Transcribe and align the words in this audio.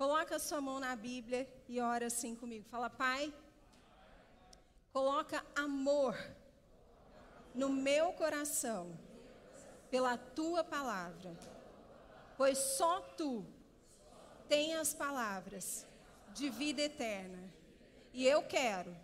Coloca 0.00 0.36
a 0.36 0.38
sua 0.38 0.62
mão 0.62 0.80
na 0.80 0.96
Bíblia 0.96 1.46
e 1.68 1.78
ora 1.78 2.06
assim 2.06 2.34
comigo. 2.34 2.64
Fala, 2.70 2.88
Pai, 2.88 3.30
coloca 4.94 5.44
amor 5.54 6.16
no 7.54 7.68
meu 7.68 8.10
coração 8.14 8.98
pela 9.90 10.16
tua 10.16 10.64
palavra, 10.64 11.38
pois 12.38 12.56
só 12.56 13.00
tu 13.14 13.44
tens 14.48 14.74
as 14.74 14.94
palavras 14.94 15.86
de 16.32 16.48
vida 16.48 16.80
eterna. 16.80 17.52
E 18.14 18.26
eu 18.26 18.42
quero 18.42 18.96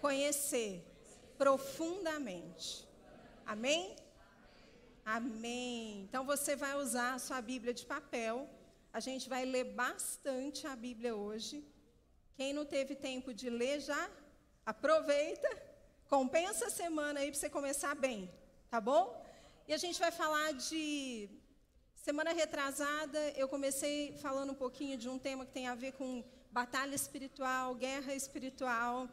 conhecer 0.00 0.84
profundamente. 1.38 2.84
Amém? 3.46 3.94
Amém. 5.04 6.00
Então 6.00 6.26
você 6.26 6.56
vai 6.56 6.74
usar 6.74 7.14
a 7.14 7.20
sua 7.20 7.40
Bíblia 7.40 7.72
de 7.72 7.86
papel. 7.86 8.55
A 8.96 9.00
gente 9.06 9.28
vai 9.28 9.44
ler 9.44 9.64
bastante 9.82 10.60
a 10.66 10.74
Bíblia 10.74 11.14
hoje. 11.14 11.56
Quem 12.34 12.54
não 12.58 12.64
teve 12.64 12.94
tempo 12.94 13.30
de 13.40 13.50
ler 13.50 13.78
já, 13.78 14.02
aproveita, 14.72 15.50
compensa 16.08 16.68
a 16.68 16.70
semana 16.70 17.20
aí 17.20 17.30
para 17.30 17.38
você 17.38 17.50
começar 17.50 17.94
bem, 17.94 18.18
tá 18.70 18.80
bom? 18.80 19.04
E 19.68 19.74
a 19.74 19.76
gente 19.76 19.98
vai 20.04 20.10
falar 20.10 20.48
de 20.54 21.28
semana 22.06 22.32
retrasada, 22.32 23.20
eu 23.42 23.46
comecei 23.54 24.16
falando 24.24 24.52
um 24.52 24.60
pouquinho 24.64 24.96
de 24.96 25.10
um 25.10 25.18
tema 25.18 25.44
que 25.44 25.52
tem 25.52 25.66
a 25.68 25.74
ver 25.74 25.92
com 25.92 26.24
batalha 26.50 26.94
espiritual, 26.94 27.74
guerra 27.74 28.14
espiritual. 28.14 29.10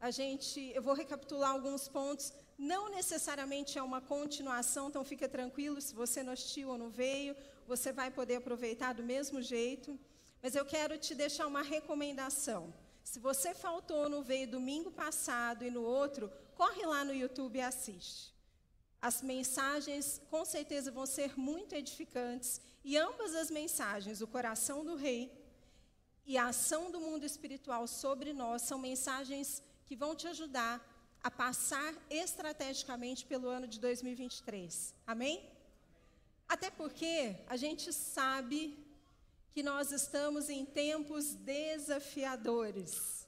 A 0.00 0.10
gente, 0.10 0.58
eu 0.74 0.82
vou 0.82 0.94
recapitular 0.94 1.52
alguns 1.52 1.86
pontos. 1.86 2.32
Não 2.58 2.90
necessariamente 2.90 3.78
é 3.78 3.82
uma 3.84 4.00
continuação, 4.00 4.88
então 4.88 5.04
fica 5.04 5.28
tranquilo 5.28 5.80
se 5.80 5.94
você 5.94 6.24
não 6.24 6.32
assistiu 6.32 6.70
ou 6.70 6.76
não 6.76 6.90
veio, 6.90 7.36
você 7.66 7.92
vai 7.92 8.10
poder 8.10 8.36
aproveitar 8.36 8.92
do 8.92 9.02
mesmo 9.02 9.40
jeito. 9.40 9.98
Mas 10.42 10.54
eu 10.54 10.64
quero 10.64 10.98
te 10.98 11.14
deixar 11.14 11.46
uma 11.46 11.62
recomendação. 11.62 12.74
Se 13.04 13.18
você 13.18 13.54
faltou 13.54 14.08
no 14.08 14.22
veio 14.22 14.50
domingo 14.50 14.90
passado 14.90 15.64
e 15.64 15.70
no 15.70 15.82
outro, 15.82 16.32
corre 16.54 16.84
lá 16.84 17.04
no 17.04 17.14
YouTube 17.14 17.58
e 17.58 17.62
assiste. 17.62 18.32
As 19.00 19.20
mensagens 19.20 20.20
com 20.30 20.44
certeza 20.44 20.90
vão 20.90 21.06
ser 21.06 21.38
muito 21.38 21.74
edificantes 21.74 22.60
e 22.84 22.96
ambas 22.96 23.34
as 23.34 23.50
mensagens, 23.50 24.20
o 24.20 24.26
coração 24.26 24.84
do 24.84 24.94
rei 24.94 25.32
e 26.24 26.38
a 26.38 26.48
ação 26.48 26.90
do 26.90 27.00
mundo 27.00 27.24
espiritual 27.24 27.86
sobre 27.86 28.32
nós, 28.32 28.62
são 28.62 28.78
mensagens 28.78 29.62
que 29.86 29.96
vão 29.96 30.14
te 30.14 30.28
ajudar 30.28 30.80
a 31.22 31.30
passar 31.30 31.94
estrategicamente 32.10 33.24
pelo 33.24 33.48
ano 33.48 33.66
de 33.66 33.78
2023. 33.80 34.94
Amém? 35.06 35.48
Até 36.54 36.70
porque 36.70 37.16
a 37.46 37.56
gente 37.56 37.92
sabe 37.92 38.58
que 39.52 39.62
nós 39.62 39.92
estamos 40.00 40.48
em 40.48 40.64
tempos 40.64 41.34
desafiadores. 41.34 43.26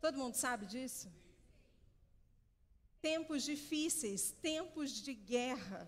Todo 0.00 0.18
mundo 0.18 0.34
sabe 0.34 0.66
disso? 0.66 1.08
tempos 3.04 3.42
difíceis, 3.42 4.30
tempos 4.50 4.90
de 5.06 5.12
guerra. 5.12 5.80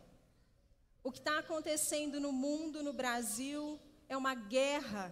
O 1.03 1.11
que 1.11 1.19
está 1.19 1.39
acontecendo 1.39 2.21
no 2.21 2.31
mundo, 2.31 2.83
no 2.83 2.93
Brasil, 2.93 3.81
é 4.07 4.15
uma 4.15 4.35
guerra. 4.35 5.05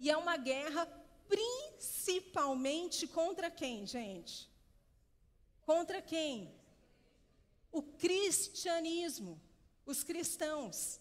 E 0.00 0.10
é 0.10 0.16
uma 0.16 0.36
guerra 0.36 0.84
principalmente 1.28 3.06
contra 3.06 3.48
quem, 3.60 3.86
gente? 3.86 4.50
Contra 5.70 6.02
quem? 6.02 6.52
O 7.70 7.82
cristianismo, 8.04 9.40
os 9.84 10.02
cristãos. 10.02 11.00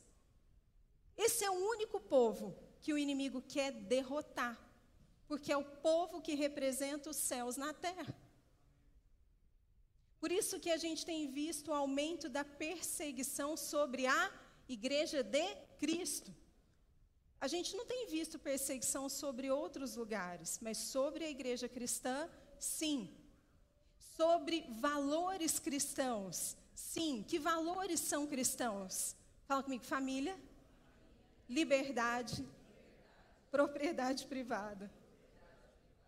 Esse 1.18 1.44
é 1.44 1.52
o 1.52 1.70
único 1.70 2.00
povo 2.00 2.56
que 2.82 2.94
o 2.94 2.98
inimigo 2.98 3.42
quer 3.42 3.72
derrotar, 3.72 4.60
porque 5.28 5.52
é 5.52 5.58
o 5.58 5.64
povo 5.64 6.22
que 6.22 6.36
representa 6.36 7.10
os 7.10 7.18
céus 7.18 7.58
na 7.58 7.74
terra. 7.74 8.16
Por 10.20 10.32
isso 10.32 10.60
que 10.60 10.70
a 10.70 10.78
gente 10.78 11.06
tem 11.06 11.32
visto 11.32 11.70
o 11.70 11.74
aumento 11.74 12.30
da 12.30 12.44
perseguição 12.44 13.58
sobre 13.58 14.06
a 14.06 14.32
igreja 14.70 15.24
de 15.24 15.56
Cristo. 15.80 16.34
A 17.40 17.48
gente 17.48 17.76
não 17.76 17.86
tem 17.88 18.06
visto 18.08 18.38
perseguição 18.38 19.10
sobre 19.10 19.50
outros 19.50 19.96
lugares, 19.96 20.60
mas 20.62 20.78
sobre 20.78 21.26
a 21.26 21.30
igreja 21.30 21.68
cristã, 21.68 22.30
sim. 22.60 23.18
Sobre 24.16 24.62
valores 24.80 25.58
cristãos, 25.58 26.56
sim. 26.94 27.24
Que 27.28 27.38
valores 27.40 28.00
são 28.00 28.28
cristãos? 28.34 29.16
Fala 29.48 29.64
comigo, 29.64 29.84
família, 29.84 30.36
liberdade, 31.48 32.48
propriedade 33.50 34.26
privada. 34.26 34.92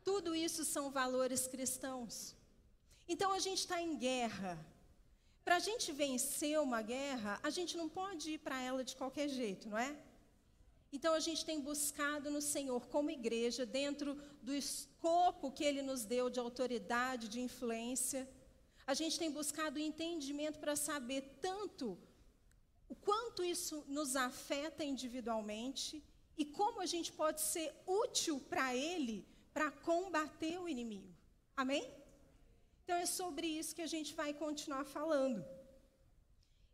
Tudo 0.03 0.35
isso 0.35 0.63
são 0.65 0.85
valores 0.89 1.47
cristãos. 1.47 2.35
Então 3.07 3.31
a 3.33 3.39
gente 3.39 3.59
está 3.59 3.81
em 3.81 3.95
guerra. 3.97 4.53
Para 5.45 5.57
a 5.57 5.59
gente 5.59 5.91
vencer 5.91 6.59
uma 6.59 6.81
guerra, 6.81 7.39
a 7.43 7.49
gente 7.49 7.75
não 7.75 7.89
pode 7.89 8.31
ir 8.31 8.39
para 8.39 8.61
ela 8.61 8.83
de 8.83 8.95
qualquer 8.95 9.27
jeito, 9.27 9.69
não 9.69 9.77
é? 9.77 9.95
Então 10.91 11.13
a 11.13 11.19
gente 11.19 11.43
tem 11.43 11.59
buscado 11.59 12.29
no 12.29 12.41
Senhor, 12.41 12.85
como 12.87 13.09
igreja, 13.09 13.65
dentro 13.65 14.09
do 14.41 14.53
escopo 14.53 15.51
que 15.51 15.63
Ele 15.63 15.81
nos 15.81 16.05
deu 16.05 16.29
de 16.29 16.39
autoridade, 16.39 17.27
de 17.27 17.41
influência, 17.41 18.29
a 18.85 18.93
gente 18.93 19.17
tem 19.17 19.31
buscado 19.31 19.79
entendimento 19.79 20.59
para 20.59 20.75
saber 20.75 21.21
tanto 21.41 21.97
o 22.89 22.95
quanto 22.95 23.43
isso 23.43 23.83
nos 23.87 24.15
afeta 24.15 24.83
individualmente 24.83 26.03
e 26.37 26.45
como 26.45 26.81
a 26.81 26.85
gente 26.85 27.11
pode 27.11 27.41
ser 27.41 27.73
útil 27.85 28.39
para 28.39 28.75
Ele 28.75 29.25
para 29.53 29.71
combater 29.71 30.59
o 30.59 30.67
inimigo. 30.67 31.13
Amém? 31.55 31.83
Então 32.83 32.97
é 32.97 33.05
sobre 33.05 33.47
isso 33.47 33.75
que 33.75 33.81
a 33.81 33.87
gente 33.95 34.13
vai 34.13 34.33
continuar 34.33 34.83
falando. 34.83 35.45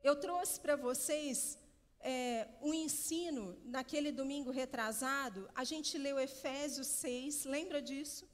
Eu 0.02 0.16
trouxe 0.16 0.60
para 0.60 0.76
vocês 0.76 1.60
é, 2.00 2.48
um 2.62 2.74
ensino 2.74 3.58
naquele 3.66 4.12
domingo 4.12 4.50
retrasado. 4.50 5.50
A 5.54 5.64
gente 5.64 5.98
leu 5.98 6.18
Efésios 6.18 6.88
6, 6.88 7.46
lembra 7.46 7.82
disso? 7.82 8.28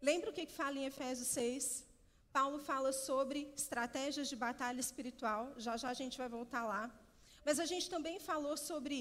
Lembra 0.00 0.30
o 0.30 0.32
que, 0.32 0.46
que 0.46 0.52
fala 0.52 0.78
em 0.78 0.86
Efésios 0.86 1.28
6? 1.28 1.91
Paulo 2.32 2.58
fala 2.58 2.92
sobre 2.92 3.52
estratégias 3.54 4.28
de 4.28 4.36
batalha 4.36 4.80
espiritual, 4.80 5.52
já 5.64 5.76
já 5.76 5.88
a 5.90 5.98
gente 6.00 6.16
vai 6.22 6.28
voltar 6.28 6.64
lá. 6.64 6.84
Mas 7.44 7.58
a 7.64 7.66
gente 7.72 7.90
também 7.94 8.18
falou 8.18 8.56
sobre 8.56 8.96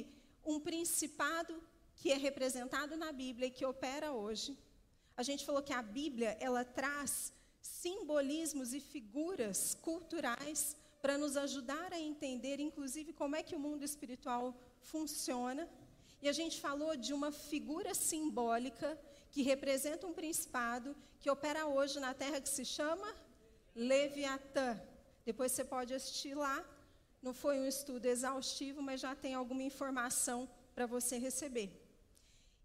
um 0.46 0.60
principado 0.60 1.54
que 1.96 2.12
é 2.12 2.18
representado 2.18 2.98
na 2.98 3.12
Bíblia 3.12 3.48
e 3.48 3.56
que 3.58 3.66
opera 3.66 4.12
hoje. 4.12 4.58
A 5.16 5.24
gente 5.24 5.46
falou 5.46 5.62
que 5.62 5.74
a 5.74 5.82
Bíblia, 5.82 6.38
ela 6.40 6.64
traz 6.66 7.32
simbolismos 7.62 8.74
e 8.74 8.80
figuras 8.80 9.76
culturais 9.76 10.76
para 11.02 11.18
nos 11.18 11.38
ajudar 11.38 11.94
a 11.94 12.00
entender, 12.00 12.60
inclusive, 12.60 13.14
como 13.14 13.36
é 13.36 13.44
que 13.44 13.56
o 13.56 13.60
mundo 13.60 13.84
espiritual 13.84 14.56
funciona. 14.82 15.70
E 16.22 16.28
a 16.28 16.34
gente 16.34 16.60
falou 16.60 16.96
de 16.96 17.14
uma 17.14 17.32
figura 17.32 17.94
simbólica 17.94 19.00
que 19.32 19.42
representa 19.42 20.06
um 20.06 20.14
principado 20.14 20.96
que 21.20 21.30
opera 21.30 21.66
hoje 21.66 22.00
na 22.00 22.14
Terra 22.14 22.42
que 22.42 22.50
se 22.50 22.66
chama 22.66 23.08
Leviatã. 23.74 24.80
Depois 25.26 25.52
você 25.52 25.64
pode 25.64 25.94
assistir 25.94 26.36
lá. 26.36 26.64
Não 27.22 27.34
foi 27.34 27.60
um 27.60 27.68
estudo 27.68 28.06
exaustivo, 28.08 28.82
mas 28.82 29.00
já 29.00 29.16
tem 29.16 29.34
alguma 29.34 29.64
informação 29.64 30.50
para 30.74 30.86
você 30.86 31.18
receber. 31.18 31.70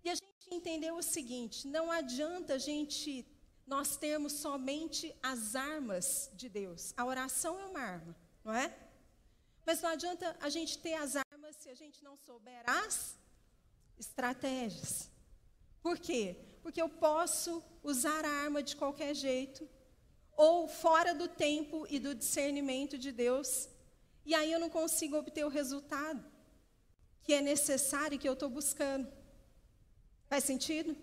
E 0.03 0.10
a 0.10 0.15
gente 0.15 0.49
entendeu 0.50 0.97
o 0.97 1.03
seguinte: 1.03 1.69
não 1.69 1.91
adianta 1.91 2.55
a 2.55 2.59
gente 2.59 3.26
nós 3.66 3.97
termos 3.97 4.32
somente 4.32 5.15
as 5.22 5.55
armas 5.55 6.31
de 6.34 6.49
Deus. 6.49 6.94
A 6.97 7.05
oração 7.05 7.59
é 7.59 7.66
uma 7.66 7.81
arma, 7.81 8.16
não 8.44 8.55
é? 8.55 8.75
Mas 9.65 9.82
não 9.82 9.91
adianta 9.91 10.37
a 10.41 10.49
gente 10.49 10.78
ter 10.78 10.94
as 10.94 11.16
armas 11.16 11.56
se 11.56 11.69
a 11.69 11.75
gente 11.75 12.03
não 12.03 12.16
souber 12.16 12.62
as 12.65 13.16
estratégias. 13.99 15.10
Por 15.82 15.99
quê? 15.99 16.45
Porque 16.67 16.83
eu 16.83 16.89
posso 16.89 17.63
usar 17.81 18.25
a 18.25 18.29
arma 18.29 18.61
de 18.61 18.75
qualquer 18.75 19.15
jeito, 19.15 19.69
ou 20.37 20.67
fora 20.67 21.15
do 21.15 21.29
tempo 21.29 21.87
e 21.89 22.01
do 22.01 22.13
discernimento 22.13 22.99
de 22.99 23.13
Deus, 23.13 23.69
e 24.25 24.35
aí 24.35 24.51
eu 24.51 24.59
não 24.59 24.69
consigo 24.69 25.17
obter 25.17 25.47
o 25.47 25.49
resultado 25.49 26.25
que 27.23 27.33
é 27.33 27.41
necessário 27.41 28.17
e 28.17 28.19
que 28.19 28.29
eu 28.29 28.33
estou 28.33 28.51
buscando. 28.51 29.07
Faz 30.27 30.43
sentido? 30.43 30.97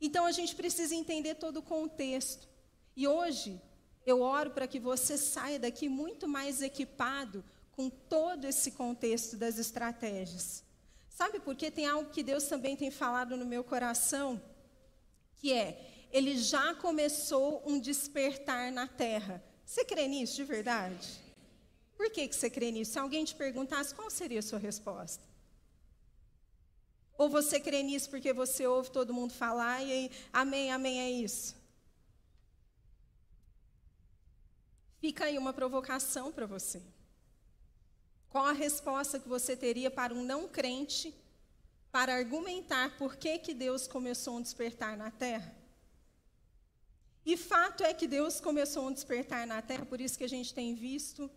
Então 0.00 0.24
a 0.24 0.32
gente 0.32 0.56
precisa 0.56 0.94
entender 0.94 1.34
todo 1.34 1.58
o 1.58 1.62
contexto. 1.62 2.48
E 2.96 3.06
hoje 3.06 3.60
eu 4.06 4.22
oro 4.22 4.52
para 4.52 4.66
que 4.66 4.80
você 4.80 5.18
saia 5.18 5.58
daqui 5.58 5.90
muito 5.90 6.26
mais 6.26 6.62
equipado 6.62 7.44
com 7.72 7.90
todo 7.90 8.46
esse 8.46 8.70
contexto 8.70 9.36
das 9.36 9.58
estratégias. 9.58 10.64
Sabe 11.10 11.38
por 11.38 11.54
quê? 11.54 11.70
Tem 11.70 11.86
algo 11.86 12.08
que 12.08 12.22
Deus 12.22 12.44
também 12.44 12.74
tem 12.74 12.90
falado 12.90 13.36
no 13.36 13.44
meu 13.44 13.62
coração, 13.62 14.40
que 15.44 15.52
é, 15.52 16.08
ele 16.10 16.38
já 16.38 16.74
começou 16.74 17.62
um 17.66 17.78
despertar 17.78 18.72
na 18.72 18.88
terra. 18.88 19.44
Você 19.62 19.84
crê 19.84 20.08
nisso 20.08 20.36
de 20.36 20.42
verdade? 20.42 21.06
Por 21.98 22.10
que, 22.10 22.26
que 22.26 22.34
você 22.34 22.48
crê 22.48 22.70
nisso? 22.70 22.92
Se 22.92 22.98
alguém 22.98 23.26
te 23.26 23.34
perguntasse, 23.34 23.94
qual 23.94 24.08
seria 24.08 24.38
a 24.38 24.42
sua 24.42 24.58
resposta? 24.58 25.22
Ou 27.18 27.28
você 27.28 27.60
crê 27.60 27.82
nisso 27.82 28.08
porque 28.08 28.32
você 28.32 28.66
ouve 28.66 28.90
todo 28.90 29.12
mundo 29.12 29.34
falar 29.34 29.82
e 29.82 29.92
aí, 29.92 30.10
amém, 30.32 30.72
amém, 30.72 31.00
é 31.00 31.10
isso? 31.10 31.54
Fica 34.98 35.26
aí 35.26 35.36
uma 35.36 35.52
provocação 35.52 36.32
para 36.32 36.46
você. 36.46 36.80
Qual 38.30 38.46
a 38.46 38.52
resposta 38.52 39.20
que 39.20 39.28
você 39.28 39.54
teria 39.54 39.90
para 39.90 40.14
um 40.14 40.24
não 40.24 40.48
crente 40.48 41.14
para 41.94 42.12
argumentar 42.12 42.98
por 42.98 43.14
que, 43.14 43.38
que 43.38 43.54
Deus 43.54 43.86
começou 43.86 44.38
um 44.38 44.42
despertar 44.42 44.96
na 44.96 45.12
terra? 45.12 45.54
E 47.24 47.36
fato 47.36 47.84
é 47.84 47.94
que 47.94 48.08
Deus 48.08 48.40
começou 48.40 48.88
um 48.88 48.92
despertar 48.92 49.46
na 49.46 49.62
terra, 49.62 49.86
por 49.86 50.00
isso 50.00 50.18
que 50.18 50.24
a 50.24 50.28
gente 50.28 50.52
tem 50.52 50.74
visto 50.74 51.30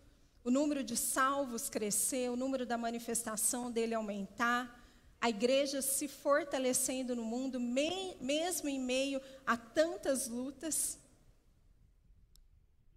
o 0.44 0.50
número 0.50 0.83
de 0.83 0.98
salvos 0.98 1.69
crescer, 1.69 2.31
o 2.31 2.36
número 2.36 2.65
da 2.65 2.75
manifestação 2.75 3.69
dele 3.69 3.94
aumentar 3.94 4.83
a 5.21 5.30
igreja 5.30 5.80
se 5.80 6.07
fortalecendo 6.07 7.15
no 7.15 7.24
mundo, 7.24 7.59
mesmo 7.59 8.68
em 8.68 8.80
meio 8.80 9.21
a 9.45 9.56
tantas 9.56 10.27
lutas. 10.27 10.98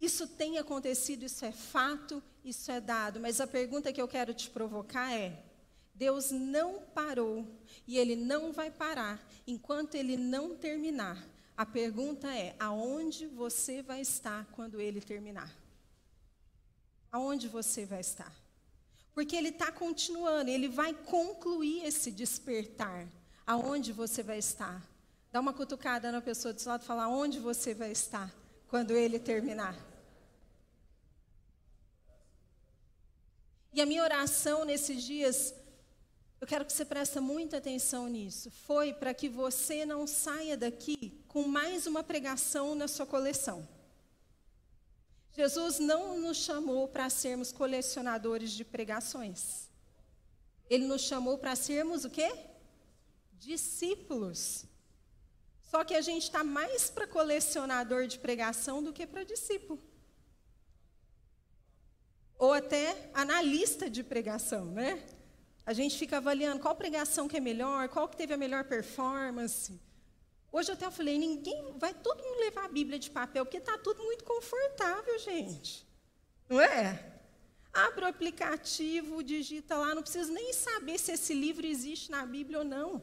Isso 0.00 0.26
tem 0.26 0.56
acontecido, 0.56 1.24
isso 1.24 1.44
é 1.44 1.52
fato, 1.52 2.22
isso 2.42 2.72
é 2.72 2.80
dado, 2.80 3.20
mas 3.20 3.38
a 3.38 3.46
pergunta 3.46 3.92
que 3.92 4.00
eu 4.00 4.08
quero 4.08 4.32
te 4.32 4.48
provocar 4.48 5.12
é: 5.12 5.50
Deus 6.00 6.31
não 6.31 6.81
parou 6.94 7.47
e 7.87 7.99
Ele 7.99 8.17
não 8.17 8.52
vai 8.52 8.70
parar 8.70 9.23
enquanto 9.47 9.97
Ele 9.97 10.17
não 10.17 10.56
terminar. 10.56 11.23
A 11.55 11.67
pergunta 11.67 12.26
é: 12.35 12.56
aonde 12.58 13.26
você 13.26 13.82
vai 13.82 14.00
estar 14.00 14.47
quando 14.52 14.81
Ele 14.81 14.99
terminar? 15.02 15.55
Aonde 17.12 17.49
você 17.49 17.85
vai 17.85 18.00
estar? 18.00 18.32
Porque 19.12 19.37
ele 19.37 19.49
está 19.50 19.70
continuando, 19.70 20.49
ele 20.49 20.69
vai 20.69 20.94
concluir 20.94 21.85
esse 21.85 22.11
despertar. 22.11 23.06
Aonde 23.46 23.93
você 23.93 24.23
vai 24.23 24.38
estar? 24.38 24.81
Dá 25.31 25.41
uma 25.41 25.53
cutucada 25.53 26.11
na 26.11 26.23
pessoa 26.23 26.55
do 26.55 26.61
seu 26.61 26.70
lado 26.70 26.82
e 26.82 26.87
fala: 26.87 27.08
onde 27.08 27.38
você 27.38 27.75
vai 27.75 27.93
estar 27.93 28.32
quando 28.69 28.93
ele 28.93 29.19
terminar? 29.19 29.76
E 33.73 33.81
a 33.81 33.87
minha 33.87 34.03
oração 34.03 34.64
nesses 34.64 35.03
dias, 35.05 35.55
eu 36.40 36.46
quero 36.46 36.64
que 36.64 36.72
você 36.72 36.84
preste 36.84 37.20
muita 37.20 37.58
atenção 37.58 38.08
nisso, 38.08 38.50
foi 38.50 38.94
para 38.94 39.12
que 39.12 39.28
você 39.28 39.84
não 39.84 40.06
saia 40.06 40.56
daqui 40.56 41.22
com 41.28 41.42
mais 41.46 41.87
uma 41.87 42.02
pregação 42.02 42.75
na 42.75 42.88
sua 42.88 43.04
coleção. 43.04 43.69
Jesus 45.32 45.78
não 45.78 46.19
nos 46.19 46.38
chamou 46.38 46.88
para 46.88 47.10
sermos 47.10 47.52
colecionadores 47.52 48.52
de 48.52 48.64
pregações. 48.64 49.69
Ele 50.69 50.87
nos 50.87 51.02
chamou 51.02 51.37
para 51.37 51.54
sermos 51.54 52.04
o 52.04 52.10
quê? 52.10 52.32
Discípulos. 53.38 54.64
Só 55.70 55.84
que 55.84 55.94
a 55.94 56.00
gente 56.00 56.25
está 56.25 56.43
mais 56.43 56.90
para 56.90 57.06
colecionador 57.06 58.06
de 58.06 58.19
pregação 58.19 58.82
do 58.82 58.93
que 58.93 59.06
para 59.06 59.25
discípulo. 59.25 59.81
Ou 62.38 62.54
até 62.54 63.10
analista 63.12 63.90
de 63.90 64.02
pregação, 64.02 64.64
né? 64.66 65.19
A 65.70 65.72
gente 65.72 65.96
fica 65.96 66.17
avaliando 66.17 66.61
qual 66.61 66.75
pregação 66.75 67.28
que 67.28 67.37
é 67.37 67.40
melhor, 67.40 67.88
qual 67.88 68.08
que 68.08 68.17
teve 68.17 68.34
a 68.34 68.37
melhor 68.37 68.64
performance. 68.64 69.81
Hoje 70.50 70.69
eu 70.69 70.75
até 70.75 70.90
falei, 70.90 71.17
ninguém 71.17 71.58
vai 71.78 71.94
todo 71.94 72.25
mundo 72.25 72.40
levar 72.40 72.64
a 72.64 72.75
Bíblia 72.78 72.99
de 72.99 73.08
papel, 73.08 73.44
porque 73.44 73.58
está 73.58 73.78
tudo 73.78 74.02
muito 74.02 74.25
confortável, 74.25 75.17
gente. 75.20 75.87
Não 76.49 76.61
é? 76.61 77.20
Abre 77.72 78.05
o 78.05 78.08
aplicativo, 78.08 79.22
digita 79.22 79.76
lá, 79.76 79.94
não 79.94 80.02
precisa 80.02 80.32
nem 80.32 80.52
saber 80.52 80.99
se 80.99 81.12
esse 81.12 81.32
livro 81.32 81.64
existe 81.64 82.11
na 82.11 82.26
Bíblia 82.26 82.58
ou 82.58 82.64
não. 82.64 83.00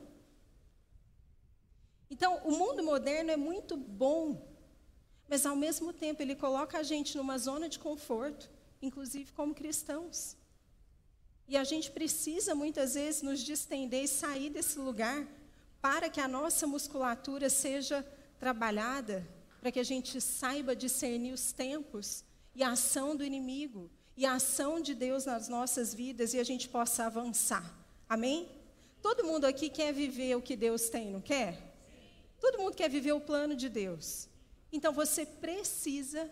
Então, 2.12 2.42
o 2.44 2.52
mundo 2.52 2.84
moderno 2.84 3.32
é 3.32 3.38
muito 3.38 3.78
bom, 3.78 4.46
mas 5.30 5.46
ao 5.46 5.56
mesmo 5.56 5.94
tempo 5.94 6.22
ele 6.22 6.36
coloca 6.36 6.78
a 6.78 6.84
gente 6.84 7.16
numa 7.16 7.38
zona 7.38 7.70
de 7.70 7.80
conforto, 7.80 8.52
inclusive 8.82 9.32
como 9.32 9.56
cristãos. 9.56 10.36
E 11.48 11.56
a 11.56 11.64
gente 11.64 11.92
precisa 11.92 12.54
muitas 12.54 12.96
vezes 12.96 13.22
nos 13.22 13.40
distender 13.40 14.04
e 14.04 14.08
sair 14.08 14.50
desse 14.50 14.78
lugar 14.78 15.26
para 15.82 16.10
que 16.10 16.20
a 16.20 16.28
nossa 16.28 16.68
musculatura 16.68 17.50
seja 17.50 18.06
trabalhada, 18.38 19.26
para 19.62 19.72
que 19.72 19.80
a 19.80 19.84
gente 19.84 20.20
saiba 20.20 20.76
discernir 20.76 21.32
os 21.32 21.52
tempos 21.52 22.24
e 22.54 22.64
a 22.64 22.72
ação 22.72 23.16
do 23.16 23.24
inimigo 23.24 23.90
e 24.16 24.26
a 24.26 24.34
ação 24.34 24.82
de 24.82 24.94
Deus 24.94 25.26
nas 25.26 25.48
nossas 25.48 25.94
vidas 25.94 26.34
e 26.34 26.40
a 26.40 26.44
gente 26.44 26.68
possa 26.68 27.06
avançar. 27.06 27.64
Amém? 28.10 28.50
Todo 29.02 29.24
mundo 29.24 29.46
aqui 29.46 29.70
quer 29.70 29.94
viver 29.94 30.36
o 30.36 30.42
que 30.42 30.56
Deus 30.56 30.90
tem, 30.90 31.12
não 31.12 31.22
quer? 31.22 31.76
Todo 32.42 32.58
mundo 32.58 32.76
quer 32.76 32.90
viver 32.90 33.14
o 33.14 33.22
plano 33.22 33.56
de 33.56 33.70
Deus. 33.70 34.28
Então 34.72 34.92
você 34.92 35.26
precisa 35.26 36.30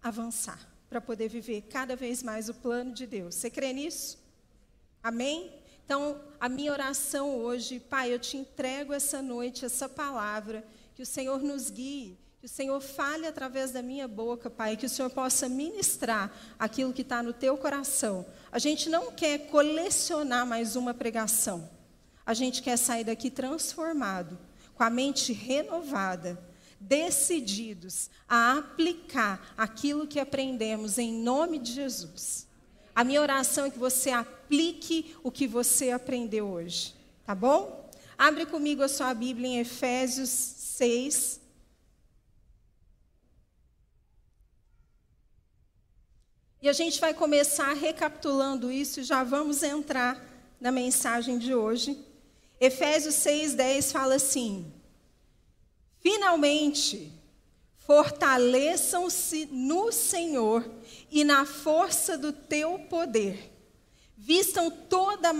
avançar 0.00 0.60
para 0.88 1.00
poder 1.00 1.28
viver 1.28 1.62
cada 1.62 1.96
vez 1.96 2.22
mais 2.22 2.48
o 2.48 2.54
plano 2.54 2.92
de 2.92 3.06
Deus. 3.06 3.34
Você 3.34 3.50
crê 3.50 3.72
nisso? 3.72 4.21
Amém? 5.02 5.52
Então, 5.84 6.20
a 6.38 6.48
minha 6.48 6.72
oração 6.72 7.36
hoje, 7.36 7.80
Pai, 7.80 8.14
eu 8.14 8.18
te 8.18 8.36
entrego 8.36 8.92
essa 8.92 9.20
noite, 9.20 9.64
essa 9.64 9.88
palavra, 9.88 10.64
que 10.94 11.02
o 11.02 11.06
Senhor 11.06 11.42
nos 11.42 11.70
guie, 11.70 12.16
que 12.38 12.46
o 12.46 12.48
Senhor 12.48 12.80
fale 12.80 13.26
através 13.26 13.72
da 13.72 13.82
minha 13.82 14.06
boca, 14.06 14.48
Pai, 14.48 14.76
que 14.76 14.86
o 14.86 14.88
Senhor 14.88 15.10
possa 15.10 15.48
ministrar 15.48 16.32
aquilo 16.58 16.92
que 16.92 17.02
está 17.02 17.22
no 17.22 17.32
teu 17.32 17.56
coração. 17.56 18.24
A 18.50 18.58
gente 18.58 18.88
não 18.88 19.10
quer 19.10 19.48
colecionar 19.48 20.46
mais 20.46 20.76
uma 20.76 20.94
pregação, 20.94 21.68
a 22.24 22.32
gente 22.32 22.62
quer 22.62 22.76
sair 22.76 23.04
daqui 23.04 23.28
transformado, 23.28 24.38
com 24.74 24.84
a 24.84 24.90
mente 24.90 25.32
renovada 25.32 26.38
decididos 26.80 28.10
a 28.28 28.58
aplicar 28.58 29.54
aquilo 29.56 30.06
que 30.06 30.18
aprendemos 30.18 30.98
em 30.98 31.12
nome 31.12 31.58
de 31.58 31.72
Jesus. 31.72 32.46
A 32.94 33.04
minha 33.04 33.22
oração 33.22 33.66
é 33.66 33.70
que 33.70 33.78
você 33.78 34.10
aplique 34.10 35.16
o 35.22 35.30
que 35.30 35.46
você 35.46 35.90
aprendeu 35.90 36.46
hoje, 36.48 36.94
tá 37.24 37.34
bom? 37.34 37.90
Abre 38.18 38.44
comigo 38.44 38.82
a 38.82 38.88
sua 38.88 39.14
Bíblia 39.14 39.48
em 39.48 39.58
Efésios 39.58 40.28
6. 40.28 41.40
E 46.60 46.68
a 46.68 46.72
gente 46.72 47.00
vai 47.00 47.12
começar 47.12 47.72
recapitulando 47.72 48.70
isso 48.70 49.00
e 49.00 49.04
já 49.04 49.24
vamos 49.24 49.62
entrar 49.62 50.22
na 50.60 50.70
mensagem 50.70 51.38
de 51.38 51.54
hoje. 51.54 51.98
Efésios 52.60 53.16
6:10 53.16 53.90
fala 53.90 54.14
assim: 54.14 54.72
Finalmente, 55.98 57.12
fortaleçam-se 57.78 59.46
no 59.46 59.90
Senhor 59.90 60.64
e 61.12 61.22
na 61.22 61.44
força 61.44 62.16
do 62.16 62.32
teu 62.32 62.78
poder. 62.78 63.52
Vistam 64.16 64.70
toda 64.70 65.30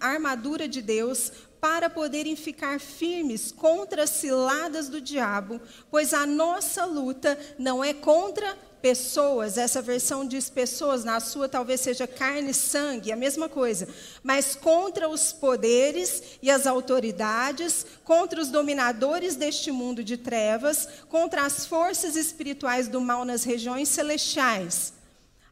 a 0.00 0.06
armadura 0.06 0.68
de 0.68 0.82
Deus 0.82 1.32
para 1.58 1.88
poderem 1.88 2.36
ficar 2.36 2.78
firmes 2.78 3.50
contra 3.50 4.02
as 4.02 4.10
ciladas 4.10 4.88
do 4.88 5.00
diabo, 5.00 5.60
pois 5.90 6.12
a 6.12 6.26
nossa 6.26 6.84
luta 6.84 7.38
não 7.58 7.82
é 7.82 7.94
contra 7.94 8.58
pessoas, 8.82 9.56
essa 9.56 9.80
versão 9.80 10.26
diz 10.26 10.50
pessoas, 10.50 11.04
na 11.04 11.20
sua 11.20 11.48
talvez 11.48 11.80
seja 11.80 12.04
carne 12.04 12.50
e 12.50 12.54
sangue, 12.54 13.12
a 13.12 13.16
mesma 13.16 13.48
coisa, 13.48 13.86
mas 14.24 14.56
contra 14.56 15.08
os 15.08 15.32
poderes 15.32 16.36
e 16.42 16.50
as 16.50 16.66
autoridades, 16.66 17.86
contra 18.02 18.40
os 18.40 18.48
dominadores 18.48 19.36
deste 19.36 19.70
mundo 19.70 20.02
de 20.02 20.16
trevas, 20.16 20.88
contra 21.08 21.46
as 21.46 21.64
forças 21.64 22.16
espirituais 22.16 22.88
do 22.88 23.00
mal 23.00 23.24
nas 23.24 23.44
regiões 23.44 23.88
celestiais. 23.88 25.00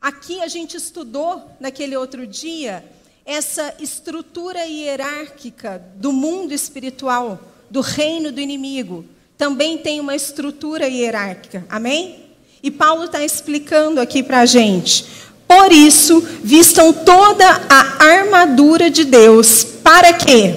Aqui 0.00 0.40
a 0.40 0.48
gente 0.48 0.78
estudou 0.78 1.50
naquele 1.60 1.94
outro 1.94 2.26
dia 2.26 2.82
essa 3.26 3.74
estrutura 3.78 4.64
hierárquica 4.64 5.84
do 5.96 6.10
mundo 6.10 6.54
espiritual, 6.54 7.38
do 7.70 7.82
reino 7.82 8.32
do 8.32 8.40
inimigo. 8.40 9.04
Também 9.36 9.76
tem 9.76 10.00
uma 10.00 10.16
estrutura 10.16 10.88
hierárquica. 10.88 11.66
Amém? 11.68 12.30
E 12.62 12.70
Paulo 12.70 13.04
está 13.04 13.22
explicando 13.22 14.00
aqui 14.00 14.22
para 14.22 14.40
a 14.40 14.46
gente. 14.46 15.04
Por 15.46 15.70
isso, 15.70 16.26
vistam 16.42 16.94
toda 16.94 17.46
a 17.68 18.02
armadura 18.02 18.88
de 18.88 19.04
Deus. 19.04 19.64
Para 19.82 20.14
quê? 20.14 20.54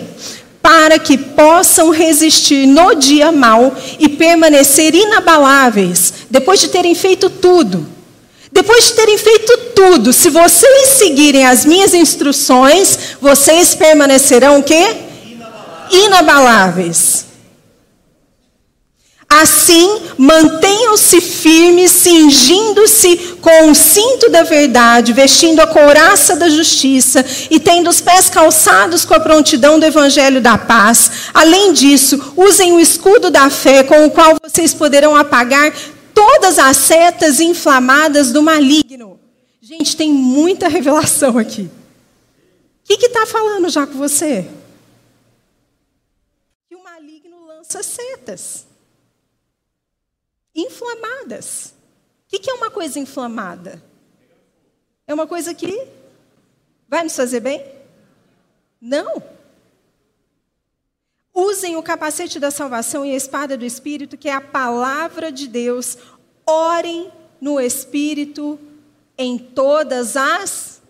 Para 0.62 0.98
que 0.98 1.18
possam 1.18 1.90
resistir 1.90 2.66
no 2.66 2.96
dia 2.96 3.30
mal 3.30 3.76
e 4.00 4.08
permanecer 4.08 4.96
inabaláveis, 4.96 6.14
depois 6.30 6.62
de 6.62 6.70
terem 6.70 6.96
feito 6.96 7.30
tudo. 7.30 7.93
Depois 8.54 8.86
de 8.86 8.94
terem 8.94 9.18
feito 9.18 9.58
tudo, 9.76 10.14
se 10.14 10.30
vocês 10.30 10.90
seguirem 10.90 11.44
as 11.44 11.66
minhas 11.66 11.92
instruções, 11.92 13.18
vocês 13.20 13.74
permanecerão 13.74 14.60
o 14.60 14.64
quê? 14.64 14.96
Inabaláveis. 15.26 16.06
Inabaláveis. 16.06 17.26
Assim, 19.28 20.00
mantenham-se 20.16 21.20
firmes, 21.20 21.90
cingindo-se 21.90 23.38
com 23.42 23.72
o 23.72 23.76
cinto 23.76 24.30
da 24.30 24.44
verdade, 24.44 25.12
vestindo 25.12 25.60
a 25.60 25.66
couraça 25.66 26.36
da 26.36 26.48
justiça 26.48 27.26
e 27.50 27.60
tendo 27.60 27.90
os 27.90 28.00
pés 28.00 28.30
calçados 28.30 29.04
com 29.04 29.16
a 29.16 29.20
prontidão 29.20 29.80
do 29.80 29.86
evangelho 29.88 30.40
da 30.40 30.56
paz. 30.56 31.10
Além 31.34 31.74
disso, 31.74 32.34
usem 32.38 32.74
o 32.74 32.80
escudo 32.80 33.32
da 33.32 33.50
fé, 33.50 33.82
com 33.82 34.06
o 34.06 34.12
qual 34.12 34.38
vocês 34.44 34.72
poderão 34.72 35.16
apagar 35.16 35.74
todas 36.14 36.60
as 36.60 36.78
setas 36.78 37.40
inflamadas 37.40 38.32
do 38.32 38.42
maligno. 38.42 39.20
Gente, 39.62 39.96
tem 39.96 40.12
muita 40.12 40.68
revelação 40.68 41.38
aqui. 41.38 41.70
O 42.84 42.86
que 42.86 43.06
está 43.06 43.26
falando 43.26 43.70
já 43.70 43.88
com 43.88 43.94
você? 43.94 44.50
Que 46.68 46.76
o 46.76 46.84
maligno 46.84 47.46
lança 47.46 47.82
setas 47.82 48.66
inflamadas. 50.54 51.74
O 52.32 52.40
que 52.40 52.50
é 52.50 52.54
uma 52.54 52.70
coisa 52.70 53.00
inflamada? 53.00 53.82
É 55.08 55.14
uma 55.14 55.28
coisa 55.28 55.54
que 55.54 55.88
vai 56.88 57.04
nos 57.04 57.16
fazer 57.16 57.40
bem? 57.40 57.66
Não. 58.80 59.24
Usem 61.34 61.76
o 61.76 61.84
capacete 61.84 62.40
da 62.40 62.52
salvação 62.52 63.04
e 63.06 63.12
a 63.12 63.16
espada 63.16 63.58
do 63.58 63.66
Espírito, 63.66 64.18
que 64.18 64.30
é 64.30 64.34
a 64.34 64.42
palavra 64.42 65.32
de 65.32 65.48
Deus. 65.48 65.98
Orem 66.46 67.12
no 67.42 67.60
Espírito 67.60 68.60
em 69.18 69.38
todas 69.38 70.16
as 70.16 70.82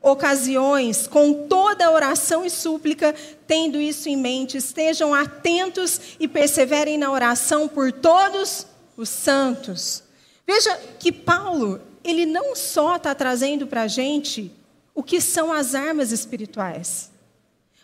ocasiões, 0.00 1.06
com 1.06 1.46
toda 1.48 1.90
oração 1.90 2.44
e 2.44 2.50
súplica, 2.50 3.14
tendo 3.46 3.80
isso 3.80 4.08
em 4.08 4.16
mente. 4.16 4.58
Estejam 4.58 5.14
atentos 5.14 6.00
e 6.20 6.28
perseverem 6.28 6.98
na 6.98 7.10
oração 7.10 7.66
por 7.66 7.90
todos 7.90 8.66
os 8.96 9.08
santos. 9.08 10.02
Veja 10.46 10.78
que 10.98 11.10
Paulo, 11.10 11.80
ele 12.02 12.26
não 12.26 12.54
só 12.54 12.96
está 12.96 13.14
trazendo 13.14 13.66
para 13.66 13.82
a 13.82 13.88
gente 13.88 14.52
o 14.94 15.02
que 15.02 15.20
são 15.20 15.52
as 15.52 15.74
armas 15.74 16.12
espirituais, 16.12 17.10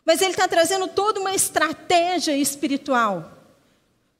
mas 0.04 0.20
ele 0.20 0.32
está 0.32 0.48
trazendo 0.48 0.88
toda 0.88 1.20
uma 1.20 1.34
estratégia 1.34 2.36
espiritual. 2.36 3.32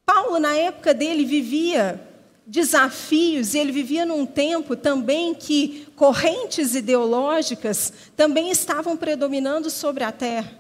Paulo, 0.05 0.39
na 0.39 0.55
época 0.55 0.93
dele, 0.93 1.25
vivia 1.25 2.09
desafios, 2.47 3.55
ele 3.55 3.71
vivia 3.71 4.05
num 4.05 4.27
tempo 4.27 4.75
também 4.75 5.33
que 5.35 5.87
correntes 5.95 6.75
ideológicas 6.75 7.93
também 8.17 8.51
estavam 8.51 8.97
predominando 8.97 9.71
sobre 9.71 10.03
a 10.03 10.11
terra. 10.11 10.53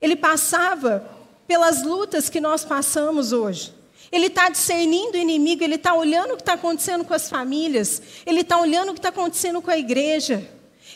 Ele 0.00 0.16
passava 0.16 1.08
pelas 1.46 1.84
lutas 1.84 2.28
que 2.28 2.40
nós 2.40 2.64
passamos 2.64 3.32
hoje. 3.32 3.72
Ele 4.10 4.26
está 4.26 4.48
discernindo 4.48 5.16
o 5.16 5.20
inimigo, 5.20 5.62
ele 5.62 5.76
está 5.76 5.94
olhando 5.94 6.32
o 6.32 6.36
que 6.36 6.42
está 6.42 6.54
acontecendo 6.54 7.04
com 7.04 7.14
as 7.14 7.28
famílias, 7.28 8.02
ele 8.26 8.40
está 8.40 8.58
olhando 8.58 8.90
o 8.90 8.92
que 8.92 8.98
está 8.98 9.10
acontecendo 9.10 9.62
com 9.62 9.70
a 9.70 9.78
igreja. 9.78 10.44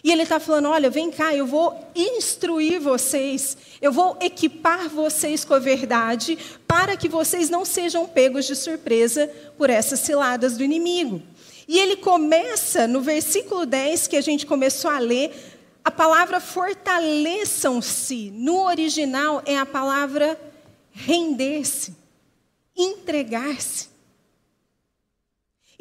E 0.05 0.13
ele 0.13 0.23
está 0.23 0.39
falando: 0.39 0.69
olha, 0.69 0.91
vem 0.91 1.11
cá, 1.11 1.35
eu 1.35 1.47
vou 1.47 1.75
instruir 1.97 2.79
vocês, 2.79 3.57
eu 3.81 3.91
vou 3.91 4.19
equipar 4.21 4.91
vocês 4.91 5.47
com 5.47 5.55
a 5.55 5.59
verdade, 5.59 6.37
para 6.67 6.95
que 6.95 7.09
vocês 7.09 7.49
não 7.49 7.65
sejam 7.65 8.07
pegos 8.07 8.45
de 8.45 8.55
surpresa 8.55 9.27
por 9.57 9.71
essas 9.71 10.01
ciladas 10.01 10.59
do 10.59 10.63
inimigo. 10.63 11.23
E 11.67 11.79
ele 11.79 11.97
começa 11.97 12.87
no 12.87 13.01
versículo 13.01 13.65
10, 13.65 14.07
que 14.07 14.19
a 14.19 14.21
gente 14.21 14.45
começou 14.45 14.91
a 14.91 14.99
ler, 14.99 15.33
a 15.83 15.91
palavra 15.91 16.39
fortaleçam-se, 16.39 18.31
no 18.31 18.67
original 18.67 19.43
é 19.47 19.57
a 19.57 19.65
palavra 19.65 20.39
render-se 20.93 21.97
entregar-se. 22.77 23.94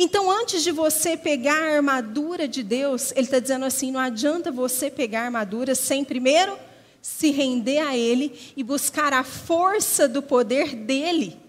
Então, 0.03 0.29
antes 0.29 0.63
de 0.63 0.71
você 0.73 1.15
pegar 1.15 1.57
a 1.57 1.75
armadura 1.77 2.45
de 2.45 2.61
Deus, 2.61 3.13
Ele 3.13 3.21
está 3.21 3.39
dizendo 3.39 3.63
assim: 3.63 3.89
não 3.89 4.01
adianta 4.01 4.51
você 4.51 4.91
pegar 4.91 5.21
a 5.21 5.25
armadura 5.27 5.73
sem 5.73 6.03
primeiro 6.03 6.59
se 7.01 7.31
render 7.31 7.79
a 7.79 7.95
Ele 7.95 8.37
e 8.57 8.63
buscar 8.63 9.13
a 9.13 9.23
força 9.23 10.05
do 10.05 10.21
poder 10.21 10.75
dEle. 10.75 11.39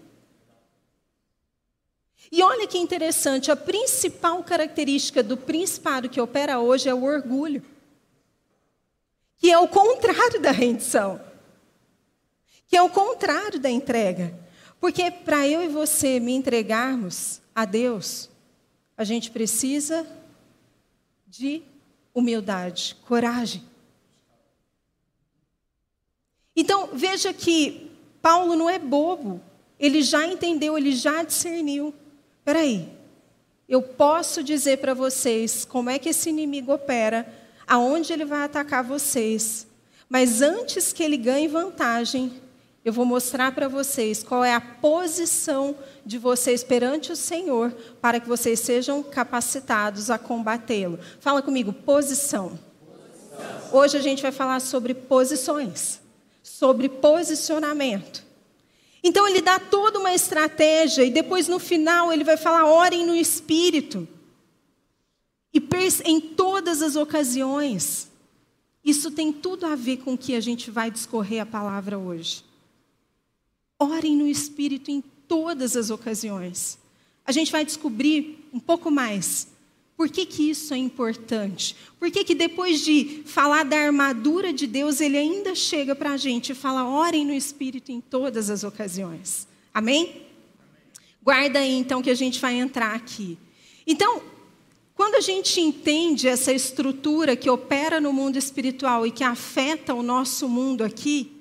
E 2.31 2.41
olha 2.41 2.65
que 2.65 2.77
interessante, 2.77 3.51
a 3.51 3.57
principal 3.57 4.41
característica 4.41 5.21
do 5.21 5.35
principado 5.35 6.07
que 6.07 6.21
opera 6.21 6.57
hoje 6.57 6.87
é 6.87 6.93
o 6.93 7.03
orgulho, 7.03 7.61
que 9.37 9.51
é 9.51 9.59
o 9.59 9.67
contrário 9.67 10.39
da 10.39 10.51
rendição, 10.51 11.19
que 12.69 12.77
é 12.77 12.81
o 12.81 12.89
contrário 12.89 13.59
da 13.59 13.69
entrega. 13.69 14.33
Porque 14.79 15.11
para 15.11 15.45
eu 15.45 15.61
e 15.61 15.67
você 15.67 16.21
me 16.21 16.31
entregarmos 16.31 17.41
a 17.53 17.65
Deus, 17.65 18.29
a 18.97 19.03
gente 19.03 19.31
precisa 19.31 20.07
de 21.27 21.61
humildade, 22.13 22.95
coragem. 23.05 23.63
Então, 26.55 26.89
veja 26.93 27.33
que 27.33 27.91
Paulo 28.21 28.55
não 28.55 28.69
é 28.69 28.79
bobo. 28.79 29.41
Ele 29.77 30.01
já 30.01 30.25
entendeu, 30.25 30.77
ele 30.77 30.95
já 30.95 31.23
discerniu. 31.23 31.93
Espera 32.39 32.59
aí, 32.59 32.89
eu 33.67 33.81
posso 33.81 34.43
dizer 34.43 34.77
para 34.77 34.93
vocês 34.93 35.65
como 35.65 35.89
é 35.89 35.99
que 35.99 36.09
esse 36.09 36.29
inimigo 36.29 36.71
opera, 36.71 37.27
aonde 37.67 38.13
ele 38.13 38.23
vai 38.23 38.43
atacar 38.43 38.83
vocês. 38.83 39.67
Mas 40.07 40.41
antes 40.41 40.93
que 40.93 41.03
ele 41.03 41.17
ganhe 41.17 41.47
vantagem, 41.47 42.41
eu 42.85 42.93
vou 42.93 43.03
mostrar 43.03 43.51
para 43.51 43.67
vocês 43.67 44.21
qual 44.21 44.43
é 44.43 44.53
a 44.53 44.61
posição 44.61 45.75
de 46.05 46.19
vocês 46.19 46.63
perante 46.63 47.11
o 47.11 47.15
Senhor, 47.15 47.71
para 47.99 48.19
que 48.19 48.27
vocês 48.27 48.59
sejam 48.59 49.01
capacitados 49.01 50.11
a 50.11 50.19
combatê-lo. 50.19 50.99
Fala 51.19 51.41
comigo, 51.41 51.73
posição. 51.73 52.59
posição. 52.85 53.71
Hoje 53.71 53.97
a 53.97 54.01
gente 54.01 54.21
vai 54.21 54.31
falar 54.31 54.61
sobre 54.61 54.93
posições, 54.93 55.99
sobre 56.43 56.87
posicionamento. 56.87 58.23
Então 59.03 59.27
ele 59.27 59.41
dá 59.41 59.59
toda 59.59 59.97
uma 59.97 60.13
estratégia 60.13 61.03
e 61.03 61.09
depois 61.09 61.47
no 61.47 61.57
final 61.57 62.13
ele 62.13 62.23
vai 62.23 62.37
falar: 62.37 62.65
orem 62.65 63.03
no 63.03 63.15
espírito. 63.15 64.07
E 65.51 65.59
em 66.03 66.19
todas 66.19 66.83
as 66.83 66.95
ocasiões. 66.95 68.11
Isso 68.83 69.09
tem 69.09 69.33
tudo 69.33 69.65
a 69.65 69.75
ver 69.75 69.97
com 69.97 70.13
o 70.13 70.17
que 70.17 70.35
a 70.35 70.39
gente 70.39 70.69
vai 70.69 70.91
discorrer 70.91 71.41
a 71.41 71.45
palavra 71.45 71.97
hoje. 71.97 72.43
Orem 73.79 74.15
no 74.15 74.27
Espírito 74.27 74.89
em 74.89 75.03
todas 75.27 75.75
as 75.75 75.89
ocasiões. 75.89 76.77
A 77.25 77.31
gente 77.31 77.51
vai 77.51 77.65
descobrir 77.65 78.47
um 78.53 78.59
pouco 78.59 78.89
mais. 78.89 79.47
Por 79.97 80.09
que, 80.09 80.25
que 80.25 80.49
isso 80.49 80.73
é 80.73 80.77
importante? 80.77 81.75
Por 81.97 82.11
que, 82.11 82.23
que 82.23 82.35
depois 82.35 82.81
de 82.81 83.23
falar 83.25 83.63
da 83.63 83.77
armadura 83.77 84.51
de 84.51 84.67
Deus, 84.67 84.99
ele 84.99 85.17
ainda 85.17 85.55
chega 85.55 85.95
para 85.95 86.11
a 86.11 86.17
gente 86.17 86.51
e 86.51 86.55
fala: 86.55 86.87
orem 86.87 87.25
no 87.25 87.33
Espírito 87.33 87.91
em 87.91 88.01
todas 88.01 88.49
as 88.49 88.63
ocasiões. 88.63 89.47
Amém? 89.73 90.23
Guarda 91.23 91.59
aí 91.59 91.71
então 91.71 92.01
que 92.01 92.09
a 92.09 92.15
gente 92.15 92.39
vai 92.39 92.55
entrar 92.55 92.93
aqui. 92.93 93.37
Então, 93.87 94.21
quando 94.95 95.15
a 95.15 95.21
gente 95.21 95.59
entende 95.59 96.27
essa 96.27 96.53
estrutura 96.53 97.35
que 97.35 97.49
opera 97.49 97.99
no 97.99 98.13
mundo 98.13 98.37
espiritual 98.37 99.05
e 99.05 99.11
que 99.11 99.23
afeta 99.23 99.93
o 99.93 100.03
nosso 100.03 100.47
mundo 100.47 100.83
aqui, 100.83 101.31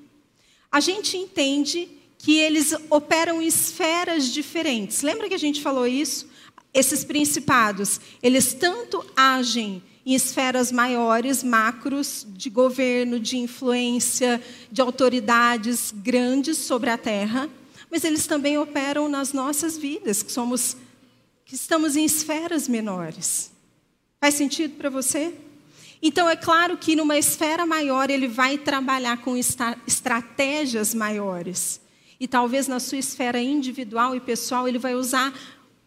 a 0.70 0.80
gente 0.80 1.16
entende 1.16 1.88
que 2.24 2.38
eles 2.38 2.74
operam 2.88 3.42
em 3.42 3.46
esferas 3.46 4.32
diferentes. 4.32 5.02
Lembra 5.02 5.28
que 5.28 5.34
a 5.34 5.38
gente 5.38 5.60
falou 5.60 5.86
isso? 5.86 6.26
Esses 6.72 7.04
principados, 7.04 8.00
eles 8.22 8.54
tanto 8.54 9.04
agem 9.14 9.82
em 10.06 10.14
esferas 10.14 10.72
maiores, 10.72 11.42
macros, 11.42 12.26
de 12.30 12.48
governo, 12.48 13.20
de 13.20 13.36
influência, 13.36 14.42
de 14.72 14.80
autoridades 14.80 15.92
grandes 15.94 16.56
sobre 16.56 16.88
a 16.88 16.96
terra, 16.96 17.46
mas 17.90 18.04
eles 18.04 18.26
também 18.26 18.56
operam 18.56 19.06
nas 19.06 19.34
nossas 19.34 19.76
vidas, 19.76 20.22
que 20.22 20.32
somos 20.32 20.78
que 21.44 21.54
estamos 21.54 21.94
em 21.94 22.06
esferas 22.06 22.66
menores. 22.66 23.52
Faz 24.18 24.32
sentido 24.32 24.76
para 24.76 24.88
você? 24.88 25.34
Então 26.00 26.26
é 26.26 26.36
claro 26.36 26.78
que 26.78 26.96
numa 26.96 27.18
esfera 27.18 27.66
maior 27.66 28.08
ele 28.08 28.28
vai 28.28 28.56
trabalhar 28.56 29.18
com 29.18 29.36
estratégias 29.36 30.94
maiores. 30.94 31.83
E 32.18 32.28
talvez 32.28 32.68
na 32.68 32.78
sua 32.78 32.98
esfera 32.98 33.40
individual 33.40 34.14
e 34.14 34.20
pessoal 34.20 34.68
ele 34.68 34.78
vai 34.78 34.94
usar 34.94 35.32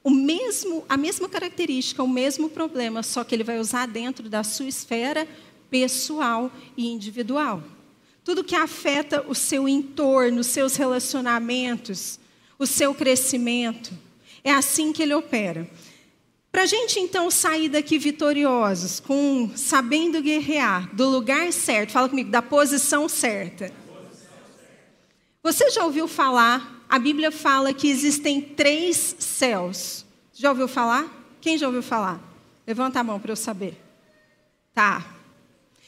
o 0.04 0.10
mesmo, 0.10 0.86
a 0.88 0.96
mesma 0.96 1.28
característica, 1.28 2.04
o 2.04 2.08
mesmo 2.08 2.50
problema, 2.50 3.04
só 3.04 3.24
que 3.24 3.36
ele 3.36 3.44
vai 3.44 3.60
usar 3.60 3.88
dentro 3.88 4.30
da 4.30 4.44
sua 4.44 4.68
esfera 4.68 5.28
pessoal 5.70 6.52
e 6.78 6.88
individual. 6.88 7.62
Tudo 8.24 8.44
que 8.44 8.56
afeta 8.56 9.26
o 9.28 9.36
seu 9.36 9.68
entorno, 9.68 10.42
os 10.42 10.48
seus 10.48 10.76
relacionamentos, 10.76 12.20
o 12.58 12.66
seu 12.66 12.94
crescimento. 12.94 13.92
É 14.44 14.52
assim 14.52 14.94
que 14.94 15.04
ele 15.04 15.14
opera. 15.14 15.70
Para 16.52 16.64
a 16.64 16.66
gente 16.66 17.00
então 17.00 17.30
sair 17.30 17.70
daqui 17.70 17.98
vitoriosos, 17.98 19.00
com 19.00 19.52
sabendo 19.56 20.22
guerrear, 20.22 20.94
do 20.96 21.10
lugar 21.10 21.52
certo, 21.52 21.92
fala 21.92 22.10
comigo, 22.10 22.30
da 22.30 22.42
posição 22.42 23.10
certa 23.10 23.72
Você 25.48 25.70
já 25.70 25.86
ouviu 25.86 26.10
falar? 26.10 26.84
A 26.90 27.00
Bíblia 27.00 27.32
fala 27.32 27.74
que 27.74 27.88
existem 27.88 28.42
três 28.42 29.16
céus. 29.18 30.06
Já 30.34 30.50
ouviu 30.50 30.68
falar? 30.68 31.08
Quem 31.40 31.58
já 31.58 31.68
ouviu 31.68 31.82
falar? 31.82 32.20
Levanta 32.68 33.00
a 33.00 33.04
mão 33.06 33.18
para 33.18 33.32
eu 33.32 33.36
saber. 33.38 33.82
Tá. 34.74 35.06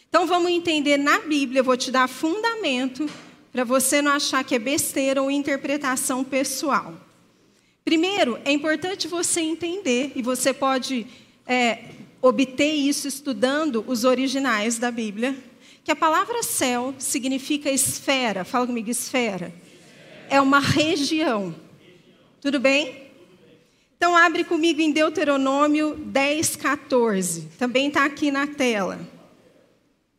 Então 0.08 0.26
vamos 0.26 0.50
entender 0.50 0.96
na 0.96 1.20
Bíblia, 1.20 1.60
eu 1.60 1.64
vou 1.66 1.76
te 1.76 1.92
dar 1.92 2.08
fundamento 2.08 3.06
para 3.52 3.66
você 3.66 4.02
não 4.02 4.14
achar 4.14 4.46
que 4.46 4.56
é 4.56 4.60
besteira 4.60 5.22
ou 5.22 5.30
interpretação 5.30 6.24
pessoal. 6.24 6.94
Primeiro, 7.84 8.40
é 8.46 8.54
importante 8.54 9.10
você 9.10 9.42
entender, 9.42 10.14
e 10.16 10.22
você 10.22 10.54
pode 10.54 11.06
é, 11.46 11.80
obter 12.22 12.76
isso 12.76 13.10
estudando 13.10 13.84
os 13.86 14.06
originais 14.06 14.80
da 14.80 14.90
Bíblia, 14.90 15.36
que 15.90 15.94
a 15.94 15.96
palavra 15.96 16.44
céu 16.44 16.94
significa 17.00 17.68
esfera. 17.72 18.46
Fala 18.46 18.68
comigo, 18.68 18.92
esfera. 18.92 19.52
É 20.30 20.40
uma 20.40 20.60
região. 20.60 21.56
Tudo 22.40 22.60
bem? 22.60 23.10
Então, 23.98 24.16
abre 24.16 24.44
comigo 24.44 24.80
em 24.82 24.92
Deuteronômio 24.92 25.96
10, 25.96 26.58
14. 26.58 27.50
Também 27.58 27.88
está 27.88 28.06
aqui 28.06 28.30
na 28.30 28.46
tela. 28.46 29.00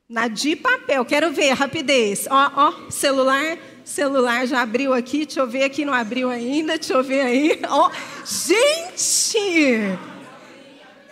Na 0.08 0.26
de 0.26 0.56
papel, 0.56 1.04
quero 1.04 1.30
ver, 1.30 1.52
rapidez. 1.52 2.26
Ó, 2.28 2.50
ó, 2.56 2.90
celular, 2.90 3.56
celular 3.84 4.48
já 4.48 4.62
abriu 4.62 4.92
aqui, 4.92 5.24
deixa 5.24 5.38
eu 5.38 5.46
ver 5.46 5.62
aqui, 5.62 5.84
não 5.84 5.94
abriu 5.94 6.30
ainda, 6.30 6.78
deixa 6.78 6.94
eu 6.94 7.04
ver 7.04 7.20
aí. 7.20 7.60
Ó, 7.70 7.92
gente! 8.24 9.96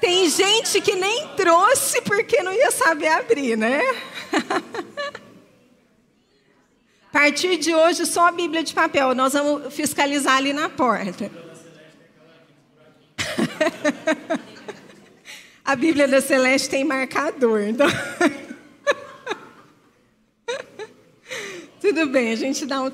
Tem 0.01 0.29
gente 0.29 0.81
que 0.81 0.97
nem 0.97 1.29
trouxe 1.37 2.01
porque 2.03 2.43
não 2.43 2.53
ia 2.53 2.73
saber 2.73 3.09
abrir, 3.09 3.57
né? 3.57 3.83
A 7.09 7.13
partir 7.13 7.57
de 7.57 7.75
hoje, 7.75 8.07
só 8.07 8.29
a 8.29 8.33
Bíblia 8.33 8.63
de 8.63 8.75
papel. 8.75 9.15
Nós 9.15 9.33
vamos 9.33 9.73
fiscalizar 9.75 10.37
ali 10.37 10.53
na 10.53 10.69
porta. 10.69 11.31
a 15.65 15.75
Bíblia 15.77 16.07
da 16.07 16.21
Celeste 16.21 16.69
tem 16.71 16.85
marcador, 16.85 17.63
então. 17.63 17.87
Tudo 21.81 22.07
bem, 22.07 22.33
a 22.33 22.37
gente 22.37 22.67
dá 22.67 22.83
um, 22.83 22.93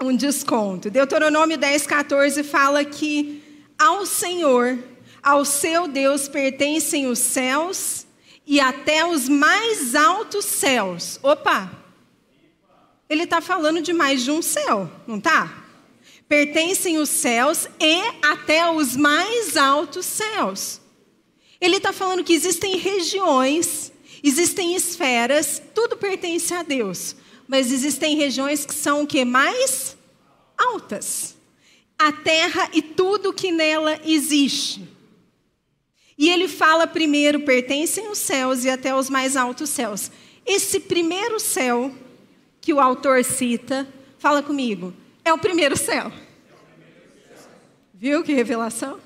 um 0.00 0.16
desconto. 0.16 0.88
Deuteronômio 0.90 1.58
10, 1.58 1.86
14 1.86 2.42
fala 2.42 2.84
que 2.84 3.42
ao 3.78 4.06
Senhor, 4.06 4.78
ao 5.22 5.44
seu 5.44 5.86
Deus, 5.88 6.28
pertencem 6.28 7.06
os 7.06 7.18
céus 7.18 8.06
e 8.46 8.60
até 8.60 9.06
os 9.06 9.28
mais 9.28 9.94
altos 9.94 10.44
céus. 10.44 11.18
Opa! 11.22 11.70
Ele 13.08 13.24
está 13.24 13.40
falando 13.40 13.82
de 13.82 13.92
mais 13.92 14.22
de 14.22 14.30
um 14.30 14.40
céu, 14.40 14.90
não 15.06 15.18
está? 15.18 15.64
Pertencem 16.28 16.98
os 16.98 17.08
céus 17.08 17.68
e 17.78 18.00
até 18.22 18.70
os 18.70 18.96
mais 18.96 19.56
altos 19.56 20.06
céus. 20.06 20.80
Ele 21.60 21.76
está 21.76 21.92
falando 21.92 22.24
que 22.24 22.32
existem 22.32 22.76
regiões, 22.76 23.92
existem 24.22 24.74
esferas, 24.74 25.62
tudo 25.74 25.96
pertence 25.96 26.52
a 26.54 26.62
Deus 26.62 27.16
mas 27.52 27.70
existem 27.70 28.16
regiões 28.16 28.64
que 28.64 28.74
são 28.74 29.02
o 29.02 29.06
que 29.06 29.26
mais 29.26 29.94
altas. 30.56 31.36
A 31.98 32.10
terra 32.10 32.70
e 32.72 32.80
tudo 32.80 33.30
que 33.30 33.52
nela 33.52 34.00
existe. 34.06 34.88
E 36.16 36.28
ele 36.28 36.48
fala 36.48 36.86
primeiro, 36.86 37.40
pertencem 37.40 38.08
os 38.08 38.18
céus 38.18 38.64
e 38.64 38.70
até 38.70 38.94
os 38.94 39.08
mais 39.08 39.36
altos 39.36 39.70
céus. 39.70 40.10
Esse 40.44 40.80
primeiro 40.80 41.38
céu 41.40 41.92
que 42.60 42.72
o 42.72 42.80
autor 42.80 43.24
cita, 43.24 43.88
fala 44.18 44.42
comigo, 44.42 44.92
é 45.24 45.32
o 45.32 45.38
primeiro 45.38 45.76
céu. 45.76 46.12
Viu 47.94 48.22
que 48.22 48.32
revelação? 48.32 49.00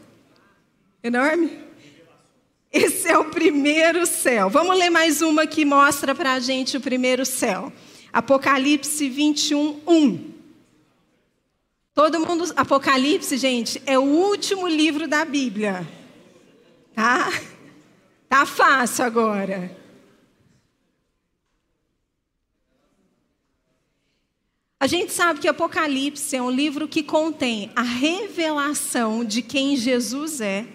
Enorme? 1.03 1.67
Esse 2.73 3.09
é 3.09 3.17
o 3.17 3.27
primeiro 3.27 4.05
céu. 4.07 4.51
Vamos 4.51 4.77
ler 4.77 4.91
mais 4.91 5.23
uma 5.23 5.47
que 5.47 5.65
mostra 5.65 6.15
para 6.15 6.35
a 6.35 6.41
gente 6.41 6.77
o 6.77 6.81
primeiro 6.81 7.25
céu. 7.25 7.73
Apocalipse 8.13 9.09
21, 9.09 9.81
1. 9.87 10.31
Todo 11.95 12.21
mundo. 12.21 12.53
Apocalipse, 12.57 13.37
gente, 13.37 13.83
é 13.87 13.99
o 13.99 14.03
último 14.03 14.67
livro 14.69 15.07
da 15.09 15.25
Bíblia. 15.25 15.87
Tá? 16.97 17.30
Tá 18.26 18.47
fácil 18.47 19.04
agora. 19.04 19.76
A 24.80 24.87
gente 24.87 25.13
sabe 25.13 25.41
que 25.41 25.47
Apocalipse 25.47 26.35
é 26.35 26.41
um 26.41 26.50
livro 26.50 26.89
que 26.89 27.02
contém 27.02 27.71
a 27.76 27.82
revelação 27.82 29.26
de 29.26 29.43
quem 29.43 29.76
Jesus 29.76 30.41
é. 30.41 30.67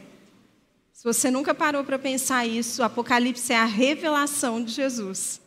Se 0.94 1.04
você 1.04 1.32
nunca 1.32 1.56
parou 1.56 1.84
para 1.84 1.98
pensar 1.98 2.46
isso, 2.46 2.84
Apocalipse 2.84 3.52
é 3.52 3.58
a 3.58 3.66
revelação 3.66 4.64
de 4.64 4.74
Jesus 4.74 5.42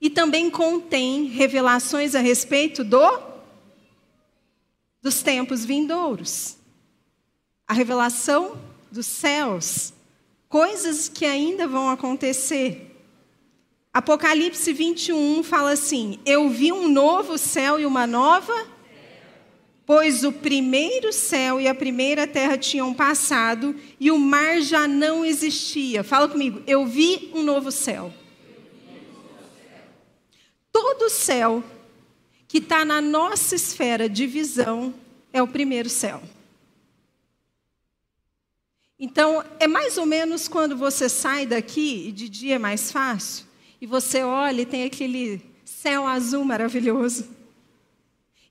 e 0.00 0.08
também 0.08 0.48
contém 0.50 1.26
revelações 1.26 2.14
a 2.14 2.20
respeito 2.20 2.82
do 2.82 3.20
dos 5.02 5.22
tempos 5.22 5.62
vindouros. 5.62 6.56
A 7.68 7.74
revelação 7.74 8.71
dos 8.92 9.06
céus, 9.06 9.92
coisas 10.48 11.08
que 11.08 11.24
ainda 11.24 11.66
vão 11.66 11.88
acontecer. 11.88 12.94
Apocalipse 13.92 14.72
21 14.72 15.42
fala 15.42 15.72
assim: 15.72 16.20
Eu 16.24 16.48
vi 16.48 16.70
um 16.70 16.88
novo 16.88 17.36
céu 17.36 17.80
e 17.80 17.84
uma 17.84 18.06
nova, 18.06 18.54
pois 19.84 20.22
o 20.22 20.30
primeiro 20.30 21.12
céu 21.12 21.60
e 21.60 21.66
a 21.66 21.74
primeira 21.74 22.26
terra 22.26 22.56
tinham 22.56 22.94
passado 22.94 23.74
e 23.98 24.10
o 24.10 24.18
mar 24.18 24.60
já 24.60 24.86
não 24.86 25.24
existia. 25.24 26.04
Fala 26.04 26.28
comigo, 26.28 26.62
eu 26.66 26.86
vi 26.86 27.32
um 27.34 27.42
novo 27.42 27.72
céu 27.72 28.12
todo 30.72 31.08
céu 31.08 31.64
que 32.46 32.58
está 32.58 32.84
na 32.84 33.00
nossa 33.00 33.54
esfera 33.54 34.08
de 34.08 34.26
visão 34.26 34.94
é 35.32 35.42
o 35.42 35.48
primeiro 35.48 35.88
céu. 35.88 36.22
Então, 39.04 39.44
é 39.58 39.66
mais 39.66 39.98
ou 39.98 40.06
menos 40.06 40.46
quando 40.46 40.76
você 40.76 41.08
sai 41.08 41.44
daqui, 41.44 42.06
e 42.06 42.12
de 42.12 42.28
dia 42.28 42.54
é 42.54 42.58
mais 42.58 42.92
fácil, 42.92 43.44
e 43.80 43.84
você 43.84 44.22
olha 44.22 44.62
e 44.62 44.64
tem 44.64 44.84
aquele 44.84 45.44
céu 45.64 46.06
azul 46.06 46.44
maravilhoso. 46.44 47.28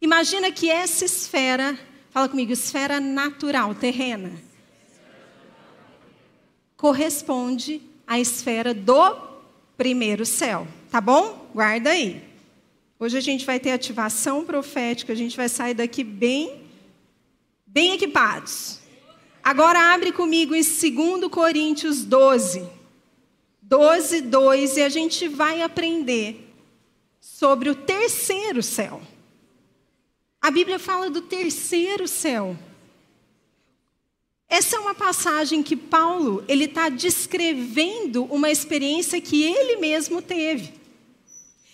Imagina 0.01 0.51
que 0.51 0.69
essa 0.69 1.05
esfera, 1.05 1.79
fala 2.09 2.27
comigo, 2.27 2.51
esfera 2.51 2.99
natural, 2.99 3.73
terrena, 3.73 4.29
corresponde 6.75 7.81
à 8.05 8.19
esfera 8.19 8.73
do 8.73 9.15
primeiro 9.77 10.25
céu. 10.25 10.67
Tá 10.89 10.99
bom? 10.99 11.49
Guarda 11.53 11.91
aí. 11.91 12.21
Hoje 12.99 13.17
a 13.17 13.21
gente 13.21 13.45
vai 13.45 13.57
ter 13.57 13.71
ativação 13.71 14.43
profética, 14.43 15.13
a 15.13 15.15
gente 15.15 15.37
vai 15.37 15.47
sair 15.47 15.75
daqui 15.75 16.03
bem, 16.03 16.61
bem 17.65 17.93
equipados. 17.93 18.80
Agora 19.43 19.93
abre 19.93 20.11
comigo 20.11 20.53
em 20.53 20.61
2 20.61 21.29
Coríntios 21.31 22.03
12. 22.03 22.67
12, 23.61 24.21
2, 24.21 24.77
e 24.77 24.81
a 24.83 24.89
gente 24.89 25.27
vai 25.27 25.61
aprender 25.61 26.53
sobre 27.19 27.69
o 27.69 27.75
terceiro 27.75 28.61
céu. 28.61 29.01
A 30.41 30.51
Bíblia 30.51 30.77
fala 30.77 31.09
do 31.09 31.21
terceiro 31.21 32.07
céu. 32.07 32.57
Essa 34.49 34.75
é 34.75 34.79
uma 34.79 34.93
passagem 34.93 35.63
que 35.63 35.77
Paulo 35.77 36.43
ele 36.47 36.65
está 36.65 36.89
descrevendo 36.89 38.25
uma 38.25 38.51
experiência 38.51 39.21
que 39.21 39.43
ele 39.43 39.77
mesmo 39.77 40.21
teve. 40.21 40.73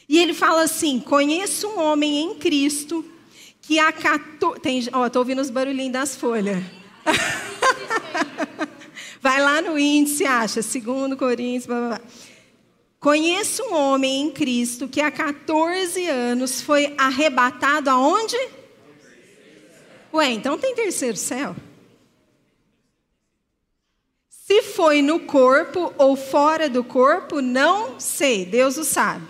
E 0.08 0.20
ele 0.20 0.34
fala 0.34 0.62
assim: 0.62 1.00
conheço 1.00 1.68
um 1.68 1.80
homem 1.80 2.22
em 2.22 2.36
Cristo 2.36 3.04
que 3.62 3.80
acatou. 3.80 4.60
Tem... 4.60 4.88
Ó, 4.94 5.08
estou 5.08 5.22
ouvindo 5.22 5.42
os 5.42 5.50
barulhinhos 5.50 5.94
das 5.94 6.16
folhas. 6.16 6.64
Vai 9.22 9.42
lá 9.42 9.62
no 9.62 9.78
índice, 9.78 10.26
acha, 10.26 10.62
segundo 10.62 11.18
Coríntios, 11.18 11.66
blá, 11.66 11.80
blá, 11.80 11.88
blá. 11.90 12.02
Conheço 13.00 13.64
um 13.64 13.76
homem 13.76 14.22
em 14.22 14.32
Cristo 14.32 14.88
que 14.88 15.00
há 15.00 15.12
14 15.12 16.08
anos 16.08 16.62
foi 16.62 16.94
arrebatado 16.98 17.90
aonde? 17.90 18.38
Ué, 20.14 20.32
então 20.32 20.58
tem 20.58 20.74
terceiro 20.74 21.16
céu? 21.16 21.56
Se 24.30 24.62
foi 24.64 25.02
no 25.02 25.20
corpo 25.20 25.94
ou 25.98 26.16
fora 26.16 26.70
do 26.70 26.84
corpo, 26.84 27.42
não 27.42 28.00
sei, 28.00 28.46
Deus 28.46 28.78
o 28.78 28.84
sabe. 28.84 29.28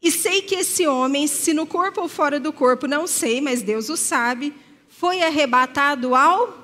E 0.00 0.10
sei 0.10 0.42
que 0.42 0.56
esse 0.56 0.86
homem, 0.86 1.28
se 1.28 1.54
no 1.54 1.66
corpo 1.66 2.00
ou 2.00 2.08
fora 2.08 2.40
do 2.40 2.52
corpo, 2.52 2.88
não 2.88 3.06
sei, 3.06 3.40
mas 3.40 3.62
Deus 3.62 3.88
o 3.88 3.96
sabe, 3.96 4.52
foi 4.88 5.22
arrebatado 5.22 6.14
ao 6.14 6.61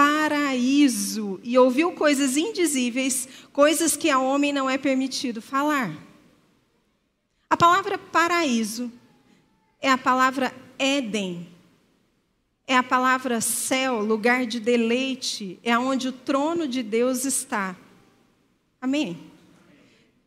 paraíso 0.00 1.38
e 1.42 1.58
ouviu 1.58 1.92
coisas 1.92 2.34
indizíveis, 2.34 3.28
coisas 3.52 3.98
que 3.98 4.08
a 4.08 4.18
homem 4.18 4.50
não 4.50 4.70
é 4.70 4.78
permitido 4.78 5.42
falar. 5.42 5.94
A 7.50 7.54
palavra 7.54 7.98
paraíso 7.98 8.90
é 9.78 9.90
a 9.90 9.98
palavra 9.98 10.54
Éden. 10.78 11.46
É 12.66 12.78
a 12.78 12.82
palavra 12.82 13.42
céu, 13.42 14.00
lugar 14.00 14.46
de 14.46 14.58
deleite, 14.58 15.58
é 15.62 15.78
onde 15.78 16.08
o 16.08 16.12
trono 16.12 16.66
de 16.66 16.82
Deus 16.82 17.26
está. 17.26 17.76
Amém? 18.80 19.20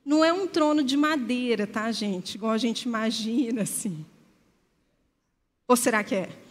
Não 0.05 0.23
é 0.23 0.31
um 0.31 0.45
trono 0.45 0.83
de 0.83 0.95
madeira, 0.95 1.65
tá, 1.65 1.91
gente? 1.91 2.35
Igual 2.35 2.51
a 2.51 2.59
gente 2.59 2.83
imagina 2.83 3.63
assim. 3.63 4.05
Ou 5.67 5.75
será 5.75 6.03
que 6.03 6.13
é? 6.13 6.42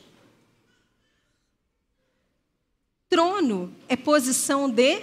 Trono 3.13 3.71
é 3.91 3.95
posição 3.95 4.71
de 4.71 4.99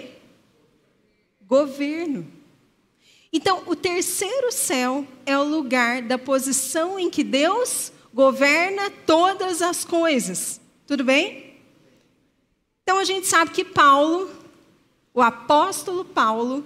governo. 1.46 2.26
Então, 3.32 3.62
o 3.68 3.76
terceiro 3.76 4.50
céu 4.50 5.06
é 5.24 5.38
o 5.38 5.44
lugar 5.44 6.02
da 6.02 6.18
posição 6.18 6.98
em 6.98 7.08
que 7.08 7.22
Deus 7.22 7.92
governa 8.12 8.90
todas 9.06 9.62
as 9.62 9.84
coisas. 9.84 10.60
Tudo 10.88 11.04
bem? 11.04 11.54
Então, 12.82 12.98
a 12.98 13.04
gente 13.04 13.28
sabe 13.28 13.52
que 13.52 13.64
Paulo, 13.64 14.28
o 15.14 15.22
apóstolo 15.22 16.04
Paulo, 16.04 16.64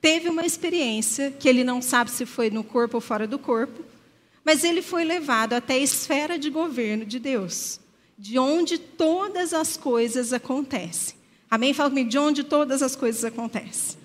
teve 0.00 0.28
uma 0.28 0.46
experiência 0.46 1.32
que 1.32 1.48
ele 1.48 1.64
não 1.64 1.82
sabe 1.82 2.12
se 2.12 2.24
foi 2.24 2.48
no 2.48 2.62
corpo 2.62 2.98
ou 2.98 3.00
fora 3.00 3.26
do 3.26 3.40
corpo, 3.40 3.84
mas 4.44 4.62
ele 4.62 4.82
foi 4.82 5.02
levado 5.02 5.54
até 5.54 5.74
a 5.74 5.78
esfera 5.78 6.38
de 6.38 6.48
governo 6.48 7.04
de 7.04 7.18
Deus, 7.18 7.80
de 8.18 8.38
onde 8.38 8.78
todas 8.78 9.52
as 9.52 9.76
coisas 9.76 10.32
acontecem. 10.32 11.16
Amém? 11.50 11.74
Fala 11.74 11.90
comigo, 11.90 12.08
de 12.08 12.18
onde 12.18 12.42
todas 12.44 12.82
as 12.82 12.96
coisas 12.96 13.24
acontecem. 13.24 13.98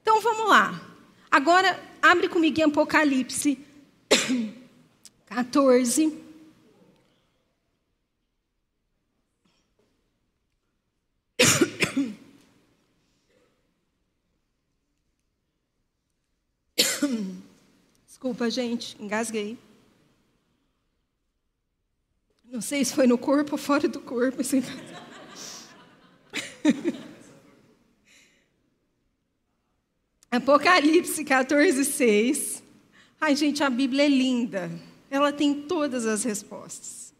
Então 0.00 0.20
vamos 0.20 0.48
lá. 0.48 0.80
Agora, 1.30 1.82
abre 2.00 2.28
comigo 2.28 2.60
em 2.60 2.64
Apocalipse 2.64 3.58
14. 5.26 6.22
Desculpa, 18.06 18.48
gente, 18.48 18.96
engasguei. 19.00 19.58
Não 22.56 22.62
sei 22.62 22.84
se 22.86 22.94
foi 22.94 23.06
no 23.06 23.18
corpo 23.18 23.52
ou 23.52 23.58
fora 23.58 23.86
do 23.86 24.00
corpo. 24.00 24.40
Assim. 24.40 24.62
Apocalipse 30.30 31.22
14, 31.22 31.84
6. 31.84 32.62
Ai, 33.20 33.36
gente, 33.36 33.62
a 33.62 33.68
Bíblia 33.68 34.06
é 34.06 34.08
linda. 34.08 34.70
Ela 35.10 35.34
tem 35.34 35.52
todas 35.52 36.06
as 36.06 36.24
respostas. 36.24 37.12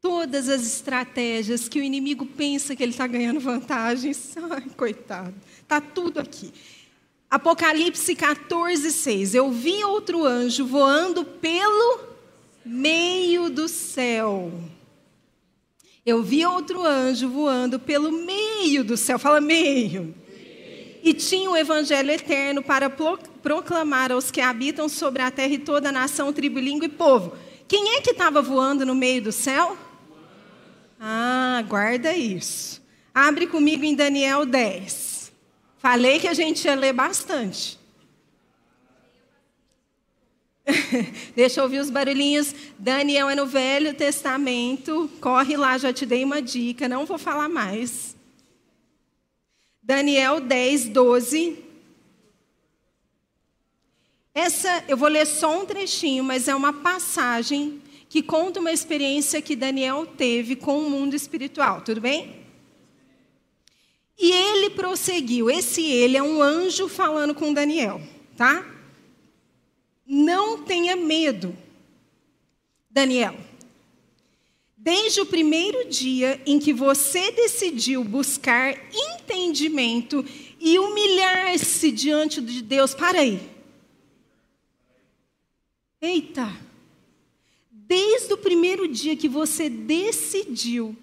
Todas 0.00 0.48
as 0.48 0.66
estratégias 0.66 1.68
que 1.68 1.78
o 1.78 1.82
inimigo 1.84 2.26
pensa 2.26 2.74
que 2.74 2.82
ele 2.82 2.90
está 2.90 3.06
ganhando 3.06 3.38
vantagens. 3.38 4.34
Ai, 4.50 4.70
coitado. 4.76 5.36
Está 5.62 5.80
tudo 5.80 6.18
aqui. 6.18 6.52
Apocalipse 7.30 8.16
14, 8.16 8.90
6. 8.90 9.36
Eu 9.36 9.52
vi 9.52 9.84
outro 9.84 10.24
anjo 10.24 10.66
voando 10.66 11.24
pelo 11.24 12.13
meio 12.64 13.50
do 13.50 13.68
céu. 13.68 14.52
Eu 16.06 16.22
vi 16.22 16.44
outro 16.44 16.84
anjo 16.84 17.28
voando 17.28 17.78
pelo 17.78 18.12
meio 18.12 18.84
do 18.84 18.96
céu. 18.96 19.18
Fala 19.18 19.40
meio. 19.40 20.14
E 21.02 21.12
tinha 21.12 21.50
o 21.50 21.56
evangelho 21.56 22.10
eterno 22.10 22.62
para 22.62 22.88
proclamar 22.90 24.10
aos 24.10 24.30
que 24.30 24.40
habitam 24.40 24.88
sobre 24.88 25.22
a 25.22 25.30
terra 25.30 25.52
e 25.52 25.58
toda 25.58 25.90
a 25.90 25.92
nação, 25.92 26.32
tribo, 26.32 26.58
língua 26.58 26.86
e 26.86 26.90
povo. 26.90 27.36
Quem 27.68 27.96
é 27.96 28.00
que 28.00 28.10
estava 28.10 28.40
voando 28.40 28.86
no 28.86 28.94
meio 28.94 29.22
do 29.22 29.32
céu? 29.32 29.76
Ah, 30.98 31.62
guarda 31.68 32.16
isso. 32.16 32.82
Abre 33.14 33.46
comigo 33.46 33.84
em 33.84 33.94
Daniel 33.94 34.46
10. 34.46 35.32
Falei 35.78 36.18
que 36.18 36.28
a 36.28 36.34
gente 36.34 36.64
ia 36.64 36.74
ler 36.74 36.94
bastante. 36.94 37.78
Deixa 41.36 41.60
eu 41.60 41.64
ouvir 41.64 41.78
os 41.78 41.90
barulhinhos. 41.90 42.54
Daniel 42.78 43.28
é 43.28 43.34
no 43.34 43.46
Velho 43.46 43.94
Testamento. 43.94 45.10
Corre 45.20 45.56
lá, 45.56 45.76
já 45.76 45.92
te 45.92 46.06
dei 46.06 46.24
uma 46.24 46.40
dica. 46.40 46.88
Não 46.88 47.04
vou 47.04 47.18
falar 47.18 47.48
mais. 47.48 48.16
Daniel 49.82 50.40
10, 50.40 50.88
12. 50.88 51.58
Essa, 54.34 54.84
eu 54.88 54.96
vou 54.96 55.08
ler 55.08 55.26
só 55.26 55.60
um 55.60 55.66
trechinho, 55.66 56.24
mas 56.24 56.48
é 56.48 56.54
uma 56.54 56.72
passagem 56.72 57.80
que 58.08 58.22
conta 58.22 58.60
uma 58.60 58.72
experiência 58.72 59.42
que 59.42 59.54
Daniel 59.54 60.06
teve 60.06 60.56
com 60.56 60.78
o 60.78 60.90
mundo 60.90 61.14
espiritual. 61.14 61.82
Tudo 61.82 62.00
bem? 62.00 62.42
E 64.18 64.30
ele 64.30 64.70
prosseguiu. 64.70 65.50
Esse 65.50 65.84
ele 65.84 66.16
é 66.16 66.22
um 66.22 66.42
anjo 66.42 66.88
falando 66.88 67.34
com 67.34 67.52
Daniel, 67.52 68.00
tá? 68.36 68.73
Não 70.06 70.62
tenha 70.62 70.96
medo, 70.96 71.56
Daniel. 72.90 73.36
Desde 74.76 75.22
o 75.22 75.26
primeiro 75.26 75.88
dia 75.88 76.40
em 76.44 76.58
que 76.58 76.72
você 76.72 77.30
decidiu 77.30 78.04
buscar 78.04 78.78
entendimento 78.92 80.22
e 80.60 80.78
humilhar-se 80.78 81.90
diante 81.90 82.40
de 82.40 82.60
Deus, 82.60 82.94
para 82.94 83.20
aí. 83.20 83.40
Eita! 86.02 86.54
Desde 87.70 88.34
o 88.34 88.36
primeiro 88.36 88.86
dia 88.86 89.16
que 89.16 89.28
você 89.28 89.70
decidiu 89.70 90.94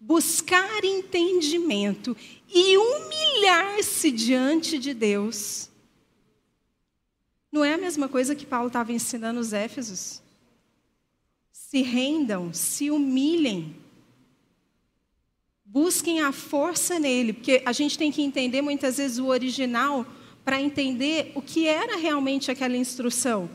buscar 0.00 0.84
entendimento 0.84 2.16
e 2.52 2.76
humilhar-se 2.76 4.10
diante 4.10 4.78
de 4.78 4.92
Deus. 4.92 5.70
Não 7.52 7.64
é 7.64 7.74
a 7.74 7.78
mesma 7.78 8.08
coisa 8.08 8.34
que 8.34 8.46
Paulo 8.46 8.68
estava 8.68 8.92
ensinando 8.92 9.38
os 9.38 9.52
Éfesos? 9.52 10.22
Se 11.52 11.82
rendam, 11.82 12.52
se 12.52 12.90
humilhem. 12.90 13.76
Busquem 15.64 16.22
a 16.22 16.32
força 16.32 16.98
nele, 16.98 17.34
porque 17.34 17.62
a 17.64 17.72
gente 17.72 17.96
tem 17.98 18.10
que 18.10 18.22
entender 18.22 18.62
muitas 18.62 18.96
vezes 18.96 19.18
o 19.18 19.26
original 19.26 20.06
para 20.44 20.60
entender 20.60 21.30
o 21.34 21.42
que 21.42 21.66
era 21.66 21.96
realmente 21.96 22.50
aquela 22.50 22.76
instrução 22.76 23.48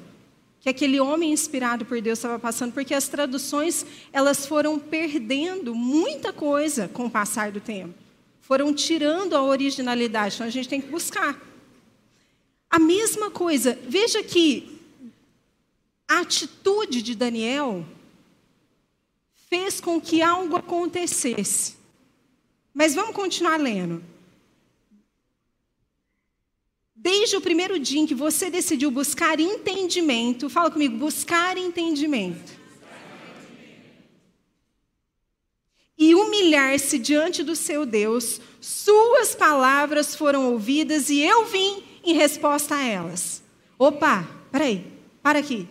que 0.59 0.69
aquele 0.69 0.99
homem 0.99 1.31
inspirado 1.31 1.85
por 1.85 2.01
Deus 2.01 2.19
estava 2.19 2.37
passando, 2.39 2.73
porque 2.73 2.93
as 2.93 3.07
traduções 3.07 3.85
elas 4.11 4.45
foram 4.45 4.79
perdendo 4.79 5.73
muita 5.73 6.33
coisa 6.33 6.87
com 6.89 7.05
o 7.05 7.09
passar 7.09 7.51
do 7.51 7.61
tempo, 7.61 7.93
foram 8.41 8.73
tirando 8.73 9.33
a 9.33 9.41
originalidade. 9.41 10.35
Então 10.35 10.47
a 10.47 10.49
gente 10.49 10.67
tem 10.67 10.81
que 10.81 10.89
buscar. 10.89 11.41
A 12.69 12.79
mesma 12.79 13.31
coisa, 13.31 13.77
veja 13.87 14.21
que 14.23 14.77
a 16.07 16.19
atitude 16.19 17.01
de 17.01 17.15
Daniel 17.15 17.85
fez 19.49 19.79
com 19.79 19.99
que 19.99 20.21
algo 20.21 20.55
acontecesse. 20.55 21.75
Mas 22.73 22.93
vamos 22.93 23.15
continuar 23.15 23.57
lendo. 23.57 24.03
Desde 26.95 27.37
o 27.37 27.41
primeiro 27.41 27.79
dia 27.79 28.01
em 28.01 28.05
que 28.05 28.15
você 28.15 28.49
decidiu 28.49 28.91
buscar 28.91 29.39
entendimento, 29.39 30.49
fala 30.49 30.69
comigo, 30.69 30.97
buscar 30.97 31.57
entendimento. 31.57 32.57
E 35.97 36.13
humilhar-se 36.13 36.99
diante 36.99 37.43
do 37.43 37.55
seu 37.55 37.85
Deus, 37.85 38.39
suas 38.59 39.33
palavras 39.33 40.15
foram 40.15 40.51
ouvidas 40.51 41.09
e 41.09 41.21
eu 41.21 41.45
vim 41.45 41.86
em 42.07 42.13
resposta 42.13 42.75
a 42.75 42.83
elas. 42.83 43.43
Opa, 43.77 44.27
peraí, 44.51 44.85
para 45.21 45.39
aqui. 45.39 45.67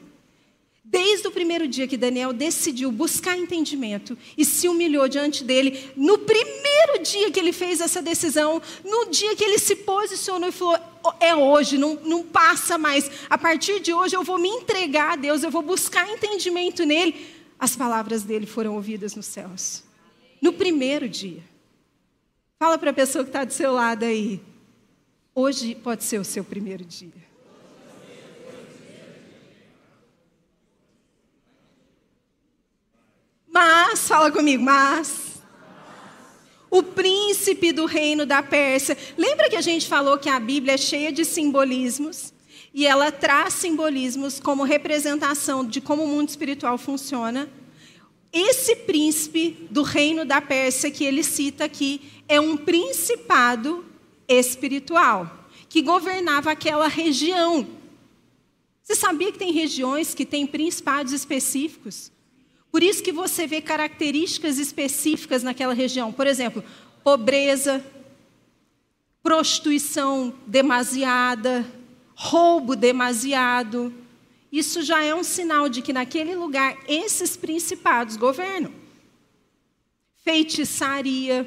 Desde 0.85 1.27
o 1.27 1.33
primeiro 1.33 1.67
dia 1.67 1.89
que 1.89 1.97
Daniel 1.97 2.33
decidiu 2.33 2.93
buscar 2.93 3.37
entendimento 3.37 4.17
e 4.39 4.45
se 4.45 4.69
humilhou 4.69 5.09
diante 5.09 5.43
dele, 5.43 5.91
no 5.97 6.19
primeiro 6.19 7.03
dia 7.03 7.31
que 7.33 7.41
ele 7.41 7.53
fez 7.53 7.81
essa 7.81 8.01
decisão, 8.01 8.63
no 8.85 9.11
dia 9.11 9.35
que 9.35 9.43
ele 9.43 9.59
se 9.59 9.75
posicionou 9.75 10.49
e 10.49 10.53
falou: 10.53 10.79
é 11.19 11.35
hoje, 11.35 11.77
não, 11.77 11.97
não 12.05 12.23
passa 12.23 12.79
mais. 12.79 13.11
A 13.29 13.37
partir 13.37 13.81
de 13.81 13.93
hoje 13.93 14.15
eu 14.15 14.23
vou 14.23 14.39
me 14.39 14.49
entregar 14.49 15.15
a 15.15 15.17
Deus, 15.17 15.43
eu 15.43 15.51
vou 15.51 15.63
buscar 15.63 16.09
entendimento 16.09 16.85
nele. 16.85 17.35
As 17.59 17.75
palavras 17.75 18.23
dele 18.23 18.47
foram 18.47 18.75
ouvidas 18.75 19.17
nos 19.17 19.27
céus. 19.27 19.83
No 20.41 20.53
primeiro 20.53 21.09
dia. 21.09 21.43
Fala 22.59 22.79
para 22.79 22.91
a 22.91 22.95
pessoa 22.95 23.25
que 23.25 23.31
está 23.31 23.45
do 23.45 23.53
seu 23.53 23.73
lado 23.73 24.05
aí. 24.05 24.41
Hoje 25.39 25.75
pode 25.75 26.03
ser 26.03 26.19
o 26.19 26.25
seu 26.25 26.43
primeiro 26.43 26.83
dia. 26.83 27.13
Mas, 33.47 34.09
fala 34.09 34.33
comigo, 34.33 34.65
mas. 34.65 35.43
O 36.71 36.83
príncipe 36.83 37.71
do 37.71 37.85
reino 37.85 38.25
da 38.25 38.43
Pérsia. 38.43 38.97
Lembra 39.19 39.51
que 39.51 39.57
a 39.57 39.61
gente 39.61 39.87
falou 39.87 40.17
que 40.19 40.31
a 40.31 40.41
Bíblia 40.41 40.73
é 40.73 40.79
cheia 40.79 41.13
de 41.13 41.25
simbolismos? 41.25 42.33
e 42.77 42.87
ela 42.87 43.11
traz 43.11 43.55
simbolismos 43.55 44.39
como 44.39 44.63
representação 44.63 45.65
de 45.65 45.81
como 45.81 46.05
o 46.05 46.07
mundo 46.07 46.29
espiritual 46.29 46.77
funciona. 46.77 47.49
Esse 48.31 48.77
príncipe 48.77 49.67
do 49.71 49.83
reino 49.83 50.27
da 50.27 50.43
Pérsia 50.43 50.91
que 50.91 51.03
ele 51.03 51.23
cita 51.23 51.65
aqui 51.65 52.03
é 52.29 52.39
um 52.39 52.55
principado 52.55 53.86
espiritual 54.29 55.47
que 55.69 55.83
governava 55.83 56.51
aquela 56.51 56.89
região. 56.89 57.67
Você 58.83 58.95
sabia 58.95 59.33
que 59.33 59.39
tem 59.39 59.53
regiões 59.53 60.15
que 60.15 60.25
têm 60.25 60.47
principados 60.47 61.13
específicos? 61.13 62.13
Por 62.71 62.83
isso 62.83 63.03
que 63.03 63.13
você 63.13 63.47
vê 63.47 63.61
características 63.61 64.59
específicas 64.59 65.43
naquela 65.43 65.75
região. 65.75 66.13
Por 66.13 66.27
exemplo, 66.27 66.63
pobreza, 67.03 67.85
prostituição 69.23 70.35
demasiada, 70.47 71.67
roubo 72.15 72.77
demasiado. 72.77 73.93
Isso 74.53 74.83
já 74.83 75.03
é 75.03 75.15
um 75.15 75.25
sinal 75.25 75.69
de 75.69 75.83
que 75.83 75.93
naquele 75.93 76.35
lugar 76.35 76.79
esses 76.87 77.37
principados 77.37 78.17
governam. 78.17 78.73
Feitiçaria. 80.23 81.47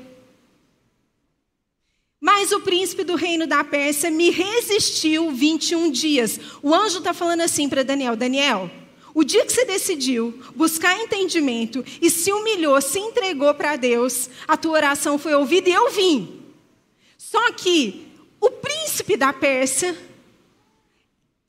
Mas 2.21 2.51
o 2.51 2.59
príncipe 2.59 3.03
do 3.03 3.15
reino 3.15 3.47
da 3.47 3.63
Pérsia 3.63 4.11
me 4.11 4.29
resistiu 4.29 5.31
21 5.31 5.89
dias. 5.89 6.39
O 6.61 6.75
anjo 6.75 6.97
está 6.97 7.13
falando 7.13 7.41
assim 7.41 7.69
para 7.69 7.83
Daniel: 7.83 8.15
Daniel, 8.15 8.69
o 9.13 9.23
dia 9.23 9.45
que 9.45 9.53
você 9.53 9.63
decidiu 9.63 10.37
buscar 10.55 10.99
entendimento 10.99 11.83
e 12.01 12.09
se 12.09 12.31
humilhou, 12.31 12.79
se 12.81 12.99
entregou 12.99 13.53
para 13.53 13.77
Deus, 13.77 14.29
a 14.47 14.57
tua 14.57 14.73
oração 14.73 15.17
foi 15.17 15.33
ouvida 15.33 15.69
e 15.69 15.73
eu 15.73 15.89
vim. 15.91 16.43
Só 17.17 17.51
que 17.53 18.07
o 18.39 18.51
príncipe 18.51 19.15
da 19.15 19.31
Pérsia, 19.31 19.97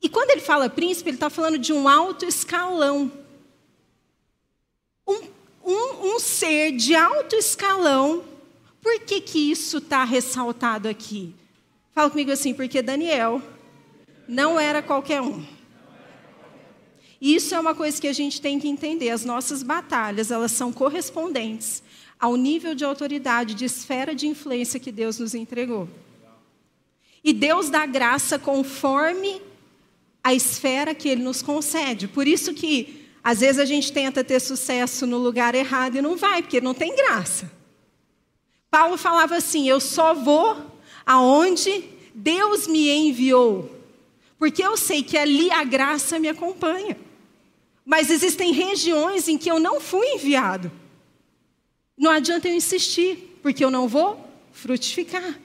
e 0.01 0.07
quando 0.07 0.31
ele 0.31 0.41
fala 0.41 0.69
príncipe, 0.69 1.09
ele 1.09 1.17
está 1.17 1.29
falando 1.29 1.57
de 1.57 1.73
um 1.73 1.87
alto 1.87 2.25
escalão. 2.25 3.11
Um, 5.07 5.21
um, 5.63 6.15
um 6.15 6.19
ser 6.19 6.71
de 6.71 6.95
alto 6.95 7.35
escalão. 7.35 8.30
Por 8.81 8.99
que, 9.01 9.21
que 9.21 9.51
isso 9.51 9.77
está 9.77 10.03
ressaltado 10.03 10.87
aqui? 10.87 11.35
Fala 11.93 12.09
comigo 12.09 12.31
assim, 12.31 12.53
porque 12.53 12.81
Daniel 12.81 13.41
não 14.27 14.59
era 14.59 14.81
qualquer 14.81 15.21
um. 15.21 15.45
Isso 17.21 17.53
é 17.53 17.59
uma 17.59 17.75
coisa 17.75 18.01
que 18.01 18.07
a 18.07 18.13
gente 18.13 18.41
tem 18.41 18.59
que 18.59 18.67
entender. 18.67 19.09
As 19.09 19.23
nossas 19.23 19.61
batalhas, 19.61 20.31
elas 20.31 20.51
são 20.51 20.73
correspondentes 20.73 21.83
ao 22.19 22.35
nível 22.35 22.73
de 22.73 22.83
autoridade, 22.83 23.53
de 23.53 23.65
esfera 23.65 24.15
de 24.15 24.27
influência 24.27 24.79
que 24.79 24.91
Deus 24.91 25.19
nos 25.19 25.35
entregou. 25.35 25.87
E 27.23 27.33
Deus 27.33 27.69
dá 27.69 27.85
graça 27.85 28.39
conforme 28.39 29.39
a 30.23 30.33
esfera 30.33 30.95
que 30.95 31.09
Ele 31.09 31.21
nos 31.21 31.43
concede. 31.43 32.07
Por 32.07 32.27
isso 32.27 32.53
que, 32.53 33.07
às 33.23 33.41
vezes, 33.41 33.59
a 33.59 33.65
gente 33.65 33.91
tenta 33.91 34.23
ter 34.23 34.39
sucesso 34.39 35.05
no 35.05 35.19
lugar 35.19 35.53
errado 35.53 35.97
e 35.97 36.01
não 36.01 36.15
vai, 36.15 36.41
porque 36.41 36.59
não 36.59 36.73
tem 36.73 36.95
graça. 36.95 37.60
Paulo 38.71 38.97
falava 38.97 39.35
assim: 39.35 39.67
Eu 39.67 39.81
só 39.81 40.13
vou 40.13 40.57
aonde 41.05 41.83
Deus 42.15 42.67
me 42.67 42.89
enviou, 42.89 43.69
porque 44.39 44.63
eu 44.63 44.77
sei 44.77 45.03
que 45.03 45.17
ali 45.17 45.51
a 45.51 45.65
graça 45.65 46.17
me 46.17 46.29
acompanha. 46.29 46.97
Mas 47.85 48.09
existem 48.09 48.53
regiões 48.53 49.27
em 49.27 49.37
que 49.37 49.51
eu 49.51 49.59
não 49.59 49.81
fui 49.81 50.07
enviado. 50.13 50.71
Não 51.97 52.09
adianta 52.09 52.47
eu 52.47 52.55
insistir, 52.55 53.37
porque 53.43 53.63
eu 53.63 53.69
não 53.69 53.87
vou 53.87 54.25
frutificar. 54.53 55.37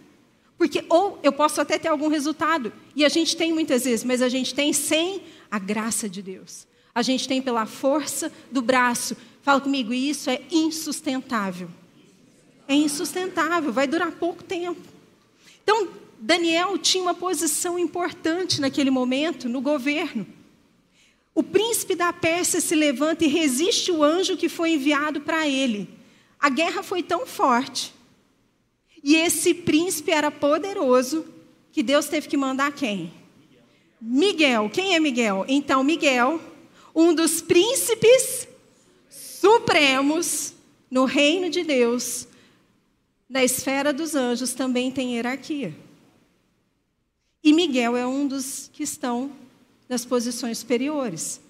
Porque 0.56 0.84
ou 0.88 1.18
eu 1.22 1.32
posso 1.32 1.60
até 1.60 1.78
ter 1.78 1.88
algum 1.88 2.08
resultado, 2.08 2.72
e 2.94 3.04
a 3.04 3.08
gente 3.08 3.36
tem 3.36 3.52
muitas 3.52 3.84
vezes, 3.84 4.04
mas 4.04 4.22
a 4.22 4.28
gente 4.28 4.54
tem 4.54 4.72
sem 4.72 5.22
a 5.50 5.58
graça 5.58 6.08
de 6.08 6.22
Deus. 6.22 6.66
A 6.94 7.02
gente 7.02 7.28
tem 7.28 7.42
pela 7.42 7.66
força 7.66 8.32
do 8.50 8.62
braço. 8.62 9.16
Fala 9.42 9.60
comigo, 9.60 9.92
e 9.92 10.08
isso 10.08 10.30
é 10.30 10.40
insustentável. 10.50 11.68
É 12.68 12.74
insustentável, 12.74 13.72
vai 13.72 13.86
durar 13.86 14.12
pouco 14.12 14.42
tempo. 14.42 14.80
Então, 15.62 15.88
Daniel 16.18 16.78
tinha 16.78 17.02
uma 17.02 17.14
posição 17.14 17.78
importante 17.78 18.60
naquele 18.60 18.90
momento 18.90 19.48
no 19.48 19.60
governo. 19.60 20.26
O 21.34 21.42
príncipe 21.42 21.94
da 21.94 22.12
Pérsia 22.12 22.60
se 22.60 22.74
levanta 22.74 23.24
e 23.24 23.28
resiste 23.28 23.92
o 23.92 24.02
anjo 24.02 24.36
que 24.36 24.48
foi 24.48 24.72
enviado 24.72 25.20
para 25.20 25.46
ele. 25.46 25.88
A 26.40 26.48
guerra 26.48 26.82
foi 26.82 27.02
tão 27.02 27.26
forte. 27.26 27.92
E 29.04 29.14
esse 29.14 29.52
príncipe 29.52 30.10
era 30.10 30.30
poderoso 30.30 31.26
que 31.72 31.82
Deus 31.82 32.06
teve 32.06 32.26
que 32.26 32.36
mandar 32.36 32.72
quem? 32.72 33.12
Miguel. 34.00 34.70
Quem 34.70 34.94
é 34.94 35.00
Miguel? 35.00 35.44
Então, 35.46 35.84
Miguel, 35.84 36.40
um 36.94 37.14
dos 37.14 37.42
príncipes 37.42 38.48
supremos 39.10 40.54
no 40.90 41.04
reino 41.04 41.50
de 41.50 41.62
Deus, 41.62 42.26
na 43.28 43.44
esfera 43.44 43.92
dos 43.92 44.14
anjos, 44.14 44.54
também 44.54 44.90
tem 44.90 45.14
hierarquia. 45.14 45.74
E 47.42 47.52
Miguel 47.52 47.96
é 47.96 48.06
um 48.06 48.26
dos 48.26 48.70
que 48.72 48.82
estão 48.82 49.30
nas 49.88 50.04
posições 50.04 50.58
superiores. 50.58 51.40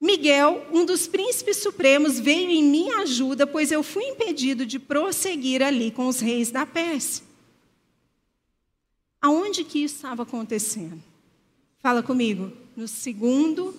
Miguel, 0.00 0.64
um 0.72 0.84
dos 0.84 1.06
príncipes 1.06 1.56
supremos, 1.56 2.20
veio 2.20 2.50
em 2.50 2.62
minha 2.62 2.98
ajuda, 2.98 3.46
pois 3.46 3.72
eu 3.72 3.82
fui 3.82 4.04
impedido 4.04 4.64
de 4.64 4.78
prosseguir 4.78 5.62
ali 5.62 5.90
com 5.90 6.06
os 6.06 6.20
reis 6.20 6.50
da 6.50 6.64
Pérsia. 6.64 7.24
Aonde 9.20 9.64
que 9.64 9.82
isso 9.82 9.96
estava 9.96 10.22
acontecendo? 10.22 11.02
Fala 11.80 12.02
comigo. 12.02 12.52
No 12.76 12.86
segundo 12.86 13.74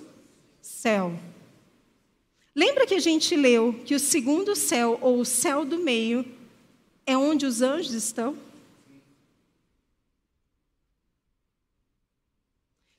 céu. 0.62 1.18
Lembra 2.54 2.86
que 2.86 2.96
a 2.96 3.00
gente 3.00 3.36
leu 3.36 3.74
que 3.86 3.96
o 3.96 4.00
segundo 4.00 4.56
céu, 4.56 4.98
ou 5.02 5.22
o 5.22 5.26
céu 5.26 5.64
do 5.64 5.78
meio, 5.78 6.26
é 7.10 7.18
onde 7.18 7.46
os 7.46 7.62
anjos 7.62 7.94
estão? 7.94 8.38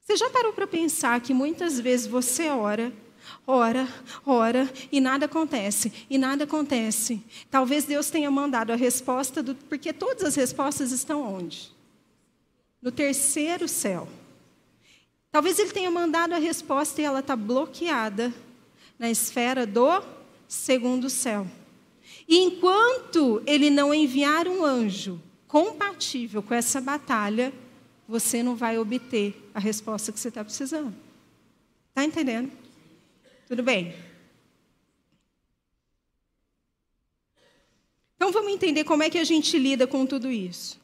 Você 0.01 0.17
já 0.17 0.29
parou 0.31 0.53
para 0.53 0.67
pensar 0.67 1.21
que 1.21 1.33
muitas 1.33 1.79
vezes 1.79 2.07
você 2.09 2.49
ora 2.49 2.93
ora, 3.47 3.89
ora, 4.25 4.69
e 4.91 5.01
nada 5.01 5.27
acontece, 5.27 5.93
e 6.09 6.19
nada 6.19 6.45
acontece. 6.45 7.23
Talvez 7.51 7.85
Deus 7.85 8.11
tenha 8.11 8.31
mandado 8.31 8.73
a 8.73 8.77
resposta, 8.77 9.43
do, 9.43 9.55
porque 9.55 9.93
todas 9.93 10.25
as 10.25 10.35
respostas 10.35 10.91
estão 10.91 11.23
onde? 11.23 11.73
No 12.81 12.91
terceiro 12.91 13.69
céu. 13.69 14.09
Talvez 15.31 15.59
Ele 15.59 15.71
tenha 15.71 15.91
mandado 15.91 16.35
a 16.35 16.39
resposta 16.39 17.01
e 17.01 17.05
ela 17.05 17.21
está 17.21 17.37
bloqueada 17.37 18.33
na 18.99 19.11
esfera 19.11 19.67
do 19.67 20.03
segundo 20.49 21.09
céu. 21.09 21.47
E 22.31 22.37
enquanto 22.39 23.43
Ele 23.45 23.71
não 23.71 23.93
enviar 23.93 24.47
um 24.47 24.65
anjo 24.65 25.21
compatível 25.49 26.41
com 26.41 26.55
essa 26.55 26.81
batalha, 26.81 27.53
você 28.07 28.41
não 28.41 28.55
vai 28.55 28.79
obter 28.79 29.51
a 29.53 29.59
resposta 29.59 30.13
que 30.13 30.21
você 30.21 30.29
está 30.29 30.45
precisando. 30.45 30.95
Está 31.89 32.05
entendendo? 32.05 32.53
Tudo 33.49 33.65
bem? 33.65 33.97
Então 38.15 38.31
vamos 38.31 38.53
entender 38.53 38.85
como 38.85 39.03
é 39.03 39.11
que 39.11 39.19
a 39.19 39.25
gente 39.25 39.59
lida 39.59 39.89
com 39.89 40.07
tudo 40.07 40.31
isso. 40.31 40.81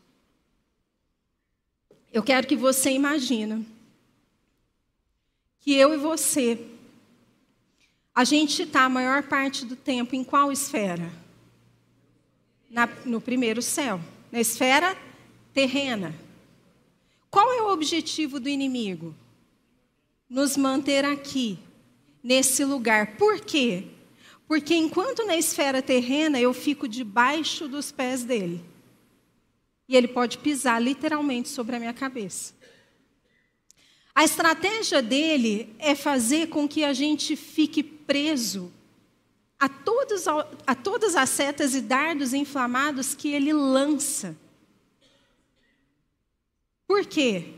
Eu 2.12 2.24
quero 2.24 2.44
que 2.48 2.56
você 2.56 2.90
imagine 2.90 3.64
que 5.61 5.74
eu 5.74 5.94
e 5.94 5.96
você, 5.96 6.59
a 8.12 8.24
gente 8.24 8.62
está 8.62 8.85
a 8.85 8.88
maior 8.88 9.22
parte 9.28 9.64
do 9.64 9.76
tempo 9.76 10.16
em 10.16 10.24
qual 10.24 10.50
esfera? 10.50 11.24
Na, 12.70 12.87
no 13.05 13.20
primeiro 13.20 13.62
céu, 13.62 14.00
na 14.31 14.40
esfera 14.40 14.96
terrena. 15.52 16.14
Qual 17.31 17.52
é 17.52 17.62
o 17.62 17.72
objetivo 17.72 18.40
do 18.40 18.48
inimigo? 18.48 19.14
Nos 20.29 20.57
manter 20.57 21.05
aqui, 21.05 21.59
nesse 22.22 22.64
lugar. 22.64 23.16
Por 23.16 23.40
quê? 23.40 23.85
Porque 24.48 24.74
enquanto 24.74 25.24
na 25.24 25.37
esfera 25.37 25.81
terrena 25.83 26.40
eu 26.40 26.52
fico 26.52 26.88
debaixo 26.88 27.68
dos 27.68 27.92
pés 27.92 28.24
dele. 28.24 28.64
E 29.88 29.96
ele 29.96 30.09
pode 30.09 30.38
pisar 30.38 30.83
literalmente 30.83 31.48
sobre 31.48 31.76
a 31.76 31.79
minha 31.79 31.94
cabeça. 31.94 32.55
A 34.14 34.24
estratégia 34.24 35.02
dele 35.02 35.74
é 35.79 35.94
fazer 35.94 36.48
com 36.48 36.66
que 36.66 36.83
a 36.83 36.92
gente 36.92 37.37
fique 37.37 37.83
preso 37.83 38.72
a, 39.59 39.69
todos, 39.69 40.27
a 40.29 40.75
todas 40.75 41.16
as 41.16 41.31
setas 41.31 41.75
e 41.75 41.81
dardos 41.81 42.33
inflamados 42.35 43.14
que 43.14 43.29
ele 43.29 43.53
lança. 43.53 44.37
Por 46.87 47.07
quê? 47.07 47.55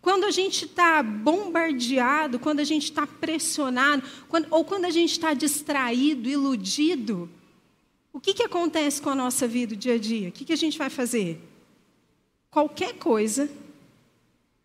Quando 0.00 0.24
a 0.24 0.30
gente 0.30 0.66
está 0.66 1.02
bombardeado, 1.02 2.38
quando 2.38 2.60
a 2.60 2.64
gente 2.64 2.84
está 2.84 3.06
pressionado, 3.06 4.02
quando, 4.28 4.46
ou 4.50 4.64
quando 4.64 4.84
a 4.84 4.90
gente 4.90 5.12
está 5.12 5.32
distraído, 5.32 6.28
iludido, 6.28 7.30
o 8.12 8.20
que, 8.20 8.34
que 8.34 8.42
acontece 8.42 9.00
com 9.00 9.10
a 9.10 9.14
nossa 9.14 9.48
vida, 9.48 9.74
o 9.74 9.76
dia 9.76 9.94
a 9.94 9.98
dia? 9.98 10.28
O 10.28 10.32
que, 10.32 10.44
que 10.44 10.52
a 10.52 10.56
gente 10.56 10.76
vai 10.76 10.90
fazer? 10.90 11.40
Qualquer 12.50 12.94
coisa 12.94 13.50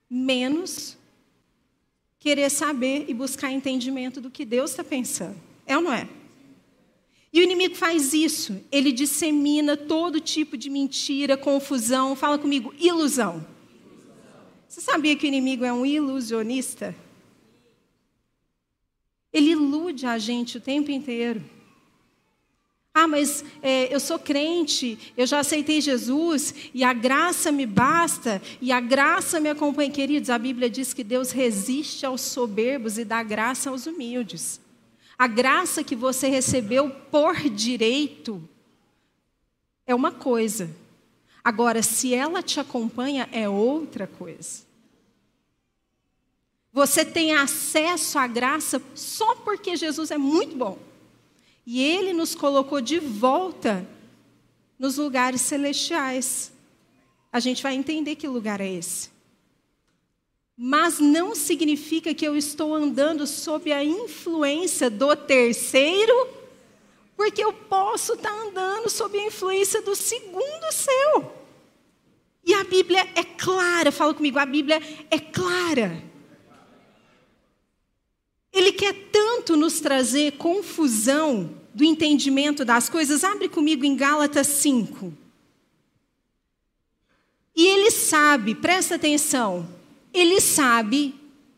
menos 0.10 0.98
querer 2.20 2.50
saber 2.50 3.06
e 3.08 3.14
buscar 3.14 3.52
entendimento 3.52 4.20
do 4.20 4.30
que 4.30 4.44
Deus 4.44 4.72
está 4.72 4.84
pensando. 4.84 5.38
É 5.66 5.78
ou 5.78 5.84
não 5.84 5.94
é? 5.94 6.08
E 7.32 7.40
o 7.40 7.44
inimigo 7.44 7.76
faz 7.76 8.14
isso. 8.14 8.60
Ele 8.72 8.92
dissemina 8.92 9.78
todo 9.78 10.20
tipo 10.20 10.58
de 10.58 10.70
mentira, 10.70 11.38
confusão. 11.38 12.16
Fala 12.16 12.38
comigo, 12.38 12.74
ilusão. 12.80 13.46
Você 14.68 14.82
sabia 14.82 15.16
que 15.16 15.26
o 15.26 15.28
inimigo 15.28 15.64
é 15.64 15.72
um 15.72 15.86
ilusionista? 15.86 16.96
Ele 19.32 19.52
ilude 19.52 20.06
a 20.06 20.18
gente 20.18 20.58
o 20.58 20.62
tempo 20.62 20.90
inteiro. 20.90 21.44
Ah, 22.94 23.08
mas 23.08 23.46
é, 23.62 23.94
eu 23.94 24.00
sou 24.00 24.18
crente, 24.18 25.14
eu 25.16 25.26
já 25.26 25.40
aceitei 25.40 25.80
Jesus 25.80 26.54
e 26.74 26.84
a 26.84 26.92
graça 26.92 27.52
me 27.52 27.66
basta 27.66 28.42
e 28.60 28.72
a 28.72 28.80
graça 28.80 29.40
me 29.40 29.50
acompanha. 29.50 29.92
Queridos, 29.92 30.30
a 30.30 30.38
Bíblia 30.38 30.70
diz 30.70 30.94
que 30.94 31.04
Deus 31.04 31.32
resiste 31.32 32.06
aos 32.06 32.22
soberbos 32.22 32.98
e 32.98 33.06
dá 33.06 33.22
graça 33.22 33.70
aos 33.70 33.86
humildes. 33.86 34.60
A 35.20 35.28
graça 35.28 35.84
que 35.84 35.98
você 35.98 36.30
recebeu 36.30 36.90
por 36.90 37.36
direito 37.50 38.42
é 39.86 39.94
uma 39.94 40.14
coisa. 40.14 40.74
Agora, 41.44 41.84
se 41.84 42.14
ela 42.14 42.42
te 42.42 42.58
acompanha, 42.58 43.28
é 43.30 43.50
outra 43.50 44.08
coisa. 44.08 44.64
Você 46.72 47.04
tem 47.04 47.34
acesso 47.34 48.18
à 48.18 48.28
graça 48.28 48.82
só 48.96 49.36
porque 49.36 49.76
Jesus 49.76 50.10
é 50.10 50.18
muito 50.18 50.56
bom. 50.56 50.80
E 51.66 51.84
ele 51.84 52.14
nos 52.14 52.34
colocou 52.34 52.80
de 52.80 52.98
volta 52.98 53.86
nos 54.80 54.96
lugares 54.96 55.42
celestiais. 55.42 56.50
A 57.30 57.42
gente 57.42 57.62
vai 57.62 57.76
entender 57.76 58.16
que 58.16 58.26
lugar 58.26 58.62
é 58.62 58.72
esse. 58.72 59.10
Mas 60.62 61.00
não 61.00 61.34
significa 61.36 62.14
que 62.14 62.28
eu 62.28 62.36
estou 62.36 62.76
andando 62.76 63.26
sob 63.26 63.72
a 63.72 63.82
influência 63.82 64.90
do 64.90 65.16
terceiro, 65.16 66.28
porque 67.16 67.42
eu 67.42 67.54
posso 67.54 68.16
estar 68.16 68.30
andando 68.30 68.90
sob 68.90 69.18
a 69.18 69.26
influência 69.26 69.82
do 69.82 69.96
segundo 69.96 70.70
céu. 70.74 71.34
E 72.44 72.54
a 72.54 72.66
Bíblia 72.66 73.08
é 73.16 73.24
clara, 73.24 73.90
fala 73.90 74.14
comigo, 74.14 74.38
a 74.38 74.46
Bíblia 74.46 74.82
é 75.10 75.18
clara. 75.18 76.04
Ele 78.52 78.74
quer 78.74 78.94
tanto 79.14 79.56
nos 79.56 79.80
trazer 79.80 80.34
confusão 80.34 81.56
do 81.74 81.86
entendimento 81.86 82.66
das 82.66 82.90
coisas. 82.90 83.24
Abre 83.24 83.48
comigo 83.48 83.86
em 83.86 83.96
Gálatas 83.96 84.48
5. 84.48 85.14
E 87.56 87.66
ele 87.66 87.92
sabe, 87.92 88.56
presta 88.56 88.96
atenção, 88.96 89.79
ele 90.14 90.42
sabe 90.42 91.16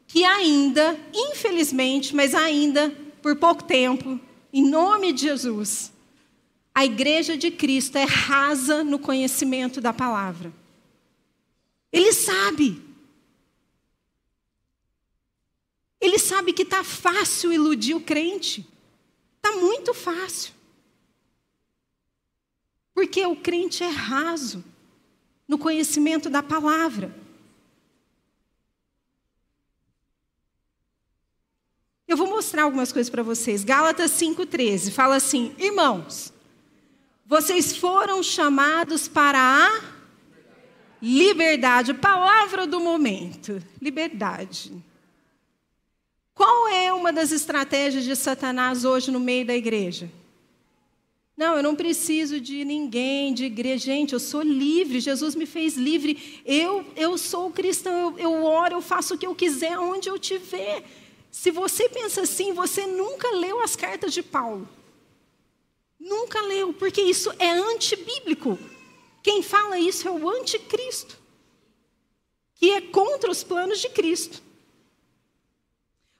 que 0.07 0.25
ainda, 0.25 0.99
infelizmente, 1.13 2.15
mas 2.15 2.35
ainda 2.35 2.89
por 3.21 3.35
pouco 3.35 3.63
tempo, 3.63 4.19
em 4.51 4.67
nome 4.67 5.13
de 5.13 5.21
Jesus, 5.21 5.91
a 6.73 6.85
igreja 6.85 7.37
de 7.37 7.51
Cristo 7.51 7.97
é 7.97 8.03
rasa 8.03 8.83
no 8.83 8.99
conhecimento 8.99 9.79
da 9.79 9.93
palavra. 9.93 10.53
Ele 11.91 12.13
sabe. 12.13 12.81
Ele 15.99 16.17
sabe 16.17 16.53
que 16.53 16.63
está 16.63 16.83
fácil 16.83 17.53
iludir 17.53 17.93
o 17.93 18.01
crente. 18.01 18.67
Está 19.37 19.55
muito 19.57 19.93
fácil. 19.93 20.53
Porque 22.93 23.25
o 23.25 23.35
crente 23.35 23.83
é 23.83 23.89
raso 23.89 24.63
no 25.47 25.57
conhecimento 25.57 26.29
da 26.29 26.41
palavra. 26.41 27.20
Eu 32.11 32.17
vou 32.17 32.27
mostrar 32.27 32.63
algumas 32.63 32.91
coisas 32.91 33.09
para 33.09 33.23
vocês. 33.23 33.63
Gálatas 33.63 34.11
5,13 34.11 34.91
fala 34.91 35.15
assim: 35.15 35.55
Irmãos, 35.57 36.33
vocês 37.25 37.77
foram 37.77 38.21
chamados 38.21 39.07
para 39.07 39.39
a 39.39 39.81
liberdade. 41.01 41.93
Palavra 41.93 42.67
do 42.67 42.81
momento: 42.81 43.63
liberdade. 43.81 44.73
Qual 46.35 46.67
é 46.67 46.91
uma 46.91 47.13
das 47.13 47.31
estratégias 47.31 48.03
de 48.03 48.13
Satanás 48.17 48.83
hoje 48.83 49.09
no 49.09 49.19
meio 49.21 49.45
da 49.45 49.55
igreja? 49.55 50.11
Não, 51.37 51.55
eu 51.55 51.63
não 51.63 51.77
preciso 51.77 52.41
de 52.41 52.65
ninguém, 52.65 53.33
de 53.33 53.45
igreja. 53.45 53.85
Gente, 53.85 54.11
eu 54.11 54.19
sou 54.19 54.41
livre, 54.41 54.99
Jesus 54.99 55.33
me 55.33 55.45
fez 55.45 55.77
livre. 55.77 56.41
Eu, 56.45 56.85
eu 56.97 57.17
sou 57.17 57.51
cristão, 57.51 57.97
eu, 57.97 58.19
eu 58.19 58.43
oro, 58.43 58.73
eu 58.75 58.81
faço 58.81 59.13
o 59.13 59.17
que 59.17 59.25
eu 59.25 59.33
quiser, 59.33 59.79
onde 59.79 60.09
eu 60.09 60.19
tiver. 60.19 60.83
Se 61.31 61.49
você 61.49 61.87
pensa 61.87 62.21
assim, 62.21 62.51
você 62.51 62.85
nunca 62.85 63.31
leu 63.31 63.61
as 63.61 63.75
cartas 63.75 64.13
de 64.13 64.21
Paulo. 64.21 64.67
Nunca 65.97 66.41
leu, 66.41 66.73
porque 66.73 67.01
isso 67.01 67.31
é 67.39 67.51
antibíblico. 67.51 68.59
Quem 69.23 69.41
fala 69.41 69.79
isso 69.79 70.07
é 70.07 70.11
o 70.11 70.29
anticristo, 70.29 71.17
que 72.55 72.71
é 72.71 72.81
contra 72.81 73.31
os 73.31 73.43
planos 73.43 73.79
de 73.79 73.87
Cristo. 73.89 74.41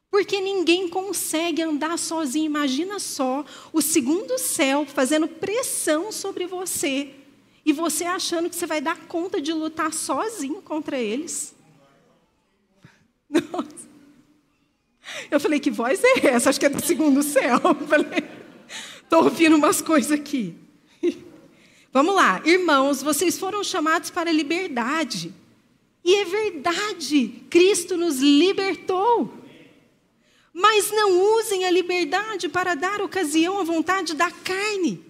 Porque 0.10 0.40
ninguém 0.40 0.88
consegue 0.88 1.62
andar 1.62 1.98
sozinho. 1.98 2.46
Imagina 2.46 3.00
só 3.00 3.44
o 3.74 3.82
segundo 3.82 4.38
céu 4.38 4.86
fazendo 4.86 5.28
pressão 5.28 6.12
sobre 6.12 6.46
você 6.46 7.16
e 7.66 7.74
você 7.74 8.06
achando 8.06 8.50
que 8.50 8.56
você 8.56 8.66
vai 8.66 8.82
dar 8.82 9.08
conta 9.08 9.42
de 9.42 9.54
lutar 9.54 9.94
sozinho 9.94 10.62
contra 10.62 10.98
eles. 11.00 11.56
Nossa. 13.30 13.91
Eu 15.30 15.40
falei, 15.40 15.60
que 15.60 15.72
voz 15.72 16.04
é 16.04 16.28
essa? 16.28 16.50
Acho 16.50 16.60
que 16.60 16.66
é 16.66 16.70
do 16.70 16.84
segundo 16.86 17.24
céu. 17.24 17.60
estou 19.04 19.24
ouvindo 19.24 19.56
umas 19.56 19.82
coisas 19.82 20.12
aqui. 20.12 20.56
Vamos 21.92 22.16
lá, 22.16 22.42
irmãos, 22.46 23.04
vocês 23.04 23.38
foram 23.38 23.64
chamados 23.64 24.10
para 24.10 24.30
a 24.30 24.34
liberdade. 24.34 25.34
E 26.04 26.16
é 26.16 26.26
verdade, 26.26 27.44
Cristo 27.50 27.98
nos 27.98 28.20
libertou. 28.20 29.34
Mas 30.54 30.92
não 30.92 31.38
usem 31.38 31.66
a 31.66 31.72
liberdade 31.72 32.50
para 32.50 32.76
dar 32.76 33.02
ocasião 33.02 33.60
à 33.60 33.64
vontade 33.64 34.16
da 34.16 34.32
carne. 34.32 35.04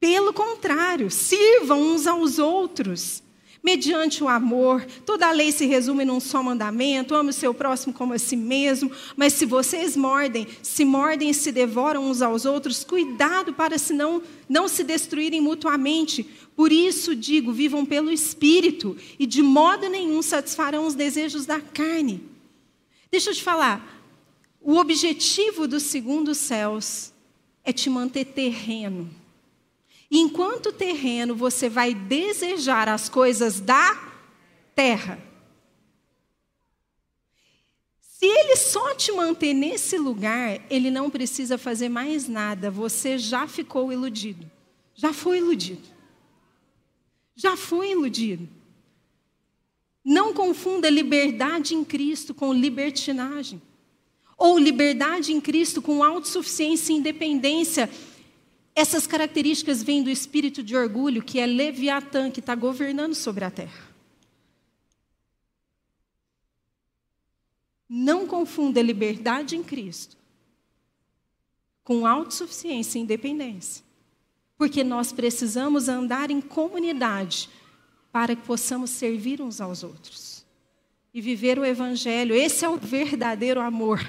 Pelo 0.00 0.32
contrário, 0.32 1.10
sirvam 1.10 1.80
uns 1.80 2.06
aos 2.06 2.38
outros, 2.38 3.21
mediante 3.62 4.24
o 4.24 4.28
amor. 4.28 4.84
Toda 5.06 5.28
a 5.28 5.32
lei 5.32 5.52
se 5.52 5.66
resume 5.66 6.04
num 6.04 6.18
só 6.18 6.42
mandamento: 6.42 7.14
ame 7.14 7.30
o 7.30 7.34
seu 7.34 7.54
próximo 7.54 7.92
como 7.92 8.12
a 8.12 8.18
si 8.18 8.34
mesmo. 8.34 8.90
Mas 9.16 9.34
se 9.34 9.46
vocês 9.46 9.96
mordem, 9.96 10.46
se 10.62 10.84
mordem 10.84 11.30
e 11.30 11.34
se 11.34 11.52
devoram 11.52 12.10
uns 12.10 12.20
aos 12.20 12.44
outros, 12.44 12.82
cuidado 12.82 13.52
para 13.54 13.78
se 13.78 13.92
não, 13.92 14.22
não 14.48 14.66
se 14.66 14.82
destruírem 14.82 15.40
mutuamente. 15.40 16.24
Por 16.56 16.72
isso 16.72 17.14
digo: 17.14 17.52
vivam 17.52 17.86
pelo 17.86 18.10
Espírito, 18.10 18.96
e 19.18 19.26
de 19.26 19.42
modo 19.42 19.88
nenhum 19.88 20.20
satisfarão 20.22 20.86
os 20.86 20.94
desejos 20.94 21.46
da 21.46 21.60
carne. 21.60 22.20
Deixa 23.10 23.30
eu 23.30 23.34
te 23.34 23.42
falar, 23.42 24.02
o 24.60 24.76
objetivo 24.76 25.68
dos 25.68 25.82
segundos 25.82 26.38
céus 26.38 27.12
é 27.62 27.72
te 27.72 27.90
manter 27.90 28.24
terreno. 28.24 29.21
Enquanto 30.14 30.74
terreno, 30.74 31.34
você 31.34 31.70
vai 31.70 31.94
desejar 31.94 32.86
as 32.86 33.08
coisas 33.08 33.60
da 33.60 34.12
terra. 34.74 35.18
Se 37.98 38.26
ele 38.26 38.54
só 38.56 38.94
te 38.94 39.10
manter 39.10 39.54
nesse 39.54 39.96
lugar, 39.96 40.60
ele 40.68 40.90
não 40.90 41.08
precisa 41.08 41.56
fazer 41.56 41.88
mais 41.88 42.28
nada. 42.28 42.70
Você 42.70 43.16
já 43.16 43.48
ficou 43.48 43.90
iludido. 43.90 44.50
Já 44.94 45.14
foi 45.14 45.38
iludido. 45.38 45.88
Já 47.34 47.56
foi 47.56 47.92
iludido. 47.92 48.46
Não 50.04 50.34
confunda 50.34 50.90
liberdade 50.90 51.74
em 51.74 51.82
Cristo 51.82 52.34
com 52.34 52.52
libertinagem. 52.52 53.62
Ou 54.36 54.58
liberdade 54.58 55.32
em 55.32 55.40
Cristo 55.40 55.80
com 55.80 56.04
autossuficiência 56.04 56.92
e 56.92 56.96
independência. 56.96 57.88
Essas 58.74 59.06
características 59.06 59.82
vêm 59.82 60.02
do 60.02 60.10
espírito 60.10 60.62
de 60.62 60.74
orgulho, 60.74 61.22
que 61.22 61.38
é 61.38 61.46
Leviatã, 61.46 62.30
que 62.30 62.40
está 62.40 62.54
governando 62.54 63.14
sobre 63.14 63.44
a 63.44 63.50
terra. 63.50 63.92
Não 67.88 68.26
confunda 68.26 68.80
liberdade 68.80 69.54
em 69.54 69.62
Cristo 69.62 70.16
com 71.84 72.06
autossuficiência 72.06 72.98
e 72.98 73.02
independência. 73.02 73.84
Porque 74.56 74.84
nós 74.84 75.12
precisamos 75.12 75.88
andar 75.88 76.30
em 76.30 76.40
comunidade 76.40 77.50
para 78.10 78.36
que 78.36 78.42
possamos 78.42 78.90
servir 78.90 79.40
uns 79.40 79.60
aos 79.60 79.82
outros 79.82 80.44
e 81.12 81.20
viver 81.20 81.58
o 81.58 81.64
Evangelho. 81.64 82.34
Esse 82.34 82.64
é 82.64 82.68
o 82.68 82.76
verdadeiro 82.76 83.60
amor 83.60 84.00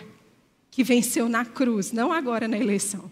que 0.70 0.84
venceu 0.84 1.28
na 1.28 1.46
cruz, 1.46 1.92
não 1.92 2.12
agora 2.12 2.48
na 2.48 2.58
eleição. 2.58 3.12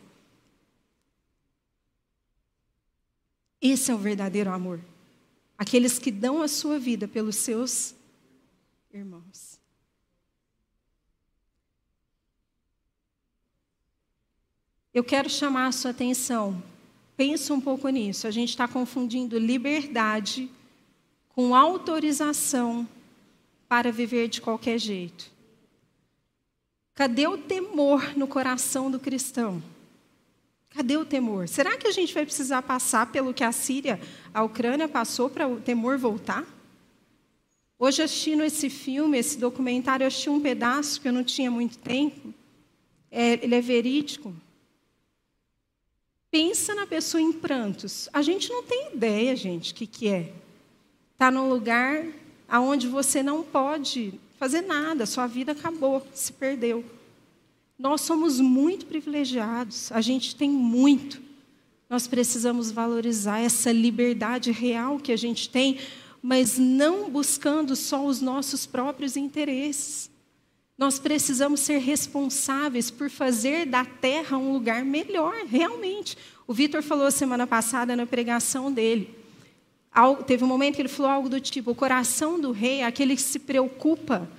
Esse 3.61 3.91
é 3.91 3.95
o 3.95 3.97
verdadeiro 3.97 4.49
amor. 4.49 4.79
Aqueles 5.57 5.99
que 5.99 6.11
dão 6.11 6.41
a 6.41 6.47
sua 6.47 6.79
vida 6.79 7.07
pelos 7.07 7.35
seus 7.35 7.93
irmãos. 8.91 9.59
Eu 14.93 15.03
quero 15.03 15.29
chamar 15.29 15.67
a 15.67 15.71
sua 15.71 15.91
atenção. 15.91 16.61
Pensa 17.15 17.53
um 17.53 17.61
pouco 17.61 17.87
nisso. 17.89 18.25
A 18.27 18.31
gente 18.31 18.49
está 18.49 18.67
confundindo 18.67 19.37
liberdade 19.37 20.49
com 21.29 21.55
autorização 21.55 22.87
para 23.69 23.91
viver 23.91 24.27
de 24.27 24.41
qualquer 24.41 24.79
jeito. 24.79 25.31
Cadê 26.93 27.27
o 27.27 27.37
temor 27.37 28.17
no 28.17 28.27
coração 28.27 28.91
do 28.91 28.99
cristão? 28.99 29.63
Cadê 30.71 30.95
o 30.95 31.05
temor? 31.05 31.47
Será 31.47 31.77
que 31.77 31.87
a 31.87 31.91
gente 31.91 32.13
vai 32.13 32.25
precisar 32.25 32.61
passar 32.61 33.11
pelo 33.11 33.33
que 33.33 33.43
a 33.43 33.51
Síria, 33.51 33.99
a 34.33 34.41
Ucrânia 34.43 34.87
passou 34.87 35.29
para 35.29 35.47
o 35.47 35.59
temor 35.59 35.97
voltar? 35.97 36.45
Hoje, 37.77 38.01
assistindo 38.01 38.43
esse 38.43 38.69
filme, 38.69 39.17
esse 39.17 39.37
documentário, 39.37 40.03
eu 40.03 40.07
assisti 40.07 40.29
um 40.29 40.39
pedaço 40.39 41.01
que 41.01 41.07
eu 41.07 41.13
não 41.13 41.23
tinha 41.23 41.51
muito 41.51 41.77
tempo. 41.77 42.33
É, 43.09 43.33
ele 43.43 43.55
é 43.55 43.61
verídico. 43.61 44.33
Pensa 46.29 46.73
na 46.73 46.87
pessoa 46.87 47.19
em 47.19 47.33
prantos. 47.33 48.07
A 48.13 48.21
gente 48.21 48.49
não 48.49 48.63
tem 48.63 48.93
ideia, 48.93 49.35
gente, 49.35 49.73
o 49.73 49.75
que, 49.75 49.85
que 49.85 50.07
é. 50.07 50.31
Está 51.13 51.29
num 51.29 51.49
lugar 51.49 52.05
onde 52.49 52.87
você 52.87 53.21
não 53.21 53.43
pode 53.43 54.13
fazer 54.37 54.61
nada, 54.61 55.05
sua 55.05 55.27
vida 55.27 55.51
acabou, 55.51 56.05
se 56.13 56.31
perdeu. 56.33 56.85
Nós 57.81 58.01
somos 58.01 58.39
muito 58.39 58.85
privilegiados, 58.85 59.91
a 59.91 60.01
gente 60.01 60.35
tem 60.35 60.51
muito. 60.51 61.19
Nós 61.89 62.05
precisamos 62.05 62.69
valorizar 62.69 63.39
essa 63.39 63.71
liberdade 63.71 64.51
real 64.51 64.99
que 64.99 65.11
a 65.11 65.17
gente 65.17 65.49
tem, 65.49 65.79
mas 66.21 66.59
não 66.59 67.09
buscando 67.09 67.75
só 67.75 68.05
os 68.05 68.21
nossos 68.21 68.67
próprios 68.67 69.17
interesses. 69.17 70.11
Nós 70.77 70.99
precisamos 70.99 71.61
ser 71.61 71.79
responsáveis 71.79 72.91
por 72.91 73.09
fazer 73.09 73.65
da 73.65 73.83
terra 73.83 74.37
um 74.37 74.53
lugar 74.53 74.85
melhor, 74.85 75.33
realmente. 75.47 76.15
O 76.45 76.53
Vitor 76.53 76.83
falou 76.83 77.09
semana 77.09 77.47
passada 77.47 77.95
na 77.95 78.05
pregação 78.05 78.71
dele. 78.71 79.09
Teve 80.27 80.43
um 80.43 80.47
momento 80.47 80.75
que 80.75 80.83
ele 80.83 80.87
falou 80.87 81.11
algo 81.11 81.29
do 81.29 81.41
tipo: 81.41 81.71
o 81.71 81.75
coração 81.75 82.39
do 82.39 82.51
rei 82.51 82.81
é 82.81 82.85
aquele 82.85 83.15
que 83.15 83.23
se 83.23 83.39
preocupa, 83.39 84.29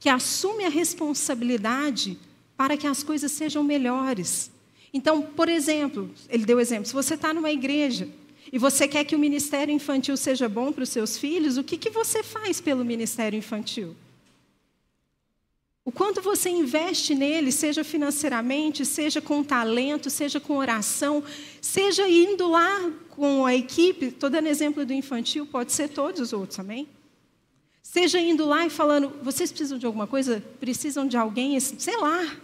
que 0.00 0.08
assume 0.08 0.64
a 0.64 0.70
responsabilidade 0.70 2.18
para 2.58 2.76
que 2.76 2.88
as 2.88 3.04
coisas 3.04 3.30
sejam 3.30 3.62
melhores. 3.62 4.50
Então, 4.92 5.22
por 5.22 5.48
exemplo, 5.48 6.10
ele 6.28 6.44
deu 6.44 6.58
exemplo: 6.58 6.86
se 6.86 6.92
você 6.92 7.14
está 7.14 7.32
numa 7.32 7.52
igreja 7.52 8.08
e 8.52 8.58
você 8.58 8.88
quer 8.88 9.04
que 9.04 9.14
o 9.14 9.18
ministério 9.18 9.72
infantil 9.72 10.16
seja 10.16 10.48
bom 10.48 10.72
para 10.72 10.82
os 10.82 10.88
seus 10.88 11.16
filhos, 11.16 11.56
o 11.56 11.62
que, 11.62 11.78
que 11.78 11.88
você 11.88 12.22
faz 12.24 12.60
pelo 12.60 12.84
ministério 12.84 13.38
infantil? 13.38 13.94
O 15.84 15.92
quanto 15.92 16.20
você 16.20 16.50
investe 16.50 17.14
nele, 17.14 17.52
seja 17.52 17.84
financeiramente, 17.84 18.84
seja 18.84 19.22
com 19.22 19.42
talento, 19.42 20.10
seja 20.10 20.38
com 20.38 20.56
oração, 20.56 21.22
seja 21.62 22.06
indo 22.08 22.48
lá 22.48 22.90
com 23.10 23.46
a 23.46 23.54
equipe, 23.54 24.06
estou 24.06 24.28
dando 24.28 24.48
exemplo 24.48 24.84
do 24.84 24.92
infantil, 24.92 25.46
pode 25.46 25.72
ser 25.72 25.88
todos 25.88 26.20
os 26.20 26.32
outros, 26.32 26.58
amém? 26.58 26.86
Seja 27.82 28.20
indo 28.20 28.44
lá 28.44 28.66
e 28.66 28.70
falando, 28.70 29.14
vocês 29.22 29.50
precisam 29.50 29.78
de 29.78 29.86
alguma 29.86 30.06
coisa? 30.06 30.44
Precisam 30.60 31.06
de 31.06 31.16
alguém? 31.16 31.58
Sei 31.58 31.96
lá. 31.96 32.36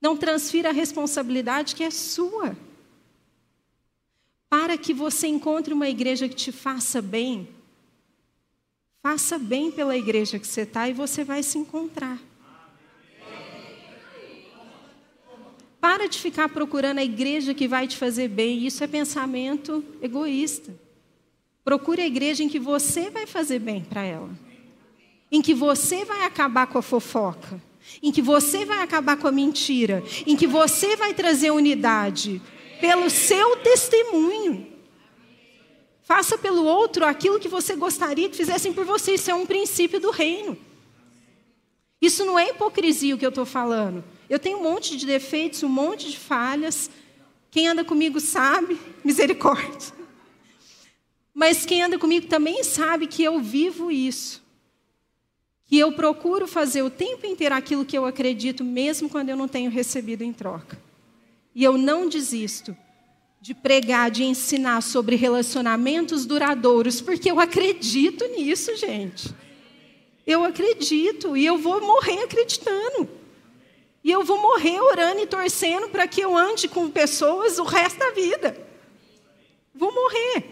Não 0.00 0.16
transfira 0.16 0.70
a 0.70 0.72
responsabilidade 0.72 1.74
que 1.74 1.84
é 1.84 1.90
sua. 1.90 2.56
Para 4.48 4.78
que 4.78 4.94
você 4.94 5.26
encontre 5.26 5.74
uma 5.74 5.88
igreja 5.88 6.28
que 6.28 6.34
te 6.34 6.52
faça 6.52 7.02
bem, 7.02 7.48
Faça 9.02 9.38
bem 9.38 9.70
pela 9.70 9.96
igreja 9.96 10.38
que 10.38 10.46
você 10.46 10.62
está 10.62 10.88
e 10.88 10.92
você 10.92 11.24
vai 11.24 11.42
se 11.42 11.56
encontrar. 11.56 12.18
Para 15.80 16.08
de 16.08 16.18
ficar 16.18 16.48
procurando 16.48 16.98
a 16.98 17.04
igreja 17.04 17.54
que 17.54 17.68
vai 17.68 17.86
te 17.86 17.96
fazer 17.96 18.28
bem. 18.28 18.66
Isso 18.66 18.82
é 18.82 18.86
pensamento 18.86 19.84
egoísta. 20.02 20.74
Procure 21.64 22.02
a 22.02 22.06
igreja 22.06 22.42
em 22.42 22.48
que 22.48 22.58
você 22.58 23.08
vai 23.08 23.26
fazer 23.26 23.60
bem 23.60 23.82
para 23.82 24.02
ela. 24.02 24.30
Em 25.30 25.40
que 25.40 25.54
você 25.54 26.04
vai 26.04 26.24
acabar 26.24 26.66
com 26.66 26.78
a 26.78 26.82
fofoca. 26.82 27.62
Em 28.02 28.12
que 28.12 28.22
você 28.22 28.64
vai 28.64 28.82
acabar 28.82 29.16
com 29.16 29.28
a 29.28 29.32
mentira. 29.32 30.02
Em 30.26 30.36
que 30.36 30.46
você 30.46 30.96
vai 30.96 31.14
trazer 31.14 31.50
unidade. 31.50 32.40
Pelo 32.80 33.10
seu 33.10 33.56
testemunho. 33.56 34.66
Faça 36.02 36.38
pelo 36.38 36.64
outro 36.64 37.04
aquilo 37.04 37.38
que 37.38 37.48
você 37.48 37.76
gostaria 37.76 38.28
que 38.28 38.36
fizessem 38.36 38.72
por 38.72 38.84
você. 38.84 39.12
Isso 39.14 39.30
é 39.30 39.34
um 39.34 39.44
princípio 39.44 40.00
do 40.00 40.10
reino. 40.10 40.56
Isso 42.00 42.24
não 42.24 42.38
é 42.38 42.50
hipocrisia 42.50 43.14
o 43.14 43.18
que 43.18 43.26
eu 43.26 43.30
estou 43.30 43.44
falando. 43.44 44.04
Eu 44.30 44.38
tenho 44.38 44.58
um 44.58 44.62
monte 44.62 44.96
de 44.96 45.04
defeitos, 45.04 45.62
um 45.62 45.68
monte 45.68 46.10
de 46.10 46.18
falhas. 46.18 46.90
Quem 47.50 47.68
anda 47.68 47.84
comigo 47.84 48.20
sabe, 48.20 48.78
misericórdia. 49.04 49.92
Mas 51.34 51.66
quem 51.66 51.82
anda 51.82 51.98
comigo 51.98 52.26
também 52.26 52.64
sabe 52.64 53.06
que 53.06 53.22
eu 53.22 53.38
vivo 53.40 53.90
isso. 53.90 54.42
Que 55.68 55.78
eu 55.78 55.92
procuro 55.92 56.48
fazer 56.48 56.82
o 56.82 56.90
tempo 56.90 57.26
inteiro 57.26 57.54
aquilo 57.54 57.84
que 57.84 57.96
eu 57.96 58.04
acredito, 58.04 58.64
mesmo 58.64 59.08
quando 59.08 59.28
eu 59.28 59.36
não 59.36 59.46
tenho 59.46 59.70
recebido 59.70 60.22
em 60.22 60.32
troca. 60.32 60.76
E 61.54 61.62
eu 61.62 61.78
não 61.78 62.08
desisto 62.08 62.76
de 63.40 63.54
pregar, 63.54 64.10
de 64.10 64.24
ensinar 64.24 64.80
sobre 64.80 65.14
relacionamentos 65.14 66.26
duradouros, 66.26 67.00
porque 67.00 67.30
eu 67.30 67.38
acredito 67.38 68.26
nisso, 68.28 68.76
gente. 68.76 69.32
Eu 70.26 70.44
acredito 70.44 71.36
e 71.36 71.46
eu 71.46 71.56
vou 71.56 71.80
morrer 71.80 72.22
acreditando. 72.24 73.08
E 74.02 74.10
eu 74.10 74.24
vou 74.24 74.40
morrer 74.40 74.80
orando 74.80 75.20
e 75.20 75.26
torcendo 75.26 75.88
para 75.88 76.06
que 76.08 76.20
eu 76.20 76.36
ande 76.36 76.68
com 76.68 76.90
pessoas 76.90 77.58
o 77.58 77.64
resto 77.64 77.98
da 77.98 78.10
vida. 78.10 78.56
Vou 79.74 79.92
morrer. 79.92 80.44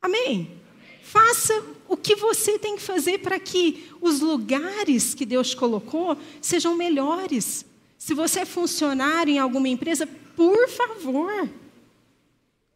Amém? 0.00 0.60
Faça 1.02 1.62
o 1.90 1.96
que 1.96 2.14
você 2.14 2.56
tem 2.56 2.76
que 2.76 2.82
fazer 2.82 3.18
para 3.18 3.36
que 3.40 3.90
os 4.00 4.20
lugares 4.20 5.12
que 5.12 5.26
Deus 5.26 5.56
colocou 5.56 6.16
sejam 6.40 6.76
melhores. 6.76 7.66
Se 7.98 8.14
você 8.14 8.40
é 8.40 8.44
funcionário 8.44 9.34
em 9.34 9.40
alguma 9.40 9.66
empresa, 9.66 10.06
por 10.36 10.68
favor, 10.68 11.50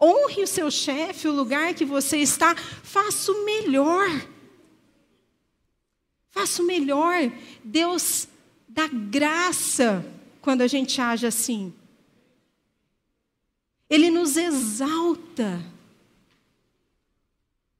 honre 0.02 0.42
o 0.42 0.48
seu 0.48 0.68
chefe, 0.68 1.28
o 1.28 1.32
lugar 1.32 1.74
que 1.74 1.84
você 1.84 2.16
está, 2.16 2.56
faça 2.56 3.30
o 3.30 3.44
melhor. 3.44 4.26
Faça 6.32 6.60
o 6.60 6.66
melhor. 6.66 7.30
Deus 7.62 8.26
dá 8.68 8.88
graça 8.88 10.04
quando 10.40 10.62
a 10.62 10.66
gente 10.66 11.00
age 11.00 11.24
assim. 11.24 11.72
Ele 13.88 14.10
nos 14.10 14.36
exalta. 14.36 15.64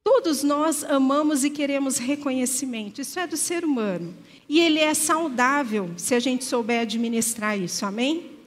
Todos 0.07 0.43
nós 0.43 0.83
amamos 0.83 1.43
e 1.43 1.49
queremos 1.49 1.97
reconhecimento, 1.97 3.01
isso 3.01 3.19
é 3.19 3.25
do 3.25 3.35
ser 3.35 3.65
humano. 3.65 4.15
E 4.47 4.59
ele 4.59 4.77
é 4.77 4.93
saudável 4.93 5.91
se 5.97 6.13
a 6.13 6.19
gente 6.19 6.45
souber 6.45 6.81
administrar 6.81 7.59
isso, 7.59 7.83
amém? 7.87 8.37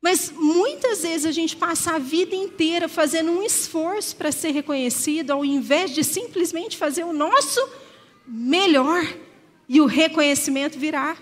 Mas 0.00 0.30
muitas 0.30 1.02
vezes 1.02 1.26
a 1.26 1.32
gente 1.32 1.56
passa 1.56 1.96
a 1.96 1.98
vida 1.98 2.32
inteira 2.32 2.88
fazendo 2.88 3.32
um 3.32 3.42
esforço 3.42 4.14
para 4.14 4.30
ser 4.30 4.52
reconhecido, 4.52 5.32
ao 5.32 5.44
invés 5.44 5.92
de 5.92 6.04
simplesmente 6.04 6.76
fazer 6.76 7.02
o 7.02 7.12
nosso 7.12 7.60
melhor 8.24 9.02
e 9.68 9.80
o 9.80 9.86
reconhecimento 9.86 10.78
virá. 10.78 11.16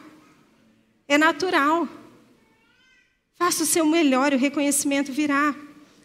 É 1.09 1.17
natural. 1.17 1.89
Faça 3.37 3.63
o 3.63 3.67
seu 3.67 3.87
melhor 3.87 4.35
e 4.35 4.37
o 4.37 4.39
reconhecimento 4.39 5.11
virá. 5.13 5.57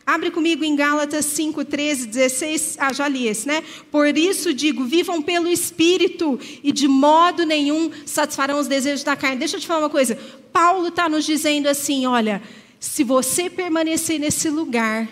Abre 0.06 0.32
comigo 0.32 0.64
em 0.66 0.76
Gálatas 0.76 1.26
5, 1.26 1.64
13, 1.64 2.08
16. 2.08 2.78
Ah, 2.80 2.92
já 2.92 3.08
li 3.08 3.28
esse, 3.28 3.48
né? 3.48 3.64
Por 3.90 4.18
isso 4.18 4.54
digo: 4.54 4.84
vivam 4.84 5.22
pelo 5.22 5.48
Espírito 5.48 6.40
e 6.62 6.72
de 6.72 6.88
modo 6.88 7.46
nenhum 7.46 7.90
satisfarão 8.06 8.60
os 8.60 8.68
desejos 8.68 9.04
da 9.04 9.16
carne. 9.16 9.38
Deixa 9.38 9.56
eu 9.56 9.62
te 9.62 9.68
falar 9.68 9.80
uma 9.80 9.90
coisa. 9.90 10.18
Paulo 10.52 10.90
está 10.90 11.08
nos 11.08 11.26
dizendo 11.26 11.68
assim: 11.68 12.06
olha, 12.06 12.42
se 12.80 13.04
você 13.04 13.50
permanecer 13.50 14.20
nesse 14.20 14.50
lugar, 14.50 15.08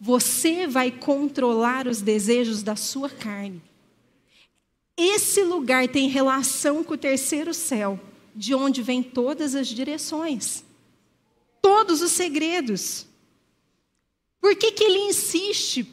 você 0.00 0.66
vai 0.66 0.90
controlar 0.90 1.86
os 1.86 2.00
desejos 2.00 2.62
da 2.62 2.74
sua 2.74 3.08
carne. 3.08 3.62
Esse 4.96 5.42
lugar 5.42 5.88
tem 5.88 6.08
relação 6.08 6.82
com 6.82 6.94
o 6.94 6.98
terceiro 6.98 7.54
céu, 7.54 7.98
de 8.34 8.54
onde 8.54 8.82
vêm 8.82 9.02
todas 9.02 9.54
as 9.54 9.68
direções, 9.68 10.64
todos 11.62 12.02
os 12.02 12.10
segredos. 12.12 13.06
Por 14.44 14.54
que, 14.56 14.72
que 14.72 14.84
ele 14.84 14.98
insiste? 14.98 15.86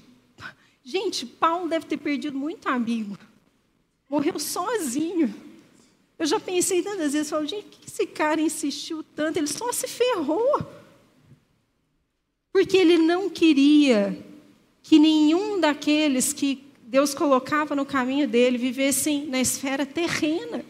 Gente, 0.83 1.25
Paulo 1.25 1.69
deve 1.69 1.85
ter 1.85 1.95
perdido 1.95 2.37
muito 2.37 2.67
amigo. 2.67 3.17
Morreu 4.09 4.37
sozinho. 4.37 5.33
Eu 6.19 6.25
já 6.25 6.37
pensei 6.37 6.83
tantas 6.83 7.13
vezes, 7.13 7.29
falo, 7.29 7.47
gente, 7.47 7.63
por 7.63 7.79
que 7.79 7.87
esse 7.87 8.05
cara 8.05 8.41
insistiu 8.41 9.03
tanto? 9.03 9.37
Ele 9.37 9.47
só 9.47 9.71
se 9.71 9.87
ferrou. 9.87 10.69
Porque 12.51 12.75
ele 12.75 12.97
não 12.97 13.29
queria 13.29 14.21
que 14.83 14.99
nenhum 14.99 15.57
daqueles 15.57 16.33
que 16.33 16.61
Deus 16.83 17.13
colocava 17.13 17.73
no 17.73 17.85
caminho 17.85 18.27
dele 18.27 18.57
vivessem 18.57 19.27
na 19.27 19.39
esfera 19.39 19.85
terrena. 19.85 20.65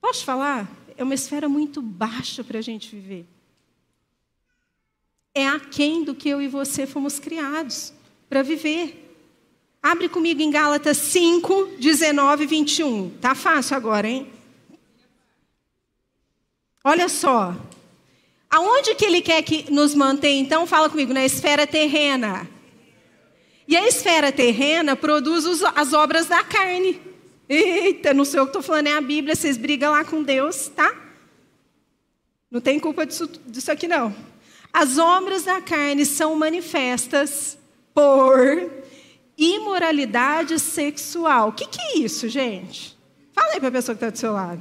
Posso 0.00 0.24
falar? 0.24 0.74
É 0.96 1.04
uma 1.04 1.12
esfera 1.12 1.46
muito 1.46 1.82
baixa 1.82 2.42
para 2.42 2.58
a 2.58 2.62
gente 2.62 2.88
viver. 2.96 3.33
É 5.34 5.46
aquém 5.48 6.04
do 6.04 6.14
que 6.14 6.28
eu 6.28 6.40
e 6.40 6.46
você 6.46 6.86
fomos 6.86 7.18
criados 7.18 7.92
para 8.28 8.42
viver. 8.42 9.00
Abre 9.82 10.08
comigo 10.08 10.40
em 10.40 10.50
Gálatas 10.50 10.96
5, 10.96 11.76
19 11.78 12.44
e 12.44 12.46
21. 12.46 13.10
Tá 13.20 13.34
fácil 13.34 13.76
agora, 13.76 14.08
hein? 14.08 14.32
Olha 16.84 17.08
só. 17.08 17.54
Aonde 18.48 18.94
que 18.94 19.04
ele 19.04 19.20
quer 19.20 19.42
que 19.42 19.70
nos 19.72 19.94
mantenha, 19.94 20.40
então? 20.40 20.66
Fala 20.66 20.88
comigo, 20.88 21.12
na 21.12 21.24
esfera 21.24 21.66
terrena. 21.66 22.48
E 23.66 23.76
a 23.76 23.86
esfera 23.88 24.30
terrena 24.30 24.94
produz 24.94 25.44
as 25.74 25.92
obras 25.92 26.26
da 26.26 26.44
carne. 26.44 27.00
Eita, 27.48 28.14
não 28.14 28.24
sei 28.24 28.40
o 28.40 28.44
que 28.44 28.50
estou 28.50 28.62
falando, 28.62 28.86
é 28.86 28.92
a 28.92 29.00
Bíblia, 29.00 29.34
vocês 29.34 29.56
brigam 29.56 29.92
lá 29.92 30.04
com 30.04 30.22
Deus, 30.22 30.68
tá? 30.68 30.94
Não 32.50 32.60
tem 32.60 32.78
culpa 32.78 33.04
disso, 33.04 33.28
disso 33.46 33.72
aqui, 33.72 33.88
não. 33.88 34.14
As 34.74 34.98
obras 34.98 35.44
da 35.44 35.60
carne 35.60 36.04
são 36.04 36.34
manifestas 36.34 37.56
por 37.94 38.72
imoralidade 39.38 40.58
sexual. 40.58 41.50
O 41.50 41.52
que, 41.52 41.68
que 41.68 41.80
é 41.80 41.98
isso, 41.98 42.28
gente? 42.28 42.98
Fala 43.32 43.52
aí 43.52 43.60
para 43.60 43.68
a 43.68 43.72
pessoa 43.72 43.94
que 43.94 44.04
está 44.04 44.10
do 44.10 44.18
seu 44.18 44.32
lado. 44.32 44.60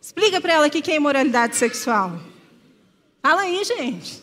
Explica 0.00 0.40
para 0.40 0.54
ela 0.54 0.68
o 0.68 0.70
que 0.70 0.90
é 0.90 0.96
imoralidade 0.96 1.56
sexual. 1.56 2.18
Fala 3.20 3.42
aí, 3.42 3.62
gente. 3.62 4.22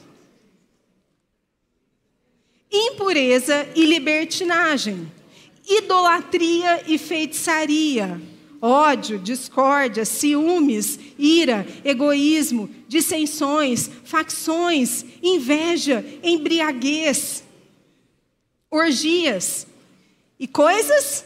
Impureza 2.71 3.69
e 3.75 3.85
libertinagem, 3.85 5.11
idolatria 5.67 6.83
e 6.87 6.97
feitiçaria, 6.97 8.19
ódio, 8.61 9.17
discórdia, 9.19 10.05
ciúmes, 10.05 10.99
ira, 11.17 11.65
egoísmo, 11.83 12.69
dissensões, 12.87 13.89
facções, 14.03 15.05
inveja, 15.21 16.05
embriaguez, 16.23 17.43
orgias, 18.69 19.67
e 20.39 20.47
coisas 20.47 21.25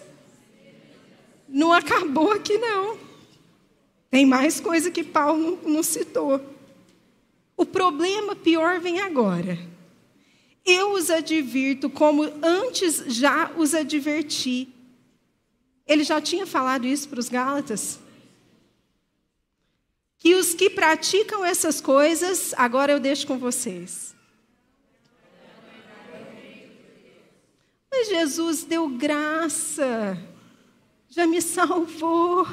não 1.47 1.71
acabou 1.71 2.31
aqui, 2.31 2.57
não. 2.57 2.97
Tem 4.09 4.25
mais 4.25 4.59
coisa 4.59 4.89
que 4.89 5.03
Paulo 5.03 5.59
não, 5.63 5.83
citou. 5.83 6.41
O 7.55 7.65
problema 7.65 8.35
pior 8.35 8.79
vem 8.79 8.99
agora. 8.99 9.57
Eu 10.65 10.93
os 10.93 11.11
advirto 11.11 11.89
como 11.89 12.23
antes 12.41 13.03
já 13.07 13.51
os 13.55 13.75
adverti. 13.75 14.72
Ele 15.85 16.03
já 16.03 16.21
tinha 16.21 16.45
falado 16.45 16.85
isso 16.85 17.09
para 17.09 17.19
os 17.19 17.29
Gálatas. 17.29 17.99
Que 20.17 20.35
os 20.35 20.53
que 20.53 20.69
praticam 20.69 21.43
essas 21.43 21.81
coisas, 21.81 22.53
agora 22.55 22.93
eu 22.93 22.99
deixo 22.99 23.27
com 23.27 23.37
vocês. 23.37 24.15
Mas 27.91 28.07
Jesus 28.07 28.63
deu 28.63 28.89
graça, 28.89 30.17
já 31.09 31.27
me 31.27 31.41
salvou. 31.41 32.47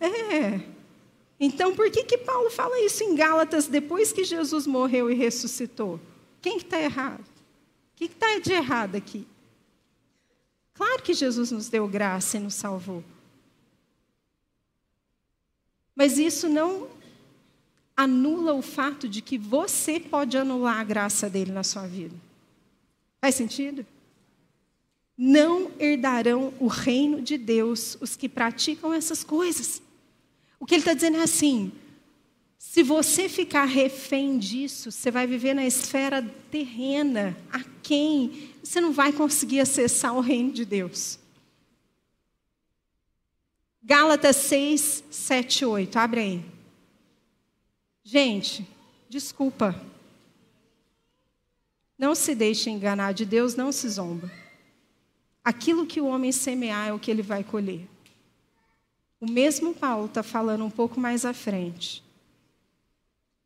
É. 0.00 0.60
Então, 1.38 1.74
por 1.74 1.90
que, 1.90 2.04
que 2.04 2.16
Paulo 2.18 2.48
fala 2.48 2.80
isso 2.80 3.04
em 3.04 3.14
Gálatas 3.14 3.66
depois 3.66 4.12
que 4.12 4.24
Jesus 4.24 4.66
morreu 4.66 5.10
e 5.10 5.14
ressuscitou? 5.14 6.00
Quem 6.40 6.56
está 6.56 6.80
errado? 6.80 7.20
O 7.20 7.96
que 7.96 8.04
está 8.04 8.38
de 8.38 8.52
errado 8.52 8.94
aqui? 8.94 9.26
Claro 10.76 11.02
que 11.02 11.14
Jesus 11.14 11.50
nos 11.50 11.68
deu 11.68 11.88
graça 11.88 12.36
e 12.36 12.40
nos 12.40 12.54
salvou. 12.54 13.02
Mas 15.94 16.18
isso 16.18 16.48
não 16.48 16.88
anula 17.96 18.52
o 18.52 18.62
fato 18.62 19.08
de 19.08 19.22
que 19.22 19.38
você 19.38 19.98
pode 19.98 20.36
anular 20.36 20.78
a 20.78 20.84
graça 20.84 21.30
dele 21.30 21.50
na 21.50 21.64
sua 21.64 21.86
vida. 21.86 22.14
Faz 23.20 23.34
sentido? 23.34 23.86
não 25.16 25.70
herdarão 25.78 26.52
o 26.60 26.66
reino 26.66 27.22
de 27.22 27.38
Deus 27.38 27.96
os 28.00 28.14
que 28.14 28.28
praticam 28.28 28.92
essas 28.92 29.24
coisas. 29.24 29.80
O 30.60 30.66
que 30.66 30.74
ele 30.74 30.82
está 30.82 30.92
dizendo 30.92 31.16
é 31.16 31.22
assim: 31.22 31.72
se 32.58 32.82
você 32.82 33.28
ficar 33.28 33.64
refém 33.64 34.38
disso, 34.38 34.90
você 34.90 35.10
vai 35.10 35.26
viver 35.26 35.54
na 35.54 35.66
esfera 35.66 36.22
terrena, 36.50 37.36
a 37.52 37.62
quem 37.82 38.54
você 38.62 38.80
não 38.80 38.92
vai 38.92 39.12
conseguir 39.12 39.60
acessar 39.60 40.14
o 40.14 40.20
reino 40.20 40.52
de 40.52 40.64
Deus. 40.64 41.18
Gálatas 43.82 44.36
6, 44.36 45.04
7, 45.10 45.64
8. 45.64 45.96
Abre 45.96 46.20
aí. 46.20 46.44
Gente, 48.02 48.66
desculpa. 49.08 49.80
Não 51.98 52.14
se 52.14 52.34
deixe 52.34 52.68
enganar 52.68 53.12
de 53.12 53.24
Deus, 53.24 53.54
não 53.54 53.70
se 53.70 53.88
zomba. 53.88 54.30
Aquilo 55.44 55.86
que 55.86 56.00
o 56.00 56.06
homem 56.06 56.32
semear 56.32 56.88
é 56.88 56.92
o 56.92 56.98
que 56.98 57.10
ele 57.10 57.22
vai 57.22 57.44
colher. 57.44 57.86
O 59.20 59.30
mesmo 59.30 59.72
Paulo 59.72 60.06
está 60.06 60.22
falando 60.22 60.64
um 60.64 60.70
pouco 60.70 61.00
mais 61.00 61.24
à 61.24 61.32
frente. 61.32 62.05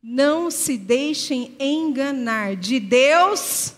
Não 0.03 0.49
se 0.49 0.77
deixem 0.77 1.55
enganar 1.59 2.55
de 2.55 2.79
Deus. 2.79 3.73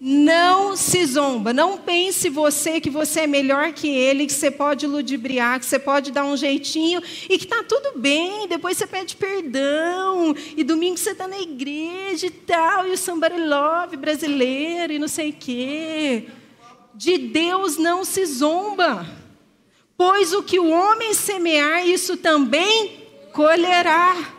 Não 0.00 0.76
se 0.76 1.06
zomba. 1.06 1.52
Não 1.52 1.78
pense 1.78 2.28
você 2.28 2.80
que 2.80 2.90
você 2.90 3.20
é 3.20 3.26
melhor 3.28 3.72
que 3.72 3.88
ele, 3.88 4.26
que 4.26 4.32
você 4.32 4.50
pode 4.50 4.88
ludibriar, 4.88 5.60
que 5.60 5.66
você 5.66 5.78
pode 5.78 6.10
dar 6.10 6.24
um 6.24 6.36
jeitinho 6.36 7.00
e 7.30 7.38
que 7.38 7.44
está 7.44 7.62
tudo 7.62 7.96
bem. 7.96 8.48
Depois 8.48 8.76
você 8.76 8.88
pede 8.88 9.14
perdão. 9.14 10.34
E 10.56 10.64
domingo 10.64 10.96
você 10.96 11.10
está 11.10 11.28
na 11.28 11.38
igreja 11.38 12.26
e 12.26 12.30
tal. 12.30 12.88
E 12.88 12.90
o 12.90 12.98
somebody 12.98 13.40
love 13.40 13.96
brasileiro 13.96 14.94
e 14.94 14.98
não 14.98 15.08
sei 15.08 15.30
o 15.30 15.34
quê. 15.34 16.24
De 16.92 17.18
Deus 17.18 17.76
não 17.76 18.04
se 18.04 18.26
zomba, 18.26 19.06
pois 19.96 20.32
o 20.32 20.42
que 20.42 20.58
o 20.58 20.70
homem 20.70 21.12
semear, 21.14 21.86
isso 21.86 22.16
também 22.16 23.04
colherá. 23.32 24.34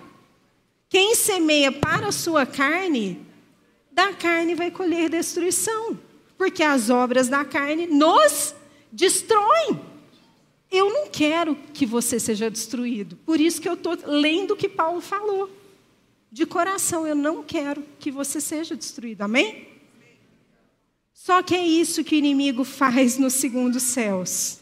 Quem 0.89 1.15
semeia 1.15 1.71
para 1.71 2.07
a 2.07 2.11
sua 2.11 2.45
carne, 2.45 3.25
da 3.91 4.13
carne 4.13 4.55
vai 4.55 4.71
colher 4.71 5.09
destruição, 5.09 5.99
porque 6.37 6.63
as 6.63 6.89
obras 6.89 7.27
da 7.27 7.43
carne 7.43 7.87
nos 7.87 8.55
destroem. 8.91 9.81
Eu 10.71 10.89
não 10.89 11.07
quero 11.09 11.55
que 11.73 11.85
você 11.85 12.19
seja 12.19 12.49
destruído, 12.49 13.17
por 13.25 13.39
isso 13.39 13.61
que 13.61 13.67
eu 13.67 13.73
estou 13.73 13.97
lendo 14.05 14.51
o 14.51 14.57
que 14.57 14.69
Paulo 14.69 15.01
falou. 15.01 15.49
De 16.29 16.45
coração, 16.45 17.07
eu 17.07 17.15
não 17.15 17.41
quero 17.41 17.83
que 17.99 18.11
você 18.11 18.39
seja 18.41 18.75
destruído, 18.75 19.21
amém? 19.21 19.65
Só 21.27 21.41
que 21.41 21.55
é 21.55 21.65
isso 21.65 22.03
que 22.03 22.15
o 22.15 22.17
inimigo 22.19 22.63
faz 22.63 23.17
nos 23.17 23.33
segundos 23.33 23.81
céus. 23.81 24.59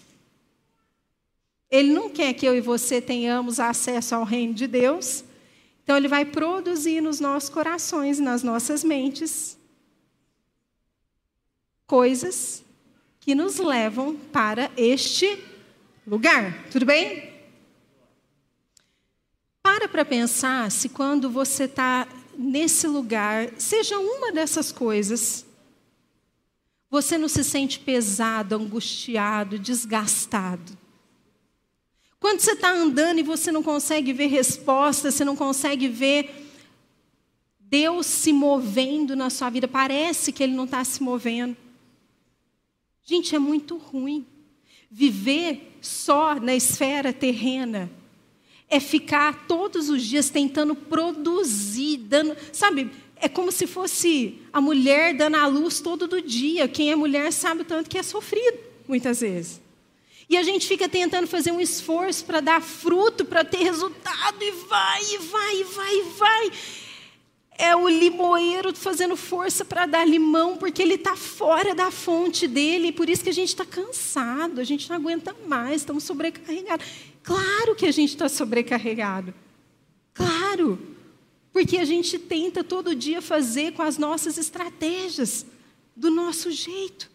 Ele 1.69 1.91
não 1.91 2.09
quer 2.09 2.33
que 2.33 2.45
eu 2.45 2.55
e 2.55 2.61
você 2.61 3.01
tenhamos 3.01 3.59
acesso 3.59 4.15
ao 4.15 4.23
reino 4.23 4.53
de 4.53 4.65
Deus. 4.65 5.24
Então, 5.85 5.95
ele 5.95 6.07
vai 6.07 6.25
produzir 6.25 6.99
nos 6.99 7.19
nossos 7.19 7.47
corações, 7.47 8.19
nas 8.19 8.41
nossas 8.41 8.83
mentes, 8.83 9.55
coisas 11.85 12.63
que 13.19 13.35
nos 13.35 13.59
levam 13.59 14.15
para 14.33 14.71
este 14.75 15.39
lugar. 16.07 16.67
Tudo 16.71 16.87
bem? 16.87 17.31
Para 19.61 19.87
para 19.87 20.03
pensar 20.03 20.71
se 20.71 20.89
quando 20.89 21.29
você 21.29 21.65
está 21.65 22.07
nesse 22.35 22.87
lugar, 22.87 23.51
seja 23.59 23.99
uma 23.99 24.31
dessas 24.31 24.71
coisas, 24.71 25.45
você 26.89 27.15
não 27.15 27.27
se 27.27 27.43
sente 27.43 27.77
pesado, 27.77 28.55
angustiado, 28.55 29.59
desgastado. 29.59 30.75
Quando 32.25 32.39
você 32.39 32.53
está 32.53 32.73
andando 32.73 33.19
e 33.19 33.21
você 33.21 33.51
não 33.51 33.61
consegue 33.61 34.11
ver 34.11 34.25
resposta, 34.25 35.11
você 35.11 35.23
não 35.23 35.35
consegue 35.35 35.87
ver 35.87 36.49
Deus 37.59 38.07
se 38.07 38.33
movendo 38.33 39.15
na 39.15 39.29
sua 39.29 39.47
vida, 39.51 39.67
parece 39.67 40.31
que 40.31 40.41
Ele 40.41 40.55
não 40.55 40.63
está 40.65 40.83
se 40.83 41.03
movendo. 41.03 41.55
Gente, 43.03 43.35
é 43.35 43.37
muito 43.37 43.77
ruim. 43.77 44.25
Viver 44.89 45.77
só 45.79 46.33
na 46.33 46.55
esfera 46.55 47.13
terrena 47.13 47.91
é 48.67 48.79
ficar 48.79 49.45
todos 49.45 49.87
os 49.87 50.01
dias 50.01 50.27
tentando 50.27 50.73
produzir, 50.73 51.97
dando, 51.97 52.35
sabe, 52.51 52.89
é 53.17 53.29
como 53.29 53.51
se 53.51 53.67
fosse 53.67 54.39
a 54.51 54.59
mulher 54.59 55.15
dando 55.15 55.35
a 55.35 55.45
luz 55.45 55.79
todo 55.79 56.07
do 56.07 56.19
dia. 56.19 56.67
Quem 56.67 56.91
é 56.91 56.95
mulher 56.95 57.31
sabe 57.31 57.61
o 57.61 57.65
tanto 57.65 57.87
que 57.87 57.99
é 57.99 58.03
sofrido, 58.03 58.57
muitas 58.87 59.21
vezes. 59.21 59.63
E 60.29 60.37
a 60.37 60.43
gente 60.43 60.67
fica 60.67 60.89
tentando 60.89 61.27
fazer 61.27 61.51
um 61.51 61.59
esforço 61.61 62.25
para 62.25 62.39
dar 62.39 62.61
fruto, 62.61 63.23
para 63.23 63.45
ter 63.45 63.63
resultado, 63.63 64.41
e 64.41 64.51
vai, 64.51 65.03
e 65.03 65.17
vai, 65.17 65.59
e 65.59 65.63
vai, 65.63 65.95
e 65.95 66.01
vai. 66.17 66.51
é 67.57 67.75
o 67.75 67.87
limoeiro 67.87 68.75
fazendo 68.75 69.15
força 69.15 69.63
para 69.63 69.85
dar 69.85 70.05
limão, 70.05 70.57
porque 70.57 70.81
ele 70.81 70.95
está 70.95 71.15
fora 71.15 71.75
da 71.75 71.91
fonte 71.91 72.47
dele, 72.47 72.87
e 72.87 72.91
por 72.91 73.07
isso 73.07 73.23
que 73.23 73.29
a 73.29 73.33
gente 73.33 73.49
está 73.49 73.65
cansado, 73.65 74.59
a 74.59 74.63
gente 74.63 74.89
não 74.89 74.95
aguenta 74.97 75.35
mais, 75.47 75.81
estamos 75.81 76.03
sobrecarregados. 76.03 76.85
Claro 77.23 77.75
que 77.75 77.85
a 77.85 77.91
gente 77.91 78.09
está 78.09 78.27
sobrecarregado. 78.27 79.33
Claro. 80.13 80.79
Porque 81.53 81.77
a 81.77 81.85
gente 81.85 82.19
tenta 82.19 82.63
todo 82.63 82.93
dia 82.93 83.21
fazer 83.21 83.73
com 83.73 83.81
as 83.81 83.97
nossas 83.97 84.37
estratégias, 84.37 85.45
do 85.95 86.11
nosso 86.11 86.51
jeito. 86.51 87.09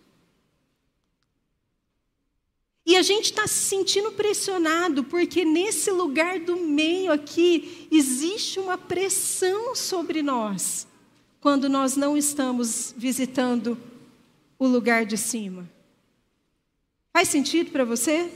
E 2.90 2.96
a 2.96 3.02
gente 3.02 3.26
está 3.26 3.46
se 3.46 3.68
sentindo 3.68 4.10
pressionado, 4.10 5.04
porque 5.04 5.44
nesse 5.44 5.92
lugar 5.92 6.40
do 6.40 6.56
meio 6.56 7.12
aqui 7.12 7.86
existe 7.88 8.58
uma 8.58 8.76
pressão 8.76 9.76
sobre 9.76 10.22
nós, 10.22 10.88
quando 11.40 11.68
nós 11.68 11.94
não 11.94 12.16
estamos 12.16 12.92
visitando 12.96 13.78
o 14.58 14.66
lugar 14.66 15.06
de 15.06 15.16
cima. 15.16 15.70
Faz 17.12 17.28
sentido 17.28 17.70
para 17.70 17.84
você? 17.84 18.28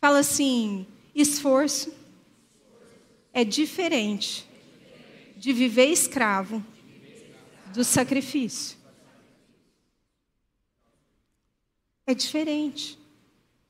Fala 0.00 0.18
assim: 0.18 0.84
esforço 1.14 1.94
é 3.32 3.44
diferente 3.44 4.44
de 5.36 5.52
viver 5.52 5.86
escravo 5.86 6.66
do 7.72 7.84
sacrifício. 7.84 8.77
É 12.08 12.14
diferente. 12.14 12.98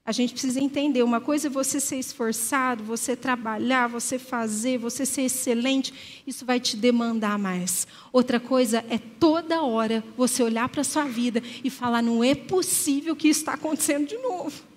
A 0.04 0.12
gente 0.12 0.32
precisa 0.32 0.60
entender: 0.60 1.02
uma 1.02 1.20
coisa 1.20 1.48
é 1.48 1.50
você 1.50 1.80
ser 1.80 1.96
esforçado, 1.96 2.84
você 2.84 3.16
trabalhar, 3.16 3.88
você 3.88 4.16
fazer, 4.16 4.78
você 4.78 5.04
ser 5.04 5.22
excelente, 5.22 6.22
isso 6.24 6.46
vai 6.46 6.60
te 6.60 6.76
demandar 6.76 7.36
mais. 7.36 7.84
Outra 8.12 8.38
coisa 8.38 8.84
é 8.88 8.96
toda 8.96 9.62
hora 9.62 10.04
você 10.16 10.40
olhar 10.40 10.68
para 10.68 10.82
a 10.82 10.84
sua 10.84 11.04
vida 11.04 11.42
e 11.64 11.68
falar: 11.68 12.00
não 12.00 12.22
é 12.22 12.32
possível 12.36 13.16
que 13.16 13.28
isso 13.28 13.40
está 13.40 13.54
acontecendo 13.54 14.06
de 14.06 14.16
novo. 14.18 14.68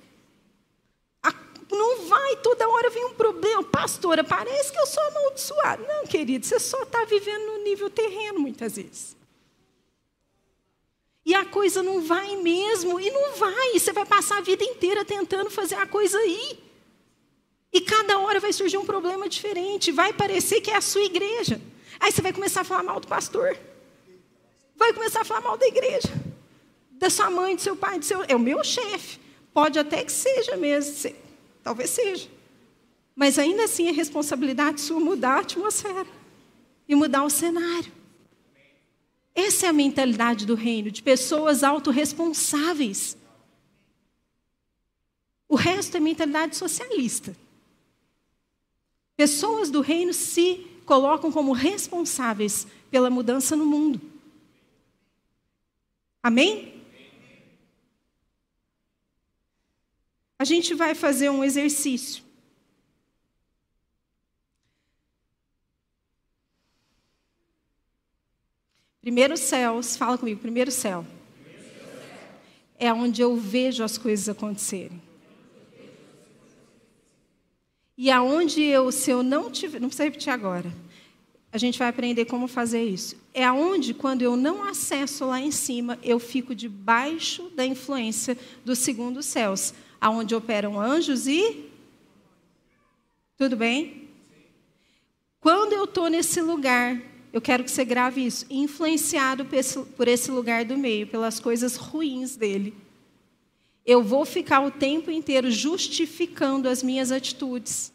Não 1.71 2.05
vai, 2.05 2.35
toda 2.37 2.67
hora 2.67 2.89
vem 2.89 3.05
um 3.05 3.13
problema. 3.13 3.63
Pastora, 3.63 4.25
parece 4.25 4.73
que 4.73 4.79
eu 4.79 4.85
sou 4.87 5.01
amaldiçoado. 5.03 5.83
Não, 5.87 6.05
querido, 6.05 6.45
você 6.45 6.59
só 6.59 6.83
está 6.83 7.05
vivendo 7.05 7.45
no 7.45 7.63
nível 7.63 7.89
terreno 7.89 8.41
muitas 8.41 8.75
vezes. 8.75 9.15
E 11.31 11.33
a 11.33 11.45
coisa 11.45 11.81
não 11.81 12.01
vai 12.01 12.35
mesmo, 12.35 12.99
e 12.99 13.09
não 13.09 13.37
vai. 13.37 13.79
Você 13.79 13.93
vai 13.93 14.05
passar 14.05 14.39
a 14.39 14.41
vida 14.41 14.65
inteira 14.65 15.05
tentando 15.05 15.49
fazer 15.49 15.75
a 15.75 15.87
coisa 15.87 16.17
aí. 16.17 16.59
E 17.71 17.79
cada 17.79 18.19
hora 18.19 18.37
vai 18.41 18.51
surgir 18.51 18.77
um 18.77 18.85
problema 18.85 19.29
diferente. 19.29 19.93
Vai 19.93 20.11
parecer 20.11 20.59
que 20.59 20.69
é 20.69 20.75
a 20.75 20.81
sua 20.81 21.05
igreja. 21.05 21.61
Aí 22.01 22.11
você 22.11 22.21
vai 22.21 22.33
começar 22.33 22.61
a 22.61 22.63
falar 22.65 22.83
mal 22.83 22.99
do 22.99 23.07
pastor. 23.07 23.57
Vai 24.75 24.91
começar 24.91 25.21
a 25.21 25.23
falar 25.23 25.39
mal 25.39 25.57
da 25.57 25.65
igreja. 25.65 26.11
Da 26.91 27.09
sua 27.09 27.29
mãe, 27.29 27.55
do 27.55 27.61
seu 27.61 27.77
pai, 27.77 27.97
do 27.97 28.03
seu. 28.03 28.25
É 28.27 28.35
o 28.35 28.39
meu 28.39 28.61
chefe. 28.61 29.17
Pode 29.53 29.79
até 29.79 30.03
que 30.03 30.11
seja 30.11 30.57
mesmo. 30.57 31.15
Talvez 31.63 31.91
seja. 31.91 32.27
Mas 33.15 33.39
ainda 33.39 33.63
assim 33.63 33.87
é 33.87 33.91
responsabilidade 33.93 34.81
sua 34.81 34.99
mudar 34.99 35.35
a 35.35 35.39
atmosfera 35.39 36.07
e 36.89 36.93
mudar 36.93 37.23
o 37.23 37.29
cenário. 37.29 38.00
Essa 39.33 39.67
é 39.67 39.69
a 39.69 39.73
mentalidade 39.73 40.45
do 40.45 40.55
reino, 40.55 40.91
de 40.91 41.01
pessoas 41.01 41.63
autorresponsáveis. 41.63 43.17
O 45.47 45.55
resto 45.55 45.97
é 45.97 45.99
mentalidade 45.99 46.55
socialista. 46.55 47.35
Pessoas 49.15 49.69
do 49.69 49.81
reino 49.81 50.13
se 50.13 50.65
colocam 50.85 51.31
como 51.31 51.53
responsáveis 51.53 52.67
pela 52.89 53.09
mudança 53.09 53.55
no 53.55 53.65
mundo. 53.65 54.01
Amém? 56.23 56.81
A 60.37 60.43
gente 60.43 60.73
vai 60.73 60.95
fazer 60.95 61.29
um 61.29 61.43
exercício. 61.43 62.23
Primeiro 69.01 69.35
céus, 69.35 69.97
fala 69.97 70.15
comigo, 70.15 70.39
primeiro 70.39 70.69
céu. 70.69 71.03
É 72.77 72.93
onde 72.93 73.19
eu 73.19 73.35
vejo 73.35 73.83
as 73.83 73.97
coisas 73.97 74.29
acontecerem. 74.29 75.01
E 77.97 78.11
aonde 78.11 78.61
eu, 78.61 78.91
se 78.91 79.09
eu 79.09 79.23
não 79.23 79.49
tiver, 79.49 79.79
não 79.79 79.87
precisa 79.87 80.03
repetir 80.03 80.31
agora. 80.31 80.71
A 81.51 81.57
gente 81.57 81.79
vai 81.79 81.87
aprender 81.87 82.25
como 82.25 82.47
fazer 82.47 82.83
isso. 82.83 83.15
É 83.33 83.43
aonde, 83.43 83.93
quando 83.93 84.21
eu 84.21 84.35
não 84.37 84.63
acesso 84.63 85.25
lá 85.25 85.41
em 85.41 85.51
cima, 85.51 85.97
eu 86.03 86.19
fico 86.19 86.53
debaixo 86.53 87.49
da 87.55 87.65
influência 87.65 88.37
dos 88.63 88.77
segundos 88.79 89.25
céus, 89.25 89.73
aonde 89.99 90.35
operam 90.35 90.79
anjos 90.79 91.25
e 91.27 91.69
tudo 93.35 93.55
bem? 93.55 94.07
Quando 95.39 95.73
eu 95.73 95.85
estou 95.85 96.07
nesse 96.07 96.39
lugar 96.39 97.10
eu 97.33 97.39
quero 97.39 97.63
que 97.63 97.71
você 97.71 97.85
grave 97.85 98.25
isso, 98.25 98.45
influenciado 98.49 99.45
por 99.95 100.07
esse 100.07 100.31
lugar 100.31 100.65
do 100.65 100.77
meio, 100.77 101.07
pelas 101.07 101.39
coisas 101.39 101.75
ruins 101.77 102.35
dele. 102.35 102.73
Eu 103.85 104.03
vou 104.03 104.25
ficar 104.25 104.59
o 104.61 104.69
tempo 104.69 105.09
inteiro 105.09 105.49
justificando 105.49 106.67
as 106.67 106.83
minhas 106.83 107.11
atitudes. 107.11 107.91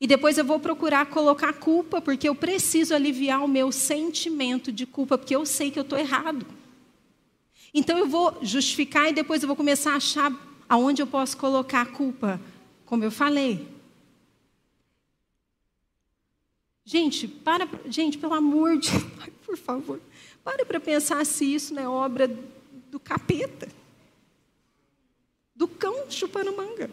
E 0.00 0.06
depois 0.06 0.38
eu 0.38 0.44
vou 0.44 0.58
procurar 0.58 1.06
colocar 1.06 1.52
culpa, 1.52 2.00
porque 2.00 2.28
eu 2.28 2.34
preciso 2.34 2.94
aliviar 2.94 3.44
o 3.44 3.48
meu 3.48 3.70
sentimento 3.70 4.72
de 4.72 4.86
culpa, 4.86 5.18
porque 5.18 5.36
eu 5.36 5.44
sei 5.44 5.70
que 5.70 5.78
eu 5.78 5.82
estou 5.82 5.98
errado. 5.98 6.46
Então 7.74 7.98
eu 7.98 8.08
vou 8.08 8.38
justificar 8.40 9.10
e 9.10 9.12
depois 9.12 9.42
eu 9.42 9.46
vou 9.46 9.56
começar 9.56 9.92
a 9.92 9.96
achar 9.96 10.32
aonde 10.68 11.02
eu 11.02 11.06
posso 11.06 11.36
colocar 11.36 11.82
a 11.82 11.86
culpa. 11.86 12.40
Como 12.86 13.04
eu 13.04 13.10
falei, 13.10 13.68
Gente, 16.90 17.28
para, 17.28 17.68
gente, 17.86 18.18
pelo 18.18 18.34
amor 18.34 18.76
de 18.76 18.90
Deus, 18.98 19.30
por 19.46 19.56
favor, 19.56 20.00
pare 20.42 20.64
para 20.64 20.80
pensar 20.80 21.24
se 21.24 21.44
isso 21.44 21.72
não 21.72 21.80
é 21.80 21.88
obra 21.88 22.26
do 22.90 22.98
capeta, 22.98 23.68
do 25.54 25.68
cão 25.68 26.10
chupando 26.10 26.56
manga. 26.56 26.90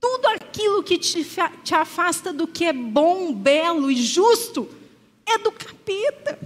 Tudo 0.00 0.28
aquilo 0.28 0.80
que 0.84 0.96
te, 0.96 1.26
te 1.64 1.74
afasta 1.74 2.32
do 2.32 2.46
que 2.46 2.64
é 2.64 2.72
bom, 2.72 3.34
belo 3.34 3.90
e 3.90 3.96
justo 3.96 4.68
é 5.26 5.38
do 5.38 5.50
capeta. 5.50 6.38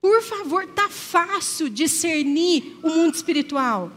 Por 0.00 0.22
favor, 0.22 0.68
tá 0.68 0.88
fácil 0.88 1.68
discernir 1.68 2.78
o 2.80 2.90
mundo 2.90 3.16
espiritual. 3.16 3.90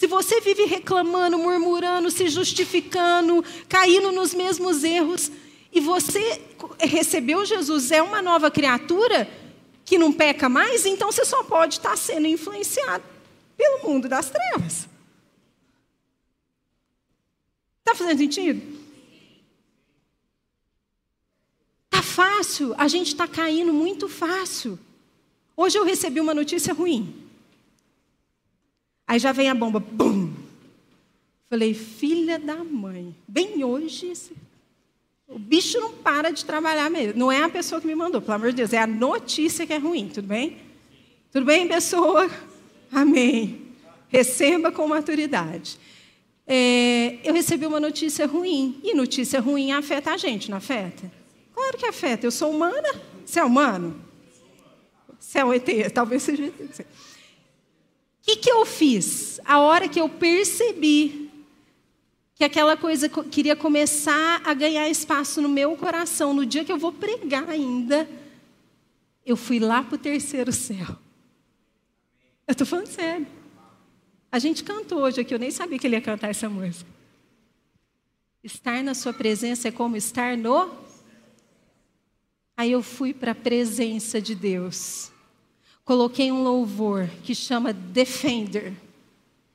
Se 0.00 0.06
você 0.06 0.40
vive 0.40 0.64
reclamando, 0.64 1.36
murmurando, 1.36 2.10
se 2.10 2.26
justificando, 2.30 3.44
caindo 3.68 4.10
nos 4.10 4.32
mesmos 4.32 4.82
erros, 4.82 5.30
e 5.70 5.78
você 5.78 6.40
recebeu 6.80 7.44
Jesus, 7.44 7.92
é 7.92 8.00
uma 8.00 8.22
nova 8.22 8.50
criatura 8.50 9.28
que 9.84 9.98
não 9.98 10.10
peca 10.10 10.48
mais, 10.48 10.86
então 10.86 11.12
você 11.12 11.22
só 11.26 11.44
pode 11.44 11.74
estar 11.74 11.98
sendo 11.98 12.26
influenciado 12.26 13.04
pelo 13.58 13.90
mundo 13.90 14.08
das 14.08 14.30
trevas. 14.30 14.88
Está 17.80 17.94
fazendo 17.94 18.16
sentido? 18.20 18.80
Está 21.84 22.02
fácil, 22.02 22.74
a 22.78 22.88
gente 22.88 23.08
está 23.08 23.28
caindo 23.28 23.70
muito 23.70 24.08
fácil. 24.08 24.78
Hoje 25.54 25.76
eu 25.76 25.84
recebi 25.84 26.22
uma 26.22 26.32
notícia 26.32 26.72
ruim. 26.72 27.29
Aí 29.10 29.18
já 29.18 29.32
vem 29.32 29.48
a 29.48 29.54
bomba, 29.56 29.80
bum! 29.80 30.32
Falei, 31.48 31.74
filha 31.74 32.38
da 32.38 32.62
mãe, 32.62 33.12
bem 33.26 33.64
hoje, 33.64 34.12
o 35.26 35.36
bicho 35.36 35.80
não 35.80 35.94
para 35.94 36.30
de 36.30 36.44
trabalhar 36.44 36.88
mesmo. 36.88 37.18
Não 37.18 37.32
é 37.32 37.42
a 37.42 37.48
pessoa 37.48 37.80
que 37.80 37.88
me 37.88 37.94
mandou, 37.96 38.22
pelo 38.22 38.34
amor 38.34 38.50
de 38.50 38.58
Deus, 38.58 38.72
é 38.72 38.78
a 38.78 38.86
notícia 38.86 39.66
que 39.66 39.72
é 39.72 39.78
ruim, 39.78 40.08
tudo 40.14 40.28
bem? 40.28 40.58
Tudo 41.32 41.44
bem, 41.44 41.66
pessoa? 41.66 42.30
Amém. 42.92 43.72
Receba 44.08 44.70
com 44.70 44.86
maturidade. 44.86 45.76
É, 46.46 47.18
eu 47.24 47.34
recebi 47.34 47.66
uma 47.66 47.80
notícia 47.80 48.28
ruim, 48.28 48.78
e 48.84 48.94
notícia 48.94 49.40
ruim 49.40 49.72
afeta 49.72 50.12
a 50.12 50.16
gente, 50.16 50.48
não 50.48 50.58
afeta? 50.58 51.10
Claro 51.52 51.76
que 51.76 51.84
afeta. 51.84 52.28
Eu 52.28 52.30
sou 52.30 52.52
humana, 52.52 52.88
você 53.26 53.40
é 53.40 53.44
humano? 53.44 54.00
Você 55.18 55.40
é 55.40 55.44
um 55.44 55.52
ET, 55.52 55.68
talvez 55.92 56.22
seja 56.22 56.44
ET 56.44 56.86
que, 58.22 58.36
que 58.36 58.50
eu 58.50 58.64
fiz? 58.66 59.40
A 59.44 59.60
hora 59.60 59.88
que 59.88 60.00
eu 60.00 60.08
percebi 60.08 61.30
que 62.34 62.44
aquela 62.44 62.76
coisa 62.76 63.08
queria 63.08 63.54
começar 63.54 64.40
a 64.44 64.54
ganhar 64.54 64.88
espaço 64.88 65.42
no 65.42 65.48
meu 65.48 65.76
coração, 65.76 66.32
no 66.32 66.46
dia 66.46 66.64
que 66.64 66.72
eu 66.72 66.78
vou 66.78 66.92
pregar 66.92 67.48
ainda, 67.48 68.08
eu 69.26 69.36
fui 69.36 69.58
lá 69.58 69.82
para 69.82 69.96
o 69.96 69.98
terceiro 69.98 70.52
céu. 70.52 70.96
Eu 72.46 72.52
estou 72.52 72.66
falando 72.66 72.86
sério. 72.86 73.26
A 74.32 74.38
gente 74.38 74.64
cantou 74.64 75.00
hoje 75.02 75.20
aqui, 75.20 75.34
eu 75.34 75.38
nem 75.38 75.50
sabia 75.50 75.78
que 75.78 75.86
ele 75.86 75.96
ia 75.96 76.00
cantar 76.00 76.30
essa 76.30 76.48
música. 76.48 76.88
Estar 78.42 78.82
na 78.82 78.94
sua 78.94 79.12
presença 79.12 79.68
é 79.68 79.70
como 79.70 79.96
estar 79.96 80.36
no. 80.36 80.70
Aí 82.56 82.72
eu 82.72 82.82
fui 82.82 83.12
para 83.12 83.32
a 83.32 83.34
presença 83.34 84.20
de 84.20 84.34
Deus. 84.34 85.12
Coloquei 85.90 86.30
um 86.30 86.44
louvor 86.44 87.10
que 87.24 87.34
chama 87.34 87.72
Defender 87.72 88.74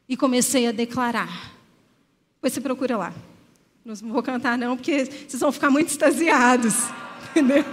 e 0.10 0.18
comecei 0.18 0.68
a 0.68 0.74
declarar. 0.74 1.54
Depois 2.36 2.52
você 2.52 2.60
procura 2.60 2.98
lá. 2.98 3.14
Não 3.86 3.96
vou 4.12 4.22
cantar 4.22 4.58
não, 4.58 4.76
porque 4.76 5.06
vocês 5.06 5.40
vão 5.40 5.50
ficar 5.50 5.70
muito 5.70 5.88
extasiados. 5.88 6.74
Entendeu? 7.32 7.64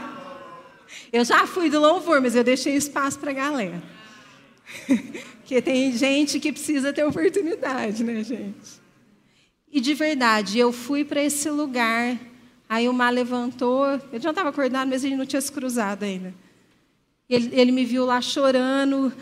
Eu 1.12 1.24
já 1.24 1.44
fui 1.44 1.68
do 1.68 1.80
louvor, 1.80 2.20
mas 2.20 2.36
eu 2.36 2.44
deixei 2.44 2.76
espaço 2.76 3.18
para 3.18 3.32
a 3.32 3.34
galera. 3.34 3.82
Porque 5.42 5.60
tem 5.60 5.90
gente 5.96 6.38
que 6.38 6.52
precisa 6.52 6.92
ter 6.92 7.04
oportunidade, 7.04 8.04
né, 8.04 8.22
gente? 8.22 8.80
E 9.72 9.80
de 9.80 9.92
verdade, 9.92 10.60
eu 10.60 10.72
fui 10.72 11.04
para 11.04 11.20
esse 11.20 11.50
lugar, 11.50 12.16
aí 12.68 12.88
o 12.88 12.92
mar 12.92 13.10
levantou, 13.10 14.00
eu 14.12 14.20
já 14.20 14.30
estava 14.30 14.50
acordado, 14.50 14.88
mas 14.88 15.02
ele 15.02 15.16
não 15.16 15.26
tinha 15.26 15.42
se 15.42 15.50
cruzado 15.50 16.04
ainda. 16.04 16.32
Ele, 17.34 17.50
ele 17.52 17.72
me 17.72 17.84
viu 17.84 18.04
lá 18.04 18.20
chorando, 18.20 19.12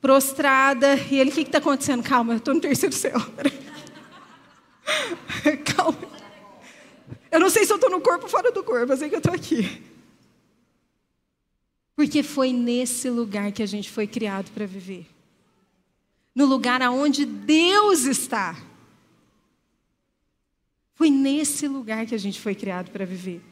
prostrada, 0.00 0.94
e 1.10 1.18
ele, 1.18 1.30
o 1.30 1.32
que 1.32 1.42
está 1.42 1.58
acontecendo? 1.58 2.02
Calma, 2.02 2.34
eu 2.34 2.38
estou 2.38 2.54
no 2.54 2.60
terceiro 2.60 2.94
céu. 2.94 3.18
Calma. 5.64 6.10
Eu 7.30 7.38
não 7.38 7.50
sei 7.50 7.64
se 7.64 7.72
eu 7.72 7.76
estou 7.76 7.90
no 7.90 8.00
corpo 8.00 8.24
ou 8.24 8.30
fora 8.30 8.50
do 8.50 8.64
corpo, 8.64 8.92
eu 8.92 8.96
sei 8.96 9.08
que 9.08 9.14
eu 9.14 9.18
estou 9.18 9.34
aqui. 9.34 9.82
Porque 11.94 12.22
foi 12.22 12.52
nesse 12.52 13.10
lugar 13.10 13.52
que 13.52 13.62
a 13.62 13.66
gente 13.66 13.90
foi 13.90 14.06
criado 14.06 14.50
para 14.52 14.66
viver. 14.66 15.06
No 16.34 16.46
lugar 16.46 16.82
aonde 16.82 17.24
Deus 17.24 18.04
está. 18.04 18.56
Foi 20.94 21.10
nesse 21.10 21.68
lugar 21.68 22.06
que 22.06 22.14
a 22.14 22.18
gente 22.18 22.40
foi 22.40 22.54
criado 22.54 22.90
para 22.90 23.04
viver. 23.04 23.42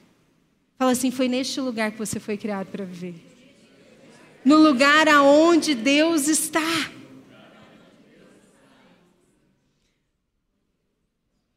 Fala 0.79 0.93
assim, 0.93 1.11
foi 1.11 1.29
neste 1.29 1.61
lugar 1.61 1.93
que 1.93 1.99
você 1.99 2.21
foi 2.21 2.37
criado 2.37 2.69
para 2.69 2.85
viver. 2.85 3.28
No 4.45 4.57
lugar 4.57 5.09
aonde 5.09 5.75
Deus 5.75 6.29
está. 6.29 6.91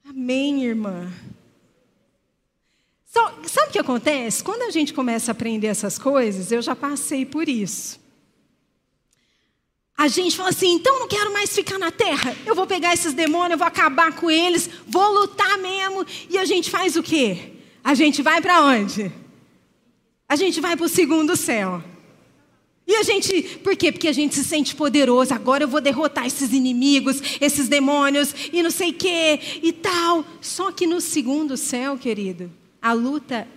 Amém, 0.08 0.66
irmã. 0.66 1.12
Sabe 3.06 3.70
o 3.70 3.72
que 3.72 3.80
acontece? 3.80 4.44
Quando 4.44 4.64
a 4.64 4.72
gente 4.72 4.94
começa 4.94 5.32
a 5.32 5.34
aprender 5.34 5.68
essas 5.68 5.98
coisas, 5.98 6.52
eu 6.52 6.62
já 6.62 6.76
passei 6.76 7.26
por 7.26 7.50
isso. 7.50 8.00
A 9.98 10.08
gente 10.08 10.36
fala 10.36 10.50
assim, 10.50 10.74
então 10.74 11.00
não 11.00 11.08
quero 11.08 11.32
mais 11.32 11.54
ficar 11.54 11.78
na 11.78 11.92
terra. 11.92 12.36
Eu 12.46 12.56
vou 12.56 12.66
pegar 12.66 12.94
esses 12.94 13.14
demônios, 13.14 13.52
eu 13.52 13.58
vou 13.58 13.68
acabar 13.68 14.14
com 14.14 14.32
eles, 14.32 14.70
vou 14.88 15.12
lutar 15.12 15.58
mesmo. 15.58 16.06
E 16.30 16.38
a 16.38 16.46
gente 16.46 16.70
faz 16.72 16.96
o 16.96 17.04
quê? 17.04 17.54
A 17.84 17.94
gente 17.94 18.22
vai 18.22 18.42
para 18.42 18.64
onde? 18.64 19.12
A 20.28 20.36
gente 20.36 20.60
vai 20.60 20.76
para 20.76 20.86
o 20.86 20.90
segundo 20.90 21.36
céu. 21.36 21.84
E 22.92 22.96
a 22.98 23.04
gente, 23.04 23.42
por 23.60 23.74
quê? 23.78 23.90
Porque 23.90 24.10
a 24.10 24.12
gente 24.12 24.36
se 24.36 24.44
sente 24.44 24.76
poderoso. 24.76 25.34
Agora 25.34 25.64
eu 25.64 25.68
vou 25.70 25.80
derrotar 25.80 26.26
esses 26.26 26.52
inimigos, 26.52 27.22
esses 27.40 27.70
demônios 27.70 28.36
e 28.52 28.62
não 28.62 28.70
sei 28.70 28.92
quê 28.92 29.40
e 29.64 29.72
tal. 29.72 30.26
Só 30.42 30.74
que 30.74 30.86
no 30.86 31.00
segundo 31.00 31.56
céu, 31.56 31.98
querido, 31.98 32.52
a 32.82 32.92
luta 32.92 33.48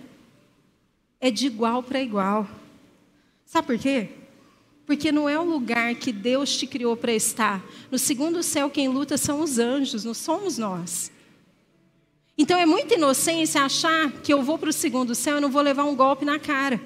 é 1.19 1.29
de 1.29 1.47
igual 1.47 1.83
para 1.83 2.01
igual. 2.01 2.47
Sabe 3.45 3.67
por 3.67 3.77
quê? 3.77 4.07
Porque 4.85 5.11
não 5.11 5.27
é 5.27 5.37
o 5.37 5.43
lugar 5.43 5.95
que 5.95 6.13
Deus 6.13 6.55
te 6.55 6.65
criou 6.65 6.95
para 6.95 7.11
estar. 7.11 7.61
No 7.91 7.99
segundo 7.99 8.41
céu, 8.41 8.69
quem 8.69 8.87
luta 8.87 9.17
são 9.17 9.41
os 9.41 9.59
anjos, 9.59 10.05
não 10.05 10.13
somos 10.13 10.57
nós. 10.57 11.11
Então 12.37 12.57
é 12.57 12.65
muita 12.65 12.93
inocência 12.93 13.63
achar 13.63 14.13
que 14.13 14.31
eu 14.31 14.41
vou 14.41 14.57
para 14.57 14.69
o 14.69 14.73
segundo 14.73 15.13
céu 15.13 15.39
e 15.39 15.41
não 15.41 15.51
vou 15.51 15.61
levar 15.61 15.83
um 15.83 15.95
golpe 15.95 16.23
na 16.23 16.39
cara. 16.39 16.79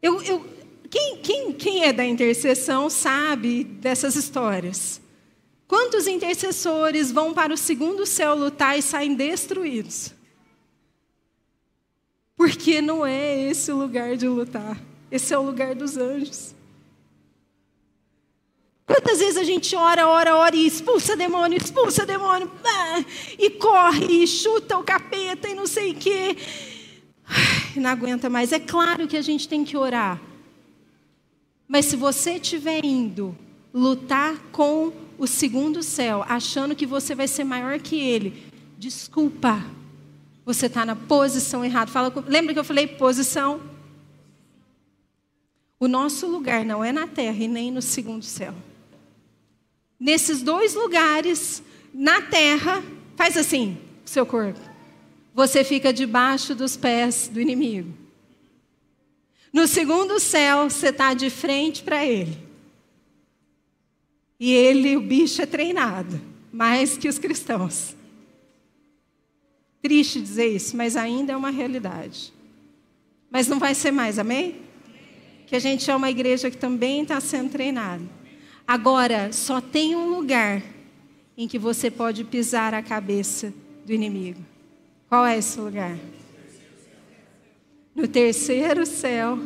Eu, 0.00 0.22
eu, 0.22 0.53
quem, 0.94 1.16
quem, 1.16 1.52
quem 1.52 1.84
é 1.84 1.92
da 1.92 2.04
intercessão 2.04 2.88
sabe 2.88 3.64
dessas 3.64 4.14
histórias. 4.14 5.00
Quantos 5.66 6.06
intercessores 6.06 7.10
vão 7.10 7.34
para 7.34 7.52
o 7.52 7.56
segundo 7.56 8.06
céu 8.06 8.36
lutar 8.36 8.78
e 8.78 8.82
saem 8.82 9.16
destruídos? 9.16 10.14
Porque 12.36 12.80
não 12.80 13.04
é 13.04 13.50
esse 13.50 13.72
o 13.72 13.76
lugar 13.76 14.16
de 14.16 14.28
lutar. 14.28 14.80
Esse 15.10 15.34
é 15.34 15.38
o 15.38 15.42
lugar 15.42 15.74
dos 15.74 15.96
anjos. 15.96 16.54
Quantas 18.86 19.18
vezes 19.18 19.36
a 19.36 19.42
gente 19.42 19.74
ora, 19.74 20.06
ora, 20.06 20.36
ora 20.36 20.54
e 20.54 20.64
expulsa 20.64 21.16
demônio, 21.16 21.58
expulsa 21.58 22.06
demônio, 22.06 22.48
ah, 22.64 23.04
e 23.36 23.50
corre, 23.50 24.22
e 24.22 24.26
chuta 24.28 24.78
o 24.78 24.84
capeta 24.84 25.48
e 25.48 25.54
não 25.54 25.66
sei 25.66 25.90
o 25.90 25.94
quê. 25.96 26.36
Não 27.74 27.90
aguenta 27.90 28.30
mais. 28.30 28.52
É 28.52 28.60
claro 28.60 29.08
que 29.08 29.16
a 29.16 29.22
gente 29.22 29.48
tem 29.48 29.64
que 29.64 29.76
orar. 29.76 30.33
Mas 31.66 31.86
se 31.86 31.96
você 31.96 32.32
estiver 32.32 32.84
indo 32.84 33.36
lutar 33.72 34.38
com 34.52 34.92
o 35.18 35.26
segundo 35.26 35.82
céu, 35.82 36.24
achando 36.28 36.76
que 36.76 36.86
você 36.86 37.14
vai 37.14 37.26
ser 37.26 37.44
maior 37.44 37.78
que 37.80 37.98
ele, 37.98 38.44
desculpa. 38.78 39.64
Você 40.44 40.66
está 40.66 40.84
na 40.84 40.94
posição 40.94 41.64
errada. 41.64 41.90
Fala, 41.90 42.12
lembra 42.26 42.52
que 42.52 42.58
eu 42.58 42.64
falei 42.64 42.86
posição? 42.86 43.60
O 45.80 45.88
nosso 45.88 46.26
lugar 46.26 46.64
não 46.64 46.84
é 46.84 46.92
na 46.92 47.06
terra 47.06 47.42
e 47.42 47.48
nem 47.48 47.70
no 47.70 47.80
segundo 47.80 48.24
céu. 48.24 48.54
Nesses 49.98 50.42
dois 50.42 50.74
lugares, 50.74 51.62
na 51.92 52.20
terra, 52.20 52.82
faz 53.16 53.36
assim, 53.36 53.78
seu 54.04 54.26
corpo. 54.26 54.60
Você 55.34 55.64
fica 55.64 55.92
debaixo 55.92 56.54
dos 56.54 56.76
pés 56.76 57.28
do 57.32 57.40
inimigo. 57.40 58.03
No 59.54 59.68
segundo 59.68 60.18
céu, 60.18 60.68
você 60.68 60.88
está 60.88 61.14
de 61.14 61.30
frente 61.30 61.84
para 61.84 62.04
ele. 62.04 62.36
E 64.40 64.52
ele, 64.52 64.96
o 64.96 65.00
bicho, 65.00 65.40
é 65.40 65.46
treinado, 65.46 66.20
mais 66.52 66.98
que 66.98 67.08
os 67.08 67.20
cristãos. 67.20 67.94
Triste 69.80 70.20
dizer 70.20 70.48
isso, 70.48 70.76
mas 70.76 70.96
ainda 70.96 71.34
é 71.34 71.36
uma 71.36 71.50
realidade. 71.50 72.34
Mas 73.30 73.46
não 73.46 73.60
vai 73.60 73.76
ser 73.76 73.92
mais, 73.92 74.18
amém? 74.18 74.56
Que 75.46 75.54
a 75.54 75.60
gente 75.60 75.88
é 75.88 75.94
uma 75.94 76.10
igreja 76.10 76.50
que 76.50 76.56
também 76.56 77.02
está 77.02 77.20
sendo 77.20 77.52
treinada. 77.52 78.02
Agora, 78.66 79.32
só 79.32 79.60
tem 79.60 79.94
um 79.94 80.10
lugar 80.16 80.64
em 81.38 81.46
que 81.46 81.60
você 81.60 81.92
pode 81.92 82.24
pisar 82.24 82.74
a 82.74 82.82
cabeça 82.82 83.54
do 83.86 83.92
inimigo. 83.92 84.40
Qual 85.08 85.24
é 85.24 85.38
esse 85.38 85.60
lugar? 85.60 85.96
No 87.94 88.08
terceiro 88.08 88.84
céu, 88.84 89.38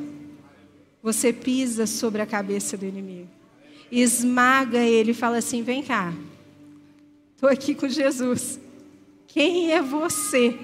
você 1.03 1.33
pisa 1.33 1.87
sobre 1.87 2.23
a 2.23 2.27
cabeça 2.27 2.77
do 2.77 2.87
inimigo. 2.87 3.29
Esmaga 3.91 4.79
ele 4.79 5.11
e 5.11 5.15
fala 5.15 5.39
assim: 5.39 5.63
vem 5.63 5.83
cá, 5.83 6.15
estou 7.35 7.49
aqui 7.49 7.75
com 7.75 7.89
Jesus. 7.89 8.59
Quem 9.27 9.73
é 9.73 9.83
você 9.83 10.59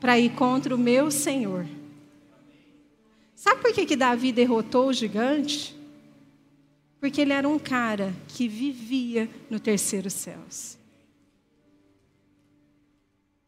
para 0.00 0.18
ir 0.18 0.30
contra 0.34 0.74
o 0.74 0.78
meu 0.78 1.10
Senhor? 1.10 1.66
Sabe 3.34 3.60
por 3.60 3.72
que, 3.72 3.84
que 3.84 3.96
Davi 3.96 4.32
derrotou 4.32 4.88
o 4.88 4.92
gigante? 4.92 5.76
Porque 7.00 7.20
ele 7.20 7.32
era 7.32 7.48
um 7.48 7.58
cara 7.58 8.14
que 8.28 8.48
vivia 8.48 9.28
no 9.50 9.60
terceiro 9.60 10.08
céus. 10.08 10.78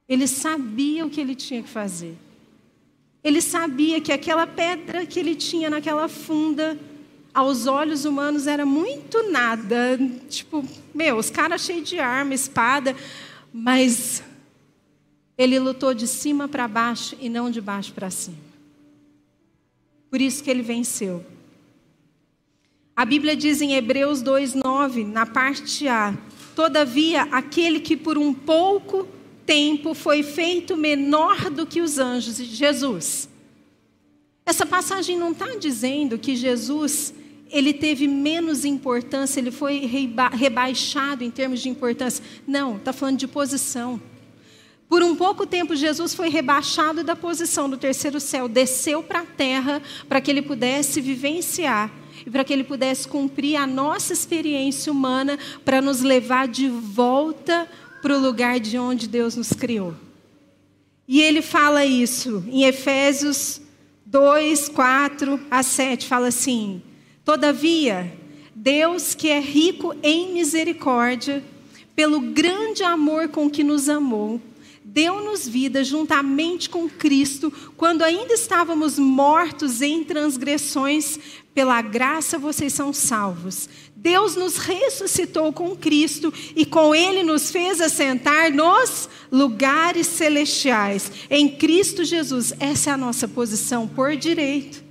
Ele 0.08 0.26
sabia 0.26 1.06
o 1.06 1.10
que 1.10 1.20
ele 1.20 1.34
tinha 1.34 1.62
que 1.62 1.68
fazer. 1.68 2.16
Ele 3.26 3.42
sabia 3.42 4.00
que 4.00 4.12
aquela 4.12 4.46
pedra 4.46 5.04
que 5.04 5.18
ele 5.18 5.34
tinha 5.34 5.68
naquela 5.68 6.06
funda, 6.06 6.78
aos 7.34 7.66
olhos 7.66 8.04
humanos, 8.04 8.46
era 8.46 8.64
muito 8.64 9.32
nada. 9.32 9.98
Tipo, 10.28 10.64
meu, 10.94 11.16
os 11.16 11.28
caras 11.28 11.62
cheios 11.62 11.88
de 11.88 11.98
arma, 11.98 12.34
espada, 12.34 12.94
mas 13.52 14.22
ele 15.36 15.58
lutou 15.58 15.92
de 15.92 16.06
cima 16.06 16.46
para 16.46 16.68
baixo 16.68 17.16
e 17.20 17.28
não 17.28 17.50
de 17.50 17.60
baixo 17.60 17.92
para 17.92 18.10
cima. 18.10 18.38
Por 20.08 20.20
isso 20.20 20.44
que 20.44 20.48
ele 20.48 20.62
venceu. 20.62 21.26
A 22.94 23.04
Bíblia 23.04 23.34
diz 23.34 23.60
em 23.60 23.74
Hebreus 23.74 24.22
2:9, 24.22 25.04
na 25.04 25.26
parte 25.26 25.88
A: 25.88 26.16
Todavia, 26.54 27.22
aquele 27.32 27.80
que 27.80 27.96
por 27.96 28.16
um 28.16 28.32
pouco 28.32 29.15
tempo 29.46 29.94
foi 29.94 30.22
feito 30.22 30.76
menor 30.76 31.48
do 31.50 31.64
que 31.64 31.80
os 31.80 31.98
anjos, 31.98 32.36
Jesus. 32.36 33.28
Essa 34.44 34.66
passagem 34.66 35.16
não 35.16 35.32
está 35.32 35.56
dizendo 35.56 36.18
que 36.18 36.36
Jesus 36.36 37.14
ele 37.50 37.72
teve 37.72 38.08
menos 38.08 38.64
importância, 38.64 39.38
ele 39.38 39.50
foi 39.50 39.88
rebaixado 40.32 41.22
em 41.22 41.30
termos 41.30 41.60
de 41.60 41.68
importância. 41.68 42.24
Não, 42.46 42.76
está 42.76 42.92
falando 42.92 43.18
de 43.18 43.28
posição. 43.28 44.00
Por 44.88 45.02
um 45.02 45.16
pouco 45.16 45.46
tempo, 45.46 45.74
Jesus 45.74 46.14
foi 46.14 46.28
rebaixado 46.28 47.02
da 47.02 47.16
posição 47.16 47.68
do 47.68 47.76
terceiro 47.76 48.20
céu, 48.20 48.48
desceu 48.48 49.02
para 49.02 49.20
a 49.20 49.26
terra 49.26 49.82
para 50.08 50.20
que 50.20 50.30
ele 50.30 50.42
pudesse 50.42 51.00
vivenciar 51.00 51.90
e 52.24 52.30
para 52.30 52.44
que 52.44 52.52
ele 52.52 52.64
pudesse 52.64 53.06
cumprir 53.08 53.56
a 53.56 53.66
nossa 53.66 54.12
experiência 54.12 54.92
humana 54.92 55.38
para 55.64 55.82
nos 55.82 56.02
levar 56.02 56.46
de 56.46 56.68
volta 56.68 57.68
para 58.06 58.16
o 58.16 58.20
lugar 58.20 58.60
de 58.60 58.78
onde 58.78 59.08
Deus 59.08 59.34
nos 59.34 59.52
criou. 59.52 59.92
E 61.08 61.20
ele 61.20 61.42
fala 61.42 61.84
isso 61.84 62.44
em 62.46 62.62
Efésios 62.62 63.60
2, 64.04 64.68
4 64.68 65.40
a 65.50 65.60
7, 65.60 66.06
fala 66.06 66.28
assim: 66.28 66.80
Todavia, 67.24 68.16
Deus 68.54 69.12
que 69.12 69.28
é 69.28 69.40
rico 69.40 69.92
em 70.04 70.32
misericórdia, 70.32 71.42
pelo 71.96 72.20
grande 72.20 72.84
amor 72.84 73.26
com 73.26 73.50
que 73.50 73.64
nos 73.64 73.88
amou, 73.88 74.40
deu-nos 74.84 75.48
vida 75.48 75.82
juntamente 75.82 76.70
com 76.70 76.88
Cristo, 76.88 77.52
quando 77.76 78.02
ainda 78.02 78.34
estávamos 78.34 79.00
mortos 79.00 79.82
em 79.82 80.04
transgressões, 80.04 81.18
pela 81.52 81.82
graça 81.82 82.38
vocês 82.38 82.72
são 82.72 82.92
salvos. 82.92 83.68
Deus 83.96 84.36
nos 84.36 84.58
ressuscitou 84.58 85.52
com 85.52 85.74
Cristo 85.74 86.32
e 86.54 86.66
com 86.66 86.94
Ele 86.94 87.22
nos 87.22 87.50
fez 87.50 87.80
assentar 87.80 88.54
nos 88.54 89.08
lugares 89.32 90.06
celestiais. 90.06 91.10
Em 91.30 91.48
Cristo 91.48 92.04
Jesus, 92.04 92.52
essa 92.60 92.90
é 92.90 92.92
a 92.92 92.96
nossa 92.96 93.26
posição 93.26 93.88
por 93.88 94.14
direito. 94.14 94.84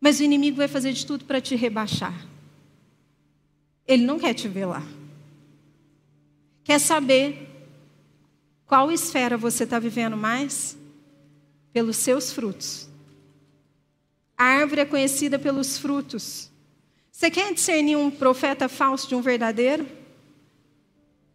Mas 0.00 0.18
o 0.18 0.24
inimigo 0.24 0.56
vai 0.56 0.68
fazer 0.68 0.92
de 0.92 1.06
tudo 1.06 1.24
para 1.24 1.40
te 1.40 1.54
rebaixar. 1.54 2.26
Ele 3.86 4.04
não 4.04 4.18
quer 4.18 4.34
te 4.34 4.48
ver 4.48 4.66
lá. 4.66 4.82
Quer 6.64 6.80
saber 6.80 7.48
qual 8.66 8.90
esfera 8.90 9.36
você 9.36 9.64
está 9.64 9.78
vivendo 9.78 10.16
mais? 10.16 10.76
Pelos 11.72 11.96
seus 11.96 12.32
frutos. 12.32 12.88
A 14.36 14.44
árvore 14.44 14.80
é 14.80 14.84
conhecida 14.84 15.38
pelos 15.38 15.78
frutos. 15.78 16.50
Você 17.14 17.30
quer 17.30 17.54
discernir 17.54 17.94
um 17.94 18.10
profeta 18.10 18.68
falso 18.68 19.06
de 19.06 19.14
um 19.14 19.22
verdadeiro? 19.22 19.86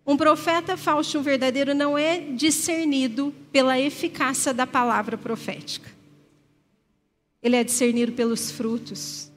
Um 0.06 0.18
profeta 0.18 0.76
falso 0.76 1.12
de 1.12 1.18
um 1.18 1.22
verdadeiro 1.22 1.74
não 1.74 1.98
é 1.98 2.20
discernido 2.20 3.34
pela 3.50 3.80
eficácia 3.80 4.54
da 4.54 4.68
palavra 4.68 5.18
profética. 5.18 5.90
Ele 7.42 7.56
é 7.56 7.64
discernido 7.64 8.12
pelos 8.12 8.52
frutos. 8.52 9.32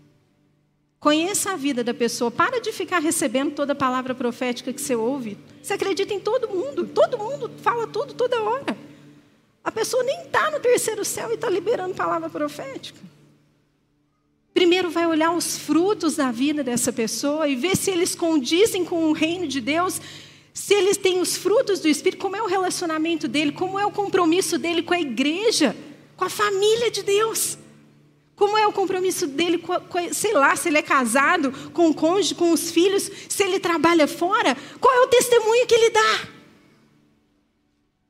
Conheça 0.99 1.53
a 1.53 1.57
vida 1.57 1.85
da 1.85 1.95
pessoa. 1.95 2.29
Para 2.29 2.61
de 2.61 2.73
ficar 2.73 2.99
recebendo 2.99 3.55
toda 3.55 3.73
a 3.73 3.77
palavra 3.77 4.13
profética 4.13 4.73
que 4.73 4.81
você 4.81 4.97
ouve. 4.97 5.39
Você 5.63 5.75
acredita 5.75 6.13
em 6.13 6.19
todo 6.19 6.49
mundo. 6.49 6.89
Todo 6.89 7.17
mundo 7.17 7.53
fala 7.59 7.87
tudo 7.87 8.15
toda 8.15 8.43
hora. 8.43 8.77
A 9.63 9.71
pessoa 9.71 10.03
nem 10.03 10.23
está 10.23 10.51
no 10.51 10.59
terceiro 10.59 11.05
céu 11.05 11.31
e 11.31 11.35
está 11.35 11.49
liberando 11.49 11.95
palavra 11.95 12.29
profética. 12.29 12.99
Primeiro 14.55 14.91
vai 14.91 15.07
olhar 15.07 15.33
os 15.33 15.57
frutos 15.57 16.17
da 16.17 16.31
vida 16.31 16.63
dessa 16.63 16.93
pessoa 16.93 17.49
e 17.49 17.57
ver 17.57 17.77
se 17.77 17.91
eles 17.91 18.15
condizem 18.15 18.85
com 18.85 19.09
o 19.09 19.13
reino 19.13 19.47
de 19.49 19.61
Deus, 19.61 20.01
se 20.53 20.75
eles 20.75 20.99
têm 20.99 21.21
os 21.21 21.37
frutos 21.37 21.81
do 21.81 21.89
Espírito, 21.89 22.21
como 22.21 22.37
é 22.37 22.43
o 22.43 22.47
relacionamento 22.47 23.27
dele, 23.27 23.53
como 23.53 23.79
é 23.79 23.87
o 23.87 23.91
compromisso 23.91 24.59
dele 24.59 24.83
com 24.83 24.93
a 24.93 25.01
igreja, 25.01 25.75
com 26.17 26.25
a 26.25 26.31
família 26.31 26.91
de 26.91 27.03
Deus. 27.03 27.57
Como 28.37 28.59
é 28.59 28.67
o 28.67 28.73
compromisso 28.73 29.27
dele, 29.27 29.59
com, 29.59 29.79
com, 29.81 30.13
sei 30.13 30.33
lá, 30.33 30.55
se 30.57 30.69
ele 30.69 30.79
é 30.79 30.83
casado 30.83 31.53
com 31.73 31.89
o 31.89 31.95
cônjuge, 31.95 32.35
com 32.35 32.53
os 32.53 32.71
filhos, 32.71 33.11
se 33.29 33.43
ele 33.43 33.59
trabalha 33.59 34.07
fora, 34.07 34.57
qual 34.81 34.95
é 34.95 35.01
o 35.01 35.09
testemunho 35.09 35.67
que 35.67 35.75
ele 35.75 35.91
dá? 35.91 36.29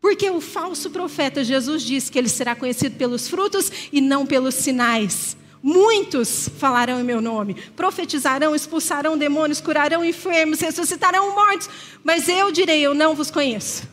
Porque 0.01 0.28
o 0.28 0.40
falso 0.40 0.90
profeta, 0.90 1.45
Jesus 1.45 1.82
disse 1.82 2.11
que 2.11 2.18
ele 2.18 2.28
será 2.28 2.57
conhecido 2.57 2.97
pelos 2.97 3.28
frutos 3.28 3.70
e 3.93 4.01
não 4.01 4.26
pelos 4.26 4.57
sinais. 4.57 5.36
Muitos 5.62 6.48
falarão 6.58 7.00
em 7.00 7.04
meu 7.04 7.20
nome, 7.20 7.54
profetizarão, 7.76 8.54
expulsarão 8.54 9.16
demônios, 9.16 9.60
curarão 9.60 10.04
enfermos, 10.04 10.60
ressuscitarão 10.60 11.34
mortos, 11.34 11.70
mas 12.02 12.28
eu 12.28 12.50
direi: 12.50 12.80
Eu 12.80 12.94
não 12.94 13.14
vos 13.14 13.30
conheço. 13.30 13.88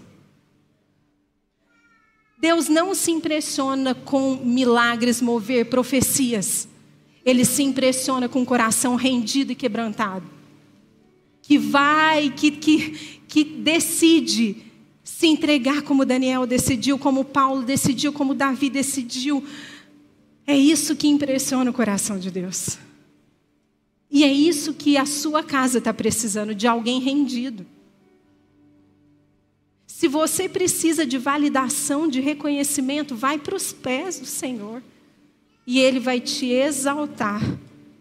Deus 2.39 2.69
não 2.69 2.95
se 2.95 3.11
impressiona 3.11 3.93
com 3.93 4.37
milagres 4.37 5.21
mover 5.21 5.65
profecias. 5.65 6.67
Ele 7.25 7.43
se 7.43 7.61
impressiona 7.61 8.29
com 8.29 8.41
o 8.41 8.45
coração 8.45 8.95
rendido 8.95 9.51
e 9.51 9.55
quebrantado. 9.55 10.25
Que 11.41 11.57
vai, 11.57 12.29
que, 12.29 12.49
que, 12.49 13.21
que 13.27 13.43
decide 13.43 14.65
se 15.03 15.27
entregar 15.27 15.81
como 15.81 16.05
Daniel 16.05 16.47
decidiu, 16.47 16.97
como 16.97 17.25
Paulo 17.25 17.61
decidiu, 17.61 18.13
como 18.13 18.33
Davi 18.33 18.69
decidiu. 18.69 19.43
É 20.49 20.57
isso 20.57 20.95
que 20.95 21.07
impressiona 21.07 21.69
o 21.69 21.73
coração 21.75 22.17
de 22.17 22.31
Deus. 22.31 22.79
E 24.09 24.23
é 24.23 24.33
isso 24.33 24.73
que 24.73 24.97
a 24.97 25.05
sua 25.05 25.43
casa 25.43 25.77
está 25.77 25.93
precisando, 25.93 26.55
de 26.55 26.65
alguém 26.65 26.99
rendido. 26.99 27.67
Se 29.85 30.07
você 30.07 30.49
precisa 30.49 31.05
de 31.05 31.19
validação, 31.19 32.07
de 32.07 32.19
reconhecimento, 32.19 33.15
vai 33.15 33.37
para 33.37 33.55
os 33.55 33.71
pés 33.71 34.19
do 34.19 34.25
Senhor. 34.25 34.81
E 35.67 35.79
Ele 35.79 35.99
vai 35.99 36.19
te 36.19 36.47
exaltar 36.47 37.43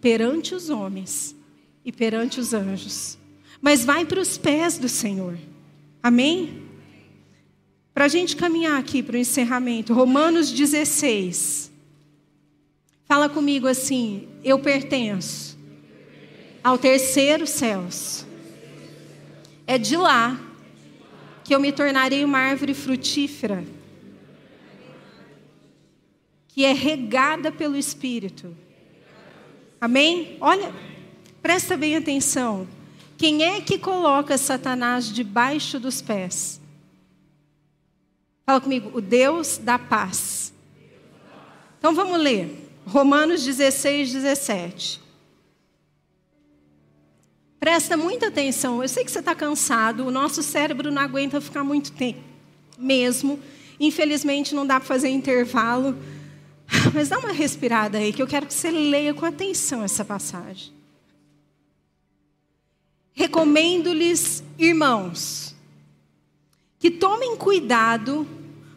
perante 0.01 0.55
os 0.55 0.71
homens 0.71 1.37
e 1.85 1.93
perante 1.93 2.41
os 2.41 2.55
anjos. 2.55 3.19
Mas 3.61 3.85
vai 3.85 4.07
para 4.07 4.23
os 4.23 4.39
pés 4.39 4.79
do 4.79 4.89
Senhor. 4.89 5.37
Amém? 6.03 6.63
Para 7.93 8.07
a 8.07 8.09
gente 8.09 8.35
caminhar 8.37 8.81
aqui 8.81 9.03
para 9.03 9.17
o 9.17 9.21
encerramento, 9.21 9.93
Romanos 9.93 10.51
16. 10.51 11.68
Fala 13.09 13.27
comigo 13.27 13.67
assim: 13.67 14.29
eu 14.45 14.59
pertenço 14.59 15.59
ao 16.63 16.77
terceiro 16.77 17.47
céus. 17.47 18.27
É 19.67 19.79
de 19.79 19.97
lá 19.97 20.39
que 21.43 21.55
eu 21.55 21.61
me 21.61 21.73
tornarei 21.73 22.23
uma 22.23 22.39
árvore 22.39 22.75
frutífera, 22.75 23.65
que 26.49 26.67
é 26.67 26.73
regada 26.75 27.51
pelo 27.51 27.77
Espírito. 27.77 28.55
Amém? 29.81 30.37
Olha, 30.41 30.75
presta 31.41 31.77
bem 31.77 31.97
atenção. 31.97 32.69
Quem 33.17 33.43
é 33.43 33.61
que 33.61 33.79
coloca 33.79 34.37
Satanás 34.37 35.11
debaixo 35.11 35.81
dos 35.81 36.03
pés? 36.03 36.61
Fala 38.45 38.61
comigo, 38.61 38.91
o 38.95 39.01
Deus 39.01 39.57
da 39.59 39.79
paz. 39.79 40.53
Então 41.79 41.95
vamos 41.95 42.19
ler. 42.21 42.68
Romanos 42.89 43.45
16, 43.45 44.14
17. 44.14 45.01
Presta 47.61 47.99
muita 47.99 48.28
atenção. 48.28 48.82
Eu 48.82 48.89
sei 48.89 49.05
que 49.05 49.11
você 49.11 49.18
está 49.18 49.34
cansado, 49.34 50.07
o 50.07 50.11
nosso 50.11 50.43
cérebro 50.43 50.91
não 50.91 51.03
aguenta 51.03 51.39
ficar 51.39 51.62
muito 51.62 51.93
tempo 51.93 52.20
mesmo. 52.78 53.39
Infelizmente, 53.78 54.55
não 54.55 54.66
dá 54.66 54.80
para 54.80 54.86
fazer 54.86 55.11
intervalo. 55.11 55.99
Mas 56.95 57.11
dá 57.11 57.18
uma 57.18 57.32
respirada 57.32 57.99
aí, 57.99 58.11
que 58.11 58.22
eu 58.22 58.26
quero 58.26 58.47
que 58.47 58.55
você 58.55 58.70
leia 58.70 59.12
com 59.12 59.26
atenção 59.26 59.84
essa 59.84 60.03
passagem. 60.05 60.72
Recomendo-lhes, 63.12 64.43
irmãos, 64.59 65.55
que 66.78 66.91
tomem 66.91 67.36
cuidado 67.36 68.26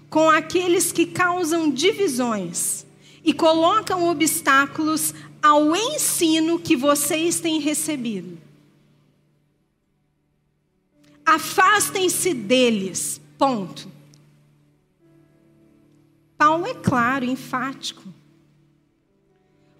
com 0.09 0.29
aqueles 0.29 0.91
que 0.91 1.05
causam 1.05 1.71
divisões 1.71 2.85
e 3.23 3.33
colocam 3.33 4.09
obstáculos 4.09 5.13
ao 5.41 5.75
ensino 5.75 6.59
que 6.59 6.75
vocês 6.75 7.39
têm 7.39 7.59
recebido. 7.59 8.37
Afastem-se 11.25 12.33
deles. 12.33 13.21
Ponto. 13.37 13.89
Paulo 16.37 16.65
é 16.65 16.73
claro, 16.73 17.25
enfático. 17.25 18.03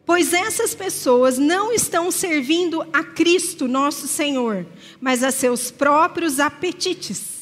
Pois 0.06 0.34
essas 0.34 0.76
pessoas 0.76 1.38
não 1.38 1.72
estão 1.72 2.12
servindo 2.12 2.82
a 2.94 3.04
Cristo, 3.04 3.68
nosso 3.68 4.08
Senhor, 4.08 4.66
mas 5.00 5.24
a 5.24 5.32
seus 5.32 5.72
próprios 5.72 6.40
apetites. 6.40 7.41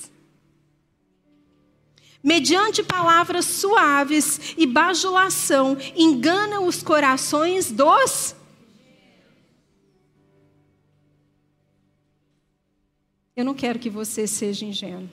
Mediante 2.23 2.83
palavras 2.83 3.45
suaves 3.45 4.55
e 4.57 4.65
bajulação, 4.65 5.77
enganam 5.95 6.67
os 6.67 6.83
corações 6.83 7.71
dos 7.71 8.35
Eu 13.39 13.45
não 13.45 13.53
quero 13.53 13.79
que 13.79 13.89
você 13.89 14.27
seja 14.27 14.65
ingênuo. 14.65 15.09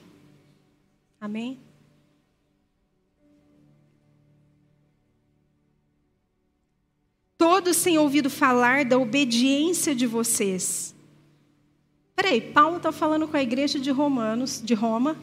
Amém? 1.21 1.61
Todos 7.39 7.81
têm 7.81 7.99
ouvido 7.99 8.29
falar 8.29 8.85
da 8.85 8.99
obediência 8.99 9.95
de 9.95 10.09
vocês. 10.09 10.93
Peraí, 12.17 12.41
Paulo 12.41 12.79
está 12.79 12.91
falando 12.91 13.29
com 13.29 13.37
a 13.37 13.43
igreja 13.45 13.79
de 13.79 13.93
Romanos, 13.93 14.61
de 14.61 14.75
Roma. 14.75 15.17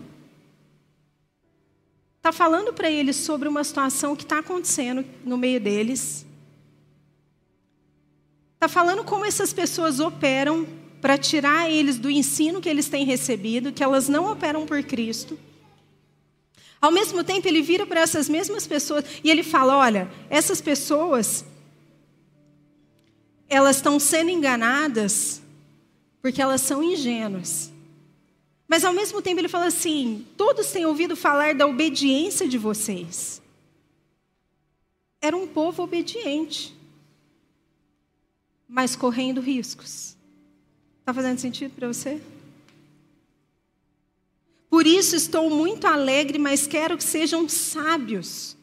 Está 2.23 2.31
falando 2.31 2.71
para 2.71 2.89
eles 2.89 3.17
sobre 3.17 3.49
uma 3.49 3.65
situação 3.65 4.15
que 4.15 4.23
está 4.23 4.39
acontecendo 4.39 5.03
no 5.25 5.37
meio 5.37 5.59
deles. 5.59 6.25
Está 8.53 8.69
falando 8.69 9.03
como 9.03 9.25
essas 9.25 9.51
pessoas 9.51 9.99
operam 9.99 10.65
para 11.01 11.17
tirar 11.17 11.69
eles 11.69 11.97
do 11.97 12.09
ensino 12.09 12.61
que 12.61 12.69
eles 12.69 12.87
têm 12.87 13.03
recebido, 13.03 13.73
que 13.73 13.83
elas 13.83 14.07
não 14.07 14.31
operam 14.31 14.65
por 14.65 14.81
Cristo. 14.83 15.37
Ao 16.79 16.89
mesmo 16.89 17.25
tempo, 17.25 17.45
ele 17.45 17.61
vira 17.61 17.85
para 17.85 17.99
essas 17.99 18.29
mesmas 18.29 18.65
pessoas 18.65 19.03
e 19.21 19.29
ele 19.29 19.43
fala: 19.43 19.75
olha, 19.75 20.09
essas 20.29 20.61
pessoas, 20.61 21.43
elas 23.49 23.75
estão 23.75 23.99
sendo 23.99 24.29
enganadas 24.29 25.41
porque 26.21 26.41
elas 26.41 26.61
são 26.61 26.81
ingênuas. 26.81 27.72
Mas 28.67 28.83
ao 28.83 28.93
mesmo 28.93 29.21
tempo 29.21 29.39
ele 29.39 29.47
fala 29.47 29.67
assim: 29.67 30.25
todos 30.35 30.71
têm 30.71 30.85
ouvido 30.85 31.15
falar 31.15 31.53
da 31.55 31.67
obediência 31.67 32.47
de 32.47 32.57
vocês. 32.57 33.41
Era 35.21 35.37
um 35.37 35.47
povo 35.47 35.83
obediente, 35.83 36.75
mas 38.67 38.95
correndo 38.95 39.39
riscos. 39.39 40.17
Está 40.99 41.13
fazendo 41.13 41.39
sentido 41.39 41.71
para 41.75 41.87
você? 41.87 42.21
Por 44.69 44.87
isso 44.87 45.15
estou 45.15 45.51
muito 45.51 45.85
alegre, 45.85 46.39
mas 46.39 46.65
quero 46.65 46.97
que 46.97 47.03
sejam 47.03 47.47
sábios 47.47 48.57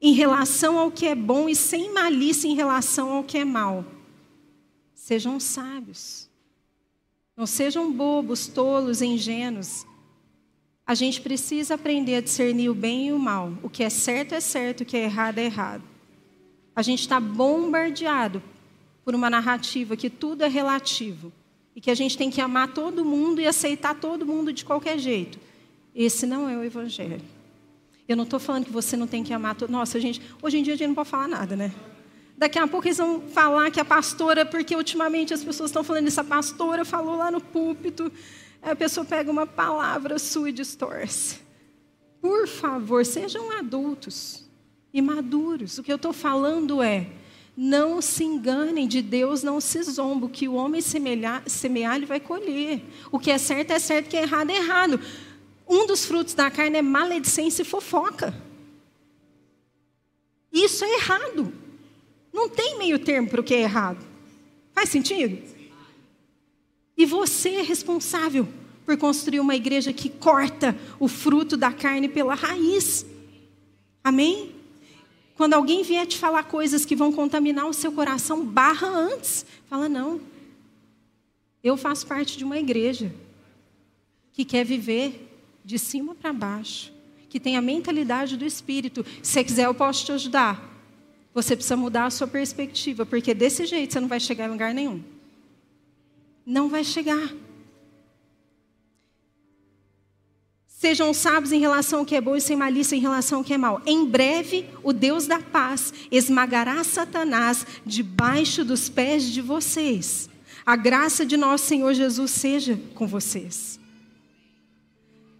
em 0.00 0.12
relação 0.12 0.78
ao 0.78 0.90
que 0.90 1.04
é 1.04 1.16
bom 1.16 1.48
e 1.48 1.56
sem 1.56 1.92
malícia 1.92 2.46
em 2.46 2.54
relação 2.54 3.10
ao 3.10 3.24
que 3.24 3.36
é 3.36 3.44
mal. 3.44 3.84
Sejam 4.94 5.40
sábios. 5.40 6.29
Não 7.40 7.46
sejam 7.46 7.90
bobos, 7.90 8.46
tolos, 8.48 9.00
ingênuos. 9.00 9.86
A 10.86 10.94
gente 10.94 11.22
precisa 11.22 11.74
aprender 11.74 12.16
a 12.16 12.20
discernir 12.20 12.68
o 12.68 12.74
bem 12.74 13.08
e 13.08 13.12
o 13.14 13.18
mal. 13.18 13.54
O 13.62 13.70
que 13.70 13.82
é 13.82 13.88
certo 13.88 14.34
é 14.34 14.40
certo, 14.40 14.82
o 14.82 14.84
que 14.84 14.94
é 14.94 15.04
errado 15.04 15.38
é 15.38 15.46
errado. 15.46 15.82
A 16.76 16.82
gente 16.82 17.00
está 17.00 17.18
bombardeado 17.18 18.42
por 19.02 19.14
uma 19.14 19.30
narrativa 19.30 19.96
que 19.96 20.10
tudo 20.10 20.44
é 20.44 20.48
relativo 20.48 21.32
e 21.74 21.80
que 21.80 21.90
a 21.90 21.94
gente 21.94 22.14
tem 22.18 22.28
que 22.28 22.42
amar 22.42 22.74
todo 22.74 23.06
mundo 23.06 23.40
e 23.40 23.46
aceitar 23.46 23.94
todo 23.94 24.26
mundo 24.26 24.52
de 24.52 24.62
qualquer 24.62 24.98
jeito. 24.98 25.38
Esse 25.94 26.26
não 26.26 26.46
é 26.46 26.58
o 26.58 26.62
Evangelho. 26.62 27.22
Eu 28.06 28.18
não 28.18 28.24
estou 28.24 28.38
falando 28.38 28.66
que 28.66 28.70
você 28.70 28.98
não 28.98 29.06
tem 29.06 29.24
que 29.24 29.32
amar 29.32 29.54
todo. 29.54 29.70
Nossa, 29.70 29.98
gente, 29.98 30.20
hoje 30.42 30.58
em 30.58 30.62
dia 30.62 30.74
a 30.74 30.76
gente 30.76 30.88
não 30.88 30.94
pode 30.94 31.08
falar 31.08 31.26
nada, 31.26 31.56
né? 31.56 31.72
Daqui 32.40 32.58
a 32.58 32.66
pouco 32.66 32.86
eles 32.86 32.96
vão 32.96 33.20
falar 33.20 33.70
que 33.70 33.78
a 33.78 33.84
pastora, 33.84 34.46
porque 34.46 34.74
ultimamente 34.74 35.34
as 35.34 35.44
pessoas 35.44 35.68
estão 35.68 35.84
falando 35.84 36.08
isso, 36.08 36.22
a 36.22 36.24
pastora 36.24 36.86
falou 36.86 37.14
lá 37.14 37.30
no 37.30 37.38
púlpito, 37.38 38.10
a 38.62 38.74
pessoa 38.74 39.04
pega 39.04 39.30
uma 39.30 39.46
palavra 39.46 40.18
sua 40.18 40.48
e 40.48 40.52
distorce. 40.52 41.38
Por 42.18 42.48
favor, 42.48 43.04
sejam 43.04 43.52
adultos 43.58 44.48
e 44.90 45.02
maduros. 45.02 45.76
O 45.76 45.82
que 45.82 45.92
eu 45.92 45.96
estou 45.96 46.14
falando 46.14 46.82
é, 46.82 47.08
não 47.54 48.00
se 48.00 48.24
enganem, 48.24 48.88
de 48.88 49.02
Deus 49.02 49.42
não 49.42 49.60
se 49.60 49.82
zomba. 49.82 50.24
O 50.24 50.30
que 50.30 50.48
o 50.48 50.54
homem 50.54 50.80
semear, 50.80 51.42
semear, 51.46 51.96
ele 51.96 52.06
vai 52.06 52.20
colher. 52.20 52.82
O 53.12 53.18
que 53.18 53.30
é 53.30 53.36
certo 53.36 53.72
é 53.72 53.78
certo, 53.78 54.06
o 54.06 54.08
que 54.08 54.16
é 54.16 54.22
errado 54.22 54.48
é 54.48 54.56
errado. 54.56 54.98
Um 55.68 55.86
dos 55.86 56.06
frutos 56.06 56.32
da 56.32 56.50
carne 56.50 56.78
é 56.78 56.82
maledicência 56.82 57.60
e 57.60 57.66
fofoca. 57.66 58.32
Isso 60.50 60.82
é 60.86 60.94
errado. 60.94 61.59
Não 62.32 62.48
tem 62.48 62.78
meio 62.78 62.98
termo 62.98 63.28
para 63.28 63.40
o 63.40 63.44
que 63.44 63.54
é 63.54 63.62
errado. 63.62 64.04
Faz 64.72 64.88
sentido? 64.88 65.38
E 66.96 67.06
você 67.06 67.56
é 67.56 67.62
responsável 67.62 68.46
por 68.84 68.96
construir 68.96 69.40
uma 69.40 69.54
igreja 69.54 69.92
que 69.92 70.08
corta 70.08 70.76
o 70.98 71.08
fruto 71.08 71.56
da 71.56 71.72
carne 71.72 72.08
pela 72.08 72.34
raiz. 72.34 73.06
Amém? 74.02 74.54
Quando 75.36 75.54
alguém 75.54 75.82
vier 75.82 76.06
te 76.06 76.18
falar 76.18 76.42
coisas 76.42 76.84
que 76.84 76.94
vão 76.94 77.10
contaminar 77.10 77.66
o 77.66 77.72
seu 77.72 77.92
coração, 77.92 78.44
barra 78.44 78.88
antes. 78.88 79.46
Fala, 79.68 79.88
não. 79.88 80.20
Eu 81.64 81.76
faço 81.76 82.06
parte 82.06 82.36
de 82.36 82.44
uma 82.44 82.58
igreja 82.58 83.10
que 84.32 84.44
quer 84.44 84.64
viver 84.64 85.28
de 85.64 85.78
cima 85.78 86.14
para 86.14 86.32
baixo, 86.32 86.92
que 87.28 87.40
tem 87.40 87.56
a 87.56 87.62
mentalidade 87.62 88.36
do 88.36 88.44
Espírito. 88.44 89.04
Se 89.22 89.32
você 89.32 89.44
quiser, 89.44 89.66
eu 89.66 89.74
posso 89.74 90.04
te 90.04 90.12
ajudar. 90.12 90.79
Você 91.32 91.54
precisa 91.54 91.76
mudar 91.76 92.06
a 92.06 92.10
sua 92.10 92.26
perspectiva, 92.26 93.06
porque 93.06 93.32
desse 93.32 93.64
jeito 93.66 93.92
você 93.92 94.00
não 94.00 94.08
vai 94.08 94.18
chegar 94.18 94.46
em 94.46 94.50
lugar 94.50 94.74
nenhum. 94.74 95.02
Não 96.44 96.68
vai 96.68 96.82
chegar. 96.82 97.32
Sejam 100.66 101.12
sábios 101.12 101.52
em 101.52 101.60
relação 101.60 102.00
ao 102.00 102.06
que 102.06 102.16
é 102.16 102.20
bom 102.22 102.34
e 102.34 102.40
sem 102.40 102.56
malícia 102.56 102.96
em 102.96 103.00
relação 103.00 103.38
ao 103.38 103.44
que 103.44 103.52
é 103.52 103.58
mal. 103.58 103.82
Em 103.84 104.04
breve, 104.06 104.64
o 104.82 104.94
Deus 104.94 105.26
da 105.26 105.38
paz 105.38 105.92
esmagará 106.10 106.82
Satanás 106.82 107.66
debaixo 107.84 108.64
dos 108.64 108.88
pés 108.88 109.24
de 109.24 109.42
vocês. 109.42 110.30
A 110.64 110.76
graça 110.76 111.26
de 111.26 111.36
nosso 111.36 111.66
Senhor 111.66 111.92
Jesus 111.92 112.30
seja 112.30 112.80
com 112.94 113.06
vocês. 113.06 113.78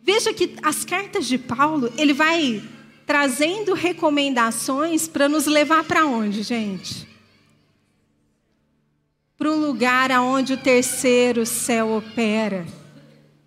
Veja 0.03 0.35
que 0.35 0.57
as 0.63 0.85
cartas 0.85 1.27
de 1.27 1.39
Paulo, 1.39 1.91
ele 1.97 2.13
vai 2.13 2.63
trazendo 3.11 3.75
recomendações 3.75 5.09
para 5.09 5.29
nos 5.29 5.47
levar 5.47 5.83
para 5.83 6.07
onde, 6.07 6.45
gente? 6.45 7.09
Para 9.37 9.51
um 9.51 9.57
lugar 9.57 10.13
aonde 10.13 10.53
o 10.53 10.57
terceiro 10.57 11.45
céu 11.45 11.91
opera, 11.97 12.65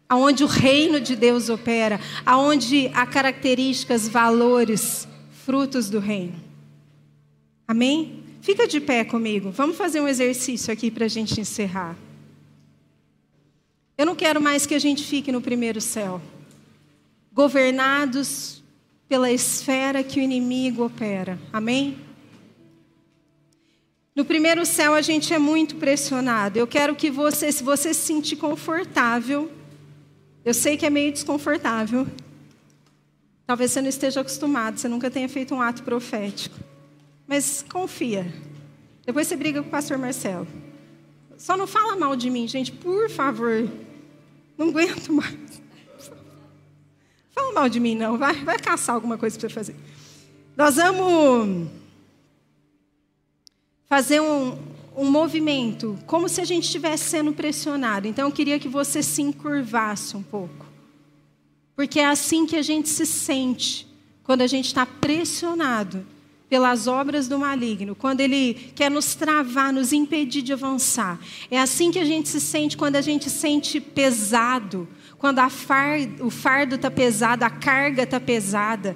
aonde 0.10 0.44
o 0.44 0.48
reino 0.48 1.00
de 1.00 1.16
Deus 1.16 1.48
opera, 1.48 1.98
aonde 2.26 2.92
há 2.94 3.08
características, 3.08 4.06
valores, 4.06 5.08
frutos 5.46 5.90
do 5.90 6.00
reino. 6.00 6.36
Amém? 7.66 8.22
Fica 8.42 8.68
de 8.68 8.82
pé 8.82 9.06
comigo. 9.06 9.50
Vamos 9.50 9.78
fazer 9.78 10.02
um 10.02 10.10
exercício 10.10 10.74
aqui 10.74 10.92
para 10.92 11.06
a 11.06 11.08
gente 11.08 11.40
encerrar. 11.40 11.96
Eu 13.98 14.06
não 14.06 14.14
quero 14.14 14.42
mais 14.42 14.66
que 14.66 14.76
a 14.76 14.80
gente 14.80 15.06
fique 15.06 15.32
no 15.32 15.40
primeiro 15.40 15.80
céu, 15.80 16.22
governados 17.32 18.62
pela 19.08 19.32
esfera 19.32 20.04
que 20.04 20.20
o 20.20 20.24
inimigo 20.24 20.86
opera. 20.86 21.40
Amém? 21.52 21.98
No 24.16 24.24
primeiro 24.24 24.66
céu 24.66 24.94
a 24.94 25.02
gente 25.02 25.34
é 25.34 25.40
muito 25.40 25.76
pressionado. 25.76 26.60
Eu 26.60 26.68
quero 26.68 26.96
que 26.96 27.10
você, 27.10 27.52
se 27.52 27.64
você 27.64 27.94
se 27.94 28.02
sentir 28.02 28.36
confortável, 28.36 29.52
eu 30.46 30.54
sei 30.54 30.78
que 30.78 30.86
é 30.86 30.90
meio 30.90 31.12
desconfortável. 31.12 32.08
Talvez 33.46 33.72
você 33.72 33.82
não 33.82 33.90
esteja 33.90 34.22
acostumado, 34.22 34.78
você 34.78 34.88
nunca 34.88 35.10
tenha 35.10 35.28
feito 35.28 35.56
um 35.56 35.62
ato 35.62 35.84
profético. 35.84 36.60
Mas 37.28 37.66
confia. 37.68 38.32
Depois 39.06 39.28
você 39.28 39.36
briga 39.36 39.62
com 39.62 39.68
o 39.68 39.72
pastor 39.72 39.98
Marcelo. 39.98 40.48
Só 41.38 41.58
não 41.58 41.68
fala 41.68 41.96
mal 41.96 42.16
de 42.16 42.30
mim, 42.30 42.48
gente, 42.48 42.72
por 42.72 43.10
favor. 43.10 43.68
Não 44.58 44.70
aguento 44.70 45.12
mais. 45.12 45.43
Fala 47.34 47.54
mal 47.54 47.70
de 47.70 47.80
mim, 47.80 47.96
não. 47.96 48.18
Vai, 48.18 48.36
vai 48.44 48.60
caçar 48.60 48.96
alguma 48.96 49.18
coisa 49.18 49.38
para 49.38 49.50
você 49.50 49.54
fazer. 49.54 49.76
Nós 50.56 50.76
vamos 50.76 51.68
fazer 53.88 54.22
um, 54.22 54.58
um 54.96 55.10
movimento, 55.10 55.98
como 56.06 56.30
se 56.30 56.40
a 56.42 56.46
gente 56.46 56.66
estivesse 56.66 57.10
sendo 57.10 57.34
pressionado. 57.34 58.08
Então, 58.08 58.28
eu 58.28 58.32
queria 58.32 58.60
que 58.60 58.68
você 58.68 59.02
se 59.02 59.22
encurvasse 59.22 60.16
um 60.16 60.24
pouco. 60.24 60.66
Porque 61.76 62.00
é 62.00 62.06
assim 62.06 62.46
que 62.46 62.56
a 62.56 62.62
gente 62.62 62.88
se 62.88 63.06
sente 63.06 63.88
quando 64.24 64.42
a 64.42 64.48
gente 64.48 64.68
está 64.68 64.86
pressionado 64.86 66.06
pelas 66.50 66.86
obras 66.86 67.28
do 67.28 67.40
maligno, 67.40 67.96
quando 67.96 68.22
ele 68.22 68.54
quer 68.76 68.92
nos 68.92 69.16
travar, 69.16 69.74
nos 69.74 69.92
impedir 69.92 70.44
de 70.44 70.54
avançar. 70.54 71.20
É 71.50 71.60
assim 71.60 71.90
que 71.90 71.98
a 71.98 72.06
gente 72.06 72.30
se 72.30 72.40
sente 72.40 72.78
quando 72.78 72.96
a 72.96 73.02
gente 73.02 73.28
sente 73.28 73.82
pesado, 73.82 74.88
quando 75.24 75.40
far, 75.50 76.00
o 76.20 76.30
fardo 76.30 76.76
está 76.76 76.92
pesado, 76.92 77.46
a 77.46 77.50
carga 77.50 78.04
está 78.04 78.20
pesada. 78.20 78.94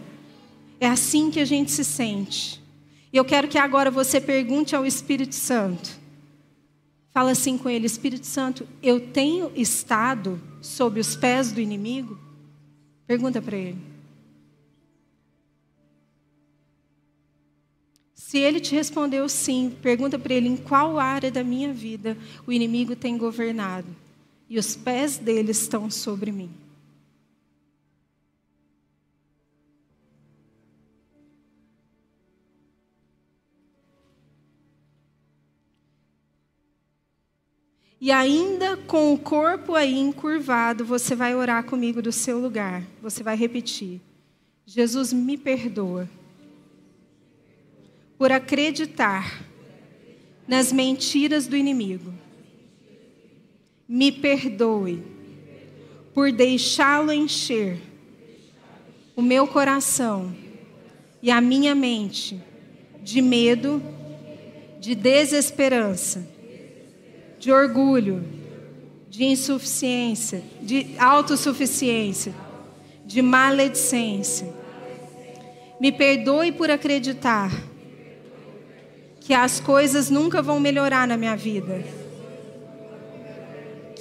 É 0.77 0.85
assim 0.85 1.31
que 1.31 1.39
a 1.39 1.45
gente 1.45 1.71
se 1.71 1.85
sente. 1.85 2.61
E 3.13 3.15
eu 3.15 3.23
quero 3.23 3.47
que 3.47 3.57
agora 3.57 3.89
você 3.89 4.19
pergunte 4.19 4.75
ao 4.75 4.85
Espírito 4.85 5.33
Santo. 5.33 5.89
Fala 7.13 7.31
assim 7.31 7.57
com 7.57 7.69
ele: 7.69 7.85
Espírito 7.85 8.25
Santo, 8.25 8.67
eu 8.83 8.99
tenho 8.99 9.53
estado 9.55 10.37
sob 10.61 10.99
os 10.99 11.15
pés 11.15 11.53
do 11.53 11.61
inimigo? 11.61 12.19
Pergunta 13.07 13.41
para 13.41 13.55
ele. 13.55 13.77
Se 18.13 18.37
ele 18.37 18.59
te 18.59 18.75
respondeu 18.75 19.29
sim, 19.29 19.73
pergunta 19.81 20.19
para 20.19 20.33
ele 20.33 20.49
em 20.49 20.57
qual 20.57 20.99
área 20.99 21.31
da 21.31 21.41
minha 21.41 21.71
vida 21.71 22.17
o 22.45 22.51
inimigo 22.51 22.97
tem 22.97 23.17
governado 23.17 23.95
e 24.49 24.57
os 24.57 24.75
pés 24.75 25.17
dele 25.17 25.51
estão 25.51 25.89
sobre 25.89 26.31
mim. 26.31 26.49
E 37.99 38.11
ainda 38.11 38.77
com 38.77 39.13
o 39.13 39.17
corpo 39.17 39.73
aí 39.73 39.97
encurvado, 39.97 40.85
você 40.85 41.15
vai 41.15 41.35
orar 41.35 41.63
comigo 41.63 42.01
do 42.01 42.11
seu 42.11 42.39
lugar. 42.39 42.83
Você 43.01 43.23
vai 43.23 43.35
repetir: 43.35 43.99
Jesus 44.65 45.11
me 45.11 45.35
perdoa 45.35 46.07
por 48.17 48.31
acreditar 48.31 49.43
nas 50.47 50.71
mentiras 50.71 51.47
do 51.47 51.57
inimigo. 51.57 52.13
Me 53.87 54.11
perdoe 54.11 55.01
por 56.13 56.31
deixá-lo 56.31 57.11
encher 57.11 57.77
o 59.15 59.21
meu 59.21 59.47
coração 59.47 60.35
e 61.21 61.31
a 61.31 61.39
minha 61.39 61.73
mente 61.73 62.39
de 63.01 63.21
medo, 63.21 63.81
de 64.79 64.93
desesperança, 64.93 66.27
de 67.39 67.51
orgulho, 67.51 68.23
de 69.09 69.23
insuficiência, 69.23 70.43
de 70.61 70.87
autossuficiência, 70.99 72.35
de 73.05 73.21
maledicência. 73.21 74.53
Me 75.79 75.91
perdoe 75.91 76.51
por 76.51 76.69
acreditar 76.69 77.51
que 79.21 79.33
as 79.33 79.59
coisas 79.59 80.09
nunca 80.09 80.41
vão 80.41 80.59
melhorar 80.59 81.07
na 81.07 81.17
minha 81.17 81.35
vida, 81.35 81.83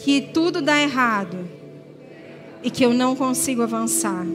que 0.02 0.20
tudo 0.20 0.60
dá 0.60 0.80
errado 0.80 1.48
e 2.62 2.70
que 2.70 2.84
eu 2.84 2.92
não 2.92 3.16
consigo 3.16 3.62
avançar. 3.62 4.26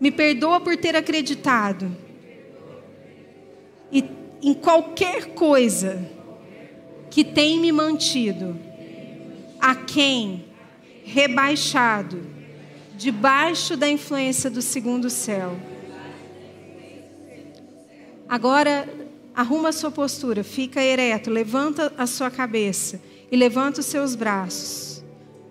Me 0.00 0.10
perdoa 0.10 0.60
por 0.60 0.76
ter 0.76 0.96
acreditado 0.96 1.90
e 3.90 4.04
em 4.42 4.52
qualquer 4.52 5.34
coisa 5.34 6.10
que 7.10 7.24
tem 7.24 7.60
me 7.60 7.70
mantido 7.70 8.58
a 9.60 9.74
quem 9.74 10.44
rebaixado 11.04 12.26
debaixo 12.96 13.76
da 13.76 13.88
influência 13.88 14.50
do 14.50 14.60
segundo 14.60 15.08
céu. 15.08 15.56
Agora 18.28 18.88
arruma 19.34 19.68
a 19.68 19.72
sua 19.72 19.90
postura, 19.90 20.44
fica 20.44 20.82
ereto, 20.82 21.30
levanta 21.30 21.92
a 21.96 22.06
sua 22.06 22.30
cabeça 22.30 23.00
e 23.34 23.36
levanta 23.36 23.80
os 23.80 23.86
seus 23.86 24.14
braços. 24.14 25.02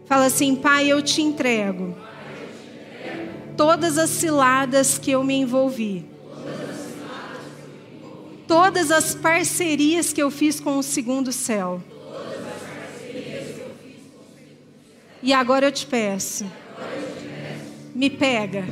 Fala 0.06 0.28
assim: 0.28 0.56
Pai, 0.56 0.88
eu 0.88 1.02
te 1.02 1.22
entrego 1.22 1.94
todas 3.58 3.98
as 3.98 4.10
ciladas 4.10 4.98
que 4.98 5.12
eu 5.12 5.22
me 5.22 5.36
envolvi, 5.36 6.06
todas 8.48 8.90
as 8.90 9.14
parcerias 9.14 10.14
que 10.14 10.24
eu 10.24 10.32
fiz 10.32 10.62
com 10.62 10.78
o 10.78 10.84
segundo 10.84 11.34
céu. 11.34 11.84
E 15.22 15.34
agora 15.34 15.66
eu 15.66 15.72
te 15.72 15.86
peço, 15.86 16.50
me 17.94 18.10
pega. 18.10 18.66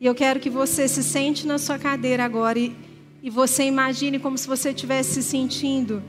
E 0.00 0.06
eu 0.06 0.14
quero 0.14 0.40
que 0.40 0.48
você 0.48 0.88
se 0.88 1.04
sente 1.04 1.46
na 1.46 1.58
sua 1.58 1.78
cadeira 1.78 2.24
agora 2.24 2.58
e, 2.58 2.74
e 3.22 3.28
você 3.28 3.64
imagine 3.64 4.18
como 4.18 4.38
se 4.38 4.48
você 4.48 4.70
estivesse 4.70 5.22
se 5.22 5.22
sentindo 5.22 6.02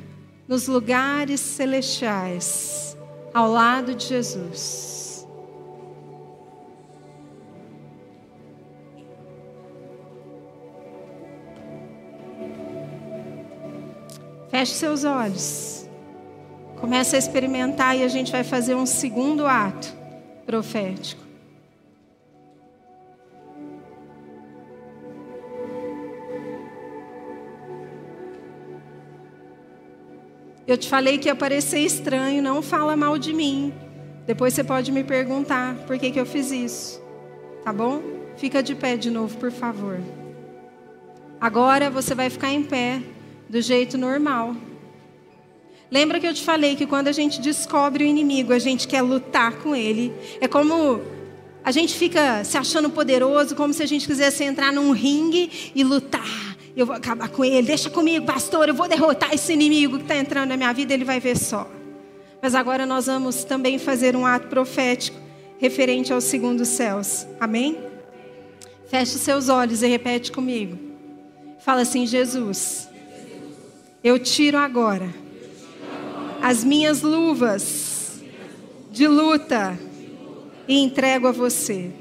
nos 0.50 0.68
lugares 0.68 1.40
celestiais, 1.40 2.98
ao 3.32 3.52
lado 3.52 3.94
de 3.94 4.08
Jesus. 4.08 5.28
Feche 14.50 14.74
seus 14.74 15.04
olhos. 15.04 15.88
Comece 16.82 17.16
a 17.16 17.20
experimentar 17.20 17.96
e 17.96 18.04
a 18.04 18.08
gente 18.08 18.32
vai 18.32 18.44
fazer 18.44 18.74
um 18.74 18.88
segundo 18.88 19.46
ato 19.46 19.94
profético. 20.48 21.29
Eu 30.70 30.78
te 30.78 30.88
falei 30.88 31.18
que 31.18 31.28
ia 31.28 31.34
parecer 31.34 31.80
estranho, 31.80 32.44
não 32.44 32.62
fala 32.62 32.96
mal 32.96 33.18
de 33.18 33.34
mim. 33.34 33.74
Depois 34.28 34.54
você 34.54 34.64
pode 34.64 34.92
me 34.92 35.04
perguntar 35.04 35.74
por 35.88 35.98
que, 35.98 36.12
que 36.12 36.20
eu 36.20 36.28
fiz 36.28 36.52
isso. 36.52 37.02
Tá 37.66 37.74
bom? 37.74 38.04
Fica 38.38 38.62
de 38.62 38.76
pé 38.76 38.96
de 38.96 39.10
novo, 39.10 39.36
por 39.40 39.52
favor. 39.52 40.00
Agora 41.42 41.90
você 41.90 42.14
vai 42.14 42.30
ficar 42.30 42.52
em 42.54 42.62
pé 42.62 43.02
do 43.50 43.60
jeito 43.60 43.98
normal. 43.98 44.56
Lembra 45.90 46.20
que 46.20 46.28
eu 46.28 46.36
te 46.36 46.44
falei 46.44 46.76
que 46.76 46.86
quando 46.86 47.08
a 47.08 47.12
gente 47.12 47.42
descobre 47.42 48.04
o 48.04 48.08
inimigo, 48.08 48.54
a 48.54 48.60
gente 48.60 48.88
quer 48.88 49.02
lutar 49.02 49.54
com 49.54 49.76
ele. 49.76 50.14
É 50.40 50.48
como 50.48 51.02
a 51.64 51.72
gente 51.72 51.96
fica 51.96 52.44
se 52.44 52.60
achando 52.60 52.92
poderoso, 52.92 53.56
como 53.56 53.74
se 53.74 53.82
a 53.82 53.88
gente 53.88 54.06
quisesse 54.06 54.44
entrar 54.44 54.72
num 54.72 54.92
ringue 54.92 55.72
e 55.74 55.84
lutar. 55.84 56.49
Eu 56.80 56.86
vou 56.86 56.96
acabar 56.96 57.28
com 57.28 57.44
ele, 57.44 57.68
deixa 57.68 57.90
comigo, 57.90 58.26
pastor, 58.26 58.70
eu 58.70 58.74
vou 58.74 58.88
derrotar 58.88 59.34
esse 59.34 59.52
inimigo 59.52 59.98
que 59.98 60.04
está 60.04 60.16
entrando 60.16 60.48
na 60.48 60.56
minha 60.56 60.72
vida, 60.72 60.94
ele 60.94 61.04
vai 61.04 61.20
ver 61.20 61.38
só. 61.38 61.70
Mas 62.42 62.56
agora 62.56 62.86
nós 62.86 63.08
vamos 63.08 63.44
também 63.44 63.78
fazer 63.78 64.16
um 64.16 64.26
ato 64.26 64.48
profético 64.48 65.20
referente 65.58 66.14
aos 66.14 66.24
segundos 66.24 66.70
céus. 66.70 67.28
Amém? 67.38 67.78
Feche 68.88 69.18
seus 69.18 69.50
olhos 69.50 69.84
e 69.84 69.88
repete 69.88 70.32
comigo. 70.32 70.80
Fala 71.60 71.82
assim: 71.82 72.08
Jesus, 72.08 72.88
eu 74.02 74.18
tiro 74.18 74.58
agora 74.58 75.14
as 76.42 76.64
minhas 76.64 77.02
luvas 77.02 78.22
de 78.90 79.06
luta 79.06 79.78
e 80.66 80.80
entrego 80.80 81.28
a 81.28 81.32
você. 81.34 81.92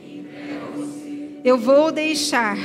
Eu 1.43 1.59
vou 1.59 1.91
deixar 1.91 2.57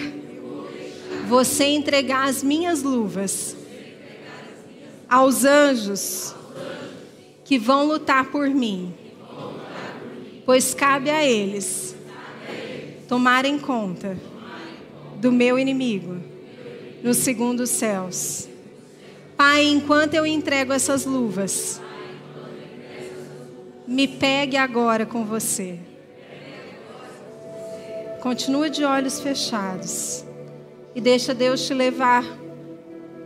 você 1.28 1.66
entregar 1.66 2.28
as 2.28 2.44
minhas 2.44 2.84
luvas 2.84 3.56
aos 5.10 5.46
anjos 5.46 6.36
que 7.46 7.58
vão 7.58 7.86
lutar 7.86 8.26
por 8.32 8.50
mim, 8.50 8.94
pois 10.46 10.74
cabe 10.74 11.10
a 11.10 11.26
eles 11.26 11.96
tomarem 13.08 13.60
conta 13.60 14.18
do 15.18 15.32
meu 15.32 15.60
inimigo 15.60 16.20
nos 17.04 17.18
segundos 17.18 17.70
céus. 17.70 18.48
Pai, 19.38 19.66
enquanto 19.66 20.14
eu 20.14 20.26
entrego 20.26 20.74
essas 20.74 21.06
luvas, 21.06 21.82
me 23.88 24.08
pegue 24.08 24.58
agora 24.58 25.06
com 25.06 25.26
você. 25.26 25.78
Continua 28.22 28.70
de 28.70 28.86
olhos 28.86 29.20
fechados 29.20 30.26
e 30.96 31.02
deixa 31.02 31.34
Deus 31.34 31.66
te 31.66 31.74
levar 31.74 32.24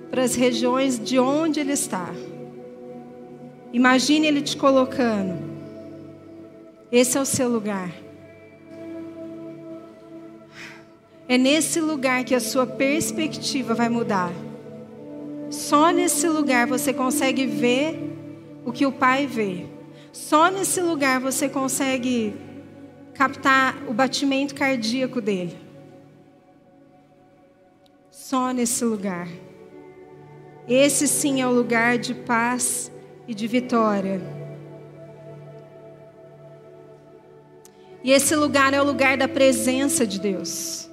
para 0.09 0.24
as 0.24 0.36
regiões 0.36 0.99
de 0.99 1.20
onde 1.20 1.59
Ele 1.59 1.74
está. 1.74 2.09
Imagine 3.74 4.28
Ele 4.28 4.41
te 4.41 4.55
colocando. 4.55 5.38
Esse 6.91 7.18
é 7.18 7.22
o 7.22 7.26
seu 7.26 7.49
lugar. 7.49 7.91
É 11.28 11.38
nesse 11.38 11.82
lugar 11.82 12.24
que 12.24 12.34
a 12.34 12.39
sua 12.39 12.65
perspectiva 12.65 13.74
vai 13.74 13.89
mudar. 13.89 14.32
Só 15.49 15.91
nesse 15.91 16.28
lugar 16.30 16.68
você 16.68 16.93
consegue 16.93 17.45
ver 17.45 17.99
o 18.65 18.72
que 18.72 18.86
o 18.86 18.91
Pai 18.91 19.28
vê. 19.28 19.66
Só 20.13 20.50
nesse 20.50 20.82
lugar 20.82 21.20
você 21.20 21.50
consegue 21.50 22.33
captar 23.13 23.75
o 23.87 23.93
batimento 23.93 24.55
cardíaco 24.55 25.20
dele. 25.20 25.66
Só 28.29 28.51
nesse 28.51 28.83
lugar. 28.83 29.29
Esse 30.67 31.08
sim 31.08 31.41
é 31.41 31.47
o 31.47 31.51
lugar 31.54 31.97
de 31.97 32.13
paz 32.13 32.91
e 33.25 33.33
de 33.33 33.47
vitória. 33.47 34.20
E 38.04 38.12
esse 38.12 38.36
lugar 38.36 38.74
é 38.74 38.82
o 38.82 38.83
lugar 38.83 39.16
da 39.16 39.29
presença 39.29 40.05
de 40.05 40.20
Deus. 40.20 40.89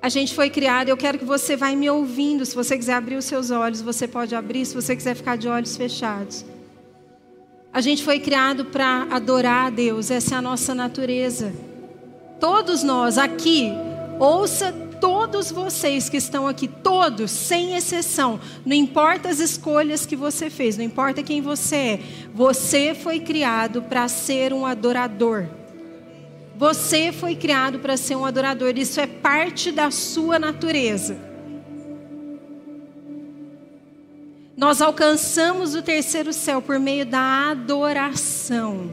A 0.00 0.08
gente 0.08 0.36
foi 0.36 0.50
criado, 0.50 0.88
eu 0.88 0.96
quero 0.96 1.18
que 1.18 1.24
você 1.24 1.56
vá 1.56 1.68
me 1.72 1.90
ouvindo. 1.90 2.46
Se 2.46 2.54
você 2.54 2.78
quiser 2.78 2.94
abrir 2.94 3.16
os 3.16 3.24
seus 3.24 3.50
olhos, 3.50 3.82
você 3.82 4.06
pode 4.06 4.32
abrir. 4.32 4.64
Se 4.64 4.76
você 4.76 4.94
quiser 4.94 5.16
ficar 5.16 5.36
de 5.36 5.48
olhos 5.48 5.76
fechados. 5.76 6.44
A 7.72 7.80
gente 7.80 8.04
foi 8.04 8.20
criado 8.20 8.66
para 8.66 9.08
adorar 9.10 9.66
a 9.66 9.70
Deus, 9.70 10.12
essa 10.12 10.36
é 10.36 10.38
a 10.38 10.42
nossa 10.42 10.72
natureza. 10.76 11.52
Todos 12.38 12.84
nós 12.84 13.18
aqui, 13.18 13.72
ouça 14.20 14.81
todos 15.02 15.50
vocês 15.50 16.08
que 16.08 16.16
estão 16.16 16.46
aqui, 16.46 16.68
todos, 16.68 17.32
sem 17.32 17.74
exceção, 17.74 18.38
não 18.64 18.76
importa 18.76 19.28
as 19.28 19.40
escolhas 19.40 20.06
que 20.06 20.14
você 20.14 20.48
fez, 20.48 20.76
não 20.76 20.84
importa 20.84 21.24
quem 21.24 21.40
você 21.40 21.74
é, 21.74 22.00
você 22.32 22.94
foi 22.94 23.18
criado 23.18 23.82
para 23.82 24.06
ser 24.06 24.52
um 24.52 24.64
adorador. 24.64 25.48
Você 26.56 27.10
foi 27.10 27.34
criado 27.34 27.80
para 27.80 27.96
ser 27.96 28.14
um 28.14 28.24
adorador, 28.24 28.74
isso 28.76 29.00
é 29.00 29.06
parte 29.08 29.72
da 29.72 29.90
sua 29.90 30.38
natureza. 30.38 31.16
Nós 34.56 34.80
alcançamos 34.80 35.74
o 35.74 35.82
terceiro 35.82 36.32
céu 36.32 36.62
por 36.62 36.78
meio 36.78 37.04
da 37.04 37.50
adoração. 37.50 38.92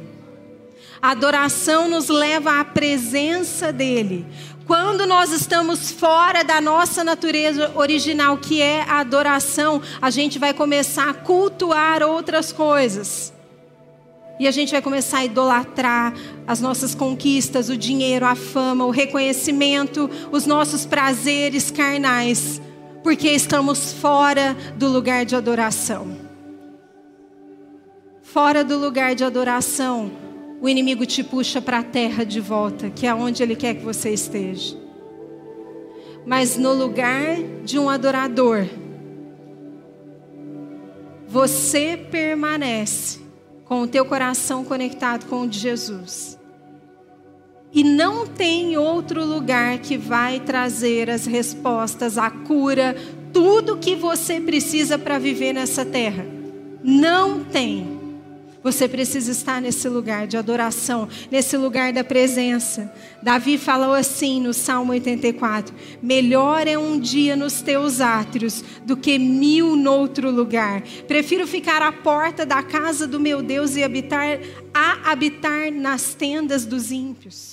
A 1.02 1.12
adoração 1.12 1.88
nos 1.88 2.10
leva 2.10 2.60
à 2.60 2.66
presença 2.66 3.72
dele. 3.72 4.26
Quando 4.70 5.08
nós 5.08 5.32
estamos 5.32 5.90
fora 5.90 6.44
da 6.44 6.62
nossa 6.62 7.04
natureza 7.04 7.72
original, 7.74 8.38
que 8.38 8.62
é 8.62 8.84
a 8.84 9.00
adoração, 9.00 9.82
a 10.00 10.12
gente 10.12 10.38
vai 10.38 10.54
começar 10.54 11.10
a 11.10 11.14
cultuar 11.16 12.04
outras 12.04 12.54
coisas. 12.54 13.34
E 14.40 14.48
a 14.48 14.52
gente 14.52 14.72
vai 14.72 14.80
começar 14.80 15.18
a 15.18 15.26
idolatrar 15.26 16.14
as 16.46 16.62
nossas 16.62 16.94
conquistas, 16.94 17.68
o 17.68 17.76
dinheiro, 17.76 18.28
a 18.28 18.36
fama, 18.36 18.86
o 18.86 18.92
reconhecimento, 18.92 20.08
os 20.32 20.46
nossos 20.46 20.86
prazeres 20.86 21.72
carnais, 21.72 22.62
porque 23.02 23.28
estamos 23.28 23.94
fora 23.94 24.56
do 24.76 24.88
lugar 24.88 25.26
de 25.26 25.36
adoração. 25.36 26.16
Fora 28.22 28.64
do 28.64 28.78
lugar 28.78 29.16
de 29.16 29.24
adoração, 29.24 30.29
o 30.62 30.68
inimigo 30.68 31.06
te 31.06 31.24
puxa 31.24 31.62
para 31.62 31.80
a 31.80 31.84
terra 31.84 32.24
de 32.24 32.40
volta, 32.40 32.90
que 32.90 33.08
é 33.08 33.14
onde 33.14 33.42
ele 33.42 33.56
quer 33.56 33.76
que 33.76 33.84
você 33.84 34.12
esteja. 34.12 34.78
Mas 36.26 36.58
no 36.58 36.74
lugar 36.74 37.38
de 37.64 37.80
um 37.80 37.90
adorador, 37.90 38.66
você 41.28 41.98
permanece 42.12 43.20
com 43.64 43.82
o 43.82 43.88
teu 43.88 44.04
coração 44.04 44.66
conectado 44.66 45.28
com 45.28 45.42
o 45.42 45.48
de 45.48 45.60
Jesus. 45.60 46.38
E 47.72 47.84
não 47.84 48.26
tem 48.26 48.78
outro 48.78 49.24
lugar 49.24 49.78
que 49.78 49.96
vai 49.96 50.40
trazer 50.40 51.10
as 51.10 51.26
respostas, 51.26 52.18
a 52.18 52.30
cura, 52.32 52.96
tudo 53.32 53.78
que 53.78 53.96
você 53.96 54.42
precisa 54.42 54.98
para 54.98 55.20
viver 55.20 55.54
nessa 55.54 55.86
terra. 55.86 56.26
Não 56.84 57.44
tem. 57.44 57.99
Você 58.62 58.90
precisa 58.90 59.32
estar 59.32 59.62
nesse 59.62 59.88
lugar 59.88 60.28
de 60.28 60.36
adoração, 60.36 61.08
nesse 61.32 61.56
lugar 61.56 61.94
da 61.94 62.04
presença. 62.04 62.94
Davi 63.24 63.58
falou 63.58 63.94
assim 63.94 64.42
no 64.42 64.54
Salmo 64.54 64.92
84: 64.92 65.74
Melhor 66.02 66.68
é 66.68 66.78
um 66.78 67.00
dia 67.00 67.38
nos 67.38 67.62
teus 67.62 68.02
átrios 68.02 68.64
do 68.86 68.98
que 68.98 69.18
mil 69.18 69.78
noutro 69.78 70.30
lugar. 70.30 70.82
Prefiro 71.08 71.48
ficar 71.48 71.82
à 71.82 71.92
porta 71.92 72.46
da 72.46 72.62
casa 72.62 73.08
do 73.08 73.20
meu 73.20 73.42
Deus 73.42 73.78
e 73.78 73.84
habitar 73.84 74.40
a 74.74 75.12
habitar 75.12 75.72
nas 75.72 76.14
tendas 76.14 76.66
dos 76.66 76.92
ímpios. 76.92 77.49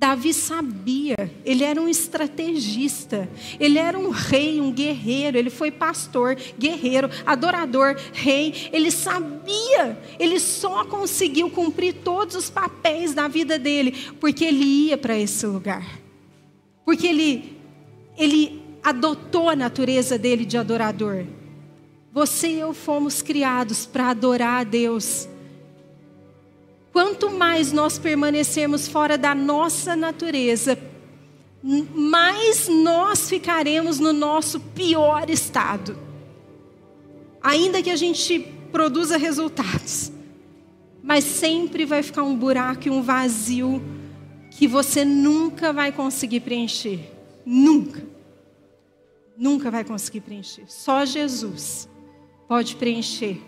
Davi 0.00 0.32
sabia, 0.32 1.30
ele 1.44 1.62
era 1.62 1.78
um 1.78 1.86
estrategista, 1.86 3.28
ele 3.60 3.78
era 3.78 3.98
um 3.98 4.08
rei, 4.08 4.58
um 4.58 4.72
guerreiro, 4.72 5.36
ele 5.36 5.50
foi 5.50 5.70
pastor, 5.70 6.38
guerreiro, 6.58 7.10
adorador, 7.26 7.94
rei. 8.10 8.70
Ele 8.72 8.90
sabia, 8.90 10.00
ele 10.18 10.40
só 10.40 10.86
conseguiu 10.86 11.50
cumprir 11.50 11.96
todos 12.02 12.34
os 12.34 12.48
papéis 12.48 13.12
da 13.12 13.28
vida 13.28 13.58
dele 13.58 13.92
porque 14.18 14.42
ele 14.42 14.64
ia 14.64 14.96
para 14.96 15.18
esse 15.18 15.44
lugar. 15.44 16.00
Porque 16.82 17.06
ele 17.06 17.58
ele 18.16 18.62
adotou 18.82 19.50
a 19.50 19.56
natureza 19.56 20.16
dele 20.16 20.46
de 20.46 20.56
adorador. 20.56 21.26
Você 22.10 22.48
e 22.48 22.60
eu 22.60 22.72
fomos 22.72 23.20
criados 23.20 23.84
para 23.84 24.08
adorar 24.08 24.62
a 24.62 24.64
Deus. 24.64 25.28
Quanto 26.92 27.30
mais 27.30 27.72
nós 27.72 27.98
permanecermos 27.98 28.88
fora 28.88 29.16
da 29.16 29.34
nossa 29.34 29.94
natureza, 29.94 30.78
mais 31.62 32.68
nós 32.68 33.28
ficaremos 33.28 33.98
no 33.98 34.12
nosso 34.12 34.58
pior 34.58 35.28
estado. 35.30 35.96
Ainda 37.42 37.82
que 37.82 37.90
a 37.90 37.96
gente 37.96 38.40
produza 38.72 39.16
resultados, 39.16 40.12
mas 41.02 41.24
sempre 41.24 41.84
vai 41.84 42.02
ficar 42.02 42.22
um 42.22 42.36
buraco 42.36 42.88
e 42.88 42.90
um 42.90 43.02
vazio 43.02 43.82
que 44.50 44.66
você 44.66 45.04
nunca 45.04 45.72
vai 45.72 45.92
conseguir 45.92 46.40
preencher. 46.40 47.00
Nunca. 47.46 48.02
Nunca 49.36 49.70
vai 49.70 49.84
conseguir 49.84 50.20
preencher. 50.20 50.64
Só 50.66 51.04
Jesus 51.04 51.88
pode 52.46 52.76
preencher 52.76 53.40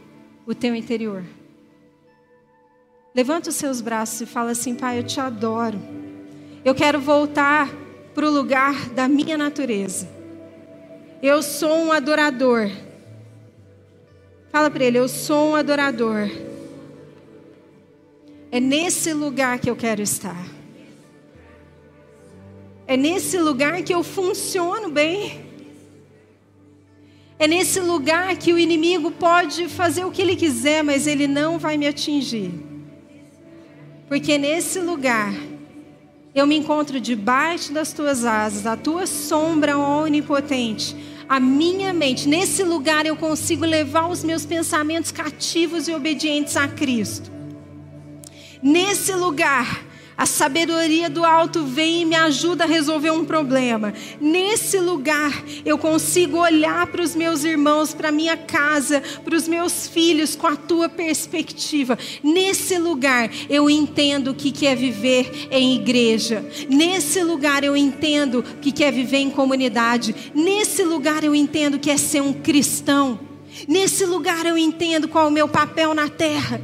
o 0.47 0.55
teu 0.55 0.75
interior. 0.75 1.25
Levanta 3.15 3.51
os 3.51 3.57
seus 3.57 3.81
braços 3.81 4.23
e 4.23 4.27
fala 4.27 4.53
assim: 4.53 4.75
Pai, 4.75 4.99
eu 4.99 5.03
te 5.03 5.21
adoro. 5.21 5.79
Eu 6.65 6.75
quero 6.75 6.99
voltar 7.01 7.69
para 8.15 8.27
o 8.27 8.31
lugar 8.31 8.89
da 8.91 9.07
minha 9.07 9.37
natureza. 9.37 10.09
Eu 11.23 11.43
sou 11.43 11.75
um 11.75 11.93
adorador. 11.93 12.71
Fala 14.51 14.71
para 14.71 14.85
ele: 14.85 14.99
Eu 14.99 15.09
sou 15.09 15.51
um 15.51 15.55
adorador. 15.55 16.31
É 18.51 18.59
nesse 18.61 19.13
lugar 19.13 19.59
que 19.59 19.69
eu 19.69 19.77
quero 19.77 20.01
estar. 20.01 20.47
É 22.87 22.97
nesse 22.97 23.39
lugar 23.39 23.83
que 23.83 23.95
eu 23.95 24.03
funciono 24.03 24.91
bem. 24.91 25.53
É 27.39 27.47
nesse 27.47 27.81
lugar 27.81 28.37
que 28.37 28.53
o 28.53 28.59
inimigo 28.59 29.11
pode 29.11 29.69
fazer 29.69 30.05
o 30.05 30.11
que 30.11 30.23
ele 30.23 30.37
quiser, 30.37 30.83
mas 30.83 31.07
ele 31.07 31.27
não 31.27 31.59
vai 31.59 31.77
me 31.77 31.87
atingir. 31.87 32.72
Porque 34.13 34.37
nesse 34.37 34.79
lugar 34.79 35.33
eu 36.35 36.47
me 36.47 36.55
encontro 36.55 37.01
debaixo 37.01 37.73
das 37.73 37.95
tuas 37.95 38.27
asas, 38.27 38.67
a 38.67 38.77
tua 38.77 39.07
sombra 39.07 39.79
onipotente, 39.79 40.95
a 41.27 41.41
minha 41.41 41.95
mente. 41.95 42.29
Nesse 42.29 42.63
lugar 42.63 43.07
eu 43.07 43.17
consigo 43.17 43.65
levar 43.65 44.09
os 44.09 44.23
meus 44.23 44.45
pensamentos 44.45 45.11
cativos 45.11 45.89
e 45.89 45.95
obedientes 45.95 46.59
a 46.59 46.69
Cristo. 46.69 47.33
Nesse 48.63 49.15
lugar 49.15 49.83
a 50.17 50.27
sabedoria 50.27 51.09
do 51.09 51.25
alto 51.25 51.65
vem 51.65 52.03
e 52.03 52.05
me 52.05 52.15
ajuda 52.15 52.65
a 52.65 52.67
resolver 52.67 53.11
um 53.11 53.25
problema. 53.25 53.95
Nesse 54.21 54.79
lugar, 54.79 55.43
eu 55.65 55.79
consigo 55.79 56.39
olhar 56.39 56.87
para 56.87 57.03
os 57.03 57.15
meus 57.15 57.45
irmãos, 57.45 57.95
para 57.95 58.11
a 58.11 58.13
minha 58.13 58.37
casa, 58.37 59.03
para 59.25 59.35
os 59.35 59.49
meus 59.49 59.89
filhos 59.89 60.37
com 60.37 60.47
a 60.47 60.57
tua 60.57 60.89
perspectiva. 60.89 61.99
Nesse 62.23 62.79
lugar, 62.79 63.31
eu 63.49 63.71
entendo 63.71 64.33
o 64.33 64.35
que 64.35 64.67
é 64.67 64.75
viver 64.75 65.49
em 65.51 65.77
igreja. 65.77 66.45
Nesse 66.69 67.23
lugar, 67.23 67.65
eu 67.65 67.77
entendo 67.77 68.41
o 68.41 68.43
que 68.59 68.85
é 68.85 68.91
viver 68.91 69.19
em 69.19 69.31
comunidade. 69.31 70.15
Nesse 70.35 70.85
lugar, 70.85 71.25
eu 71.25 71.35
entendo 71.35 71.75
o 71.75 71.79
que 71.79 71.91
é 71.91 71.97
ser 71.97 72.21
um 72.21 72.33
cristão. 72.33 73.19
Nesse 73.67 74.05
lugar, 74.05 74.47
eu 74.47 74.57
entendo 74.57 75.09
qual 75.09 75.27
é 75.27 75.29
o 75.29 75.33
meu 75.33 75.49
papel 75.49 75.95
na 75.95 76.09
terra. 76.09 76.61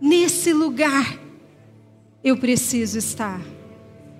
Nesse 0.00 0.52
lugar, 0.52 1.18
eu 2.22 2.36
preciso 2.36 2.98
estar. 2.98 3.40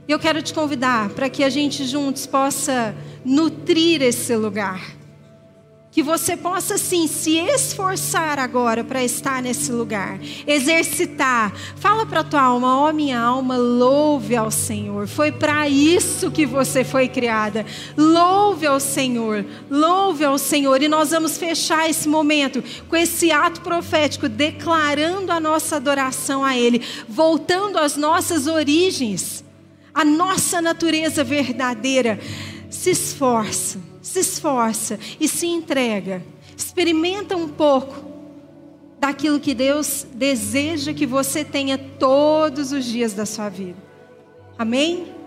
Eu 0.09 0.19
quero 0.19 0.41
te 0.43 0.55
convidar 0.55 1.11
para 1.11 1.29
que 1.29 1.45
a 1.45 1.51
gente 1.51 1.85
juntos 1.85 2.27
possa 2.27 2.95
nutrir 3.25 4.01
esse 4.03 4.35
lugar. 4.35 4.98
Que 5.91 6.03
você 6.03 6.37
possa 6.37 6.77
sim 6.77 7.07
se 7.09 7.39
esforçar 7.39 8.39
agora 8.39 8.85
para 8.85 9.03
estar 9.03 9.43
nesse 9.43 9.73
lugar, 9.73 10.21
exercitar. 10.47 11.53
Fala 11.77 12.05
para 12.05 12.23
tua 12.23 12.43
alma, 12.43 12.81
ó 12.81 12.91
oh, 12.91 12.93
minha 12.93 13.19
alma, 13.19 13.57
louve 13.57 14.37
ao 14.37 14.51
Senhor. 14.51 15.09
Foi 15.09 15.33
para 15.33 15.67
isso 15.67 16.31
que 16.31 16.45
você 16.45 16.85
foi 16.85 17.09
criada. 17.09 17.65
Louve 17.97 18.67
ao 18.67 18.79
Senhor, 18.79 19.45
louve 19.71 20.25
ao 20.27 20.37
Senhor. 20.37 20.83
E 20.83 20.89
nós 20.89 21.11
vamos 21.11 21.39
fechar 21.39 21.89
esse 21.89 22.07
momento 22.07 22.63
com 22.87 22.95
esse 22.95 23.33
ato 23.33 23.63
profético, 23.63 24.29
declarando 24.29 25.33
a 25.33 25.41
nossa 25.41 25.77
adoração 25.77 26.45
a 26.45 26.57
Ele, 26.57 26.83
voltando 27.09 27.79
às 27.79 27.97
nossas 27.97 28.47
origens, 28.47 29.43
a 29.95 30.05
nossa 30.05 30.61
natureza 30.61 31.25
verdadeira. 31.25 32.21
Se 32.69 32.91
esforça 32.91 33.88
se 34.09 34.21
esforça 34.21 34.99
e 35.21 35.29
se 35.29 35.47
entrega. 35.47 36.25
Experimenta 36.57 37.37
um 37.37 37.49
pouco 37.49 38.09
daquilo 38.99 39.39
que 39.39 39.55
Deus 39.55 40.07
deseja 40.13 40.95
que 40.95 41.07
você 41.07 41.45
tenha 41.45 41.79
todos 41.79 42.73
os 42.73 42.85
dias 42.85 43.13
da 43.13 43.27
sua 43.27 43.49
vida. 43.49 43.77
Amém? 44.59 45.18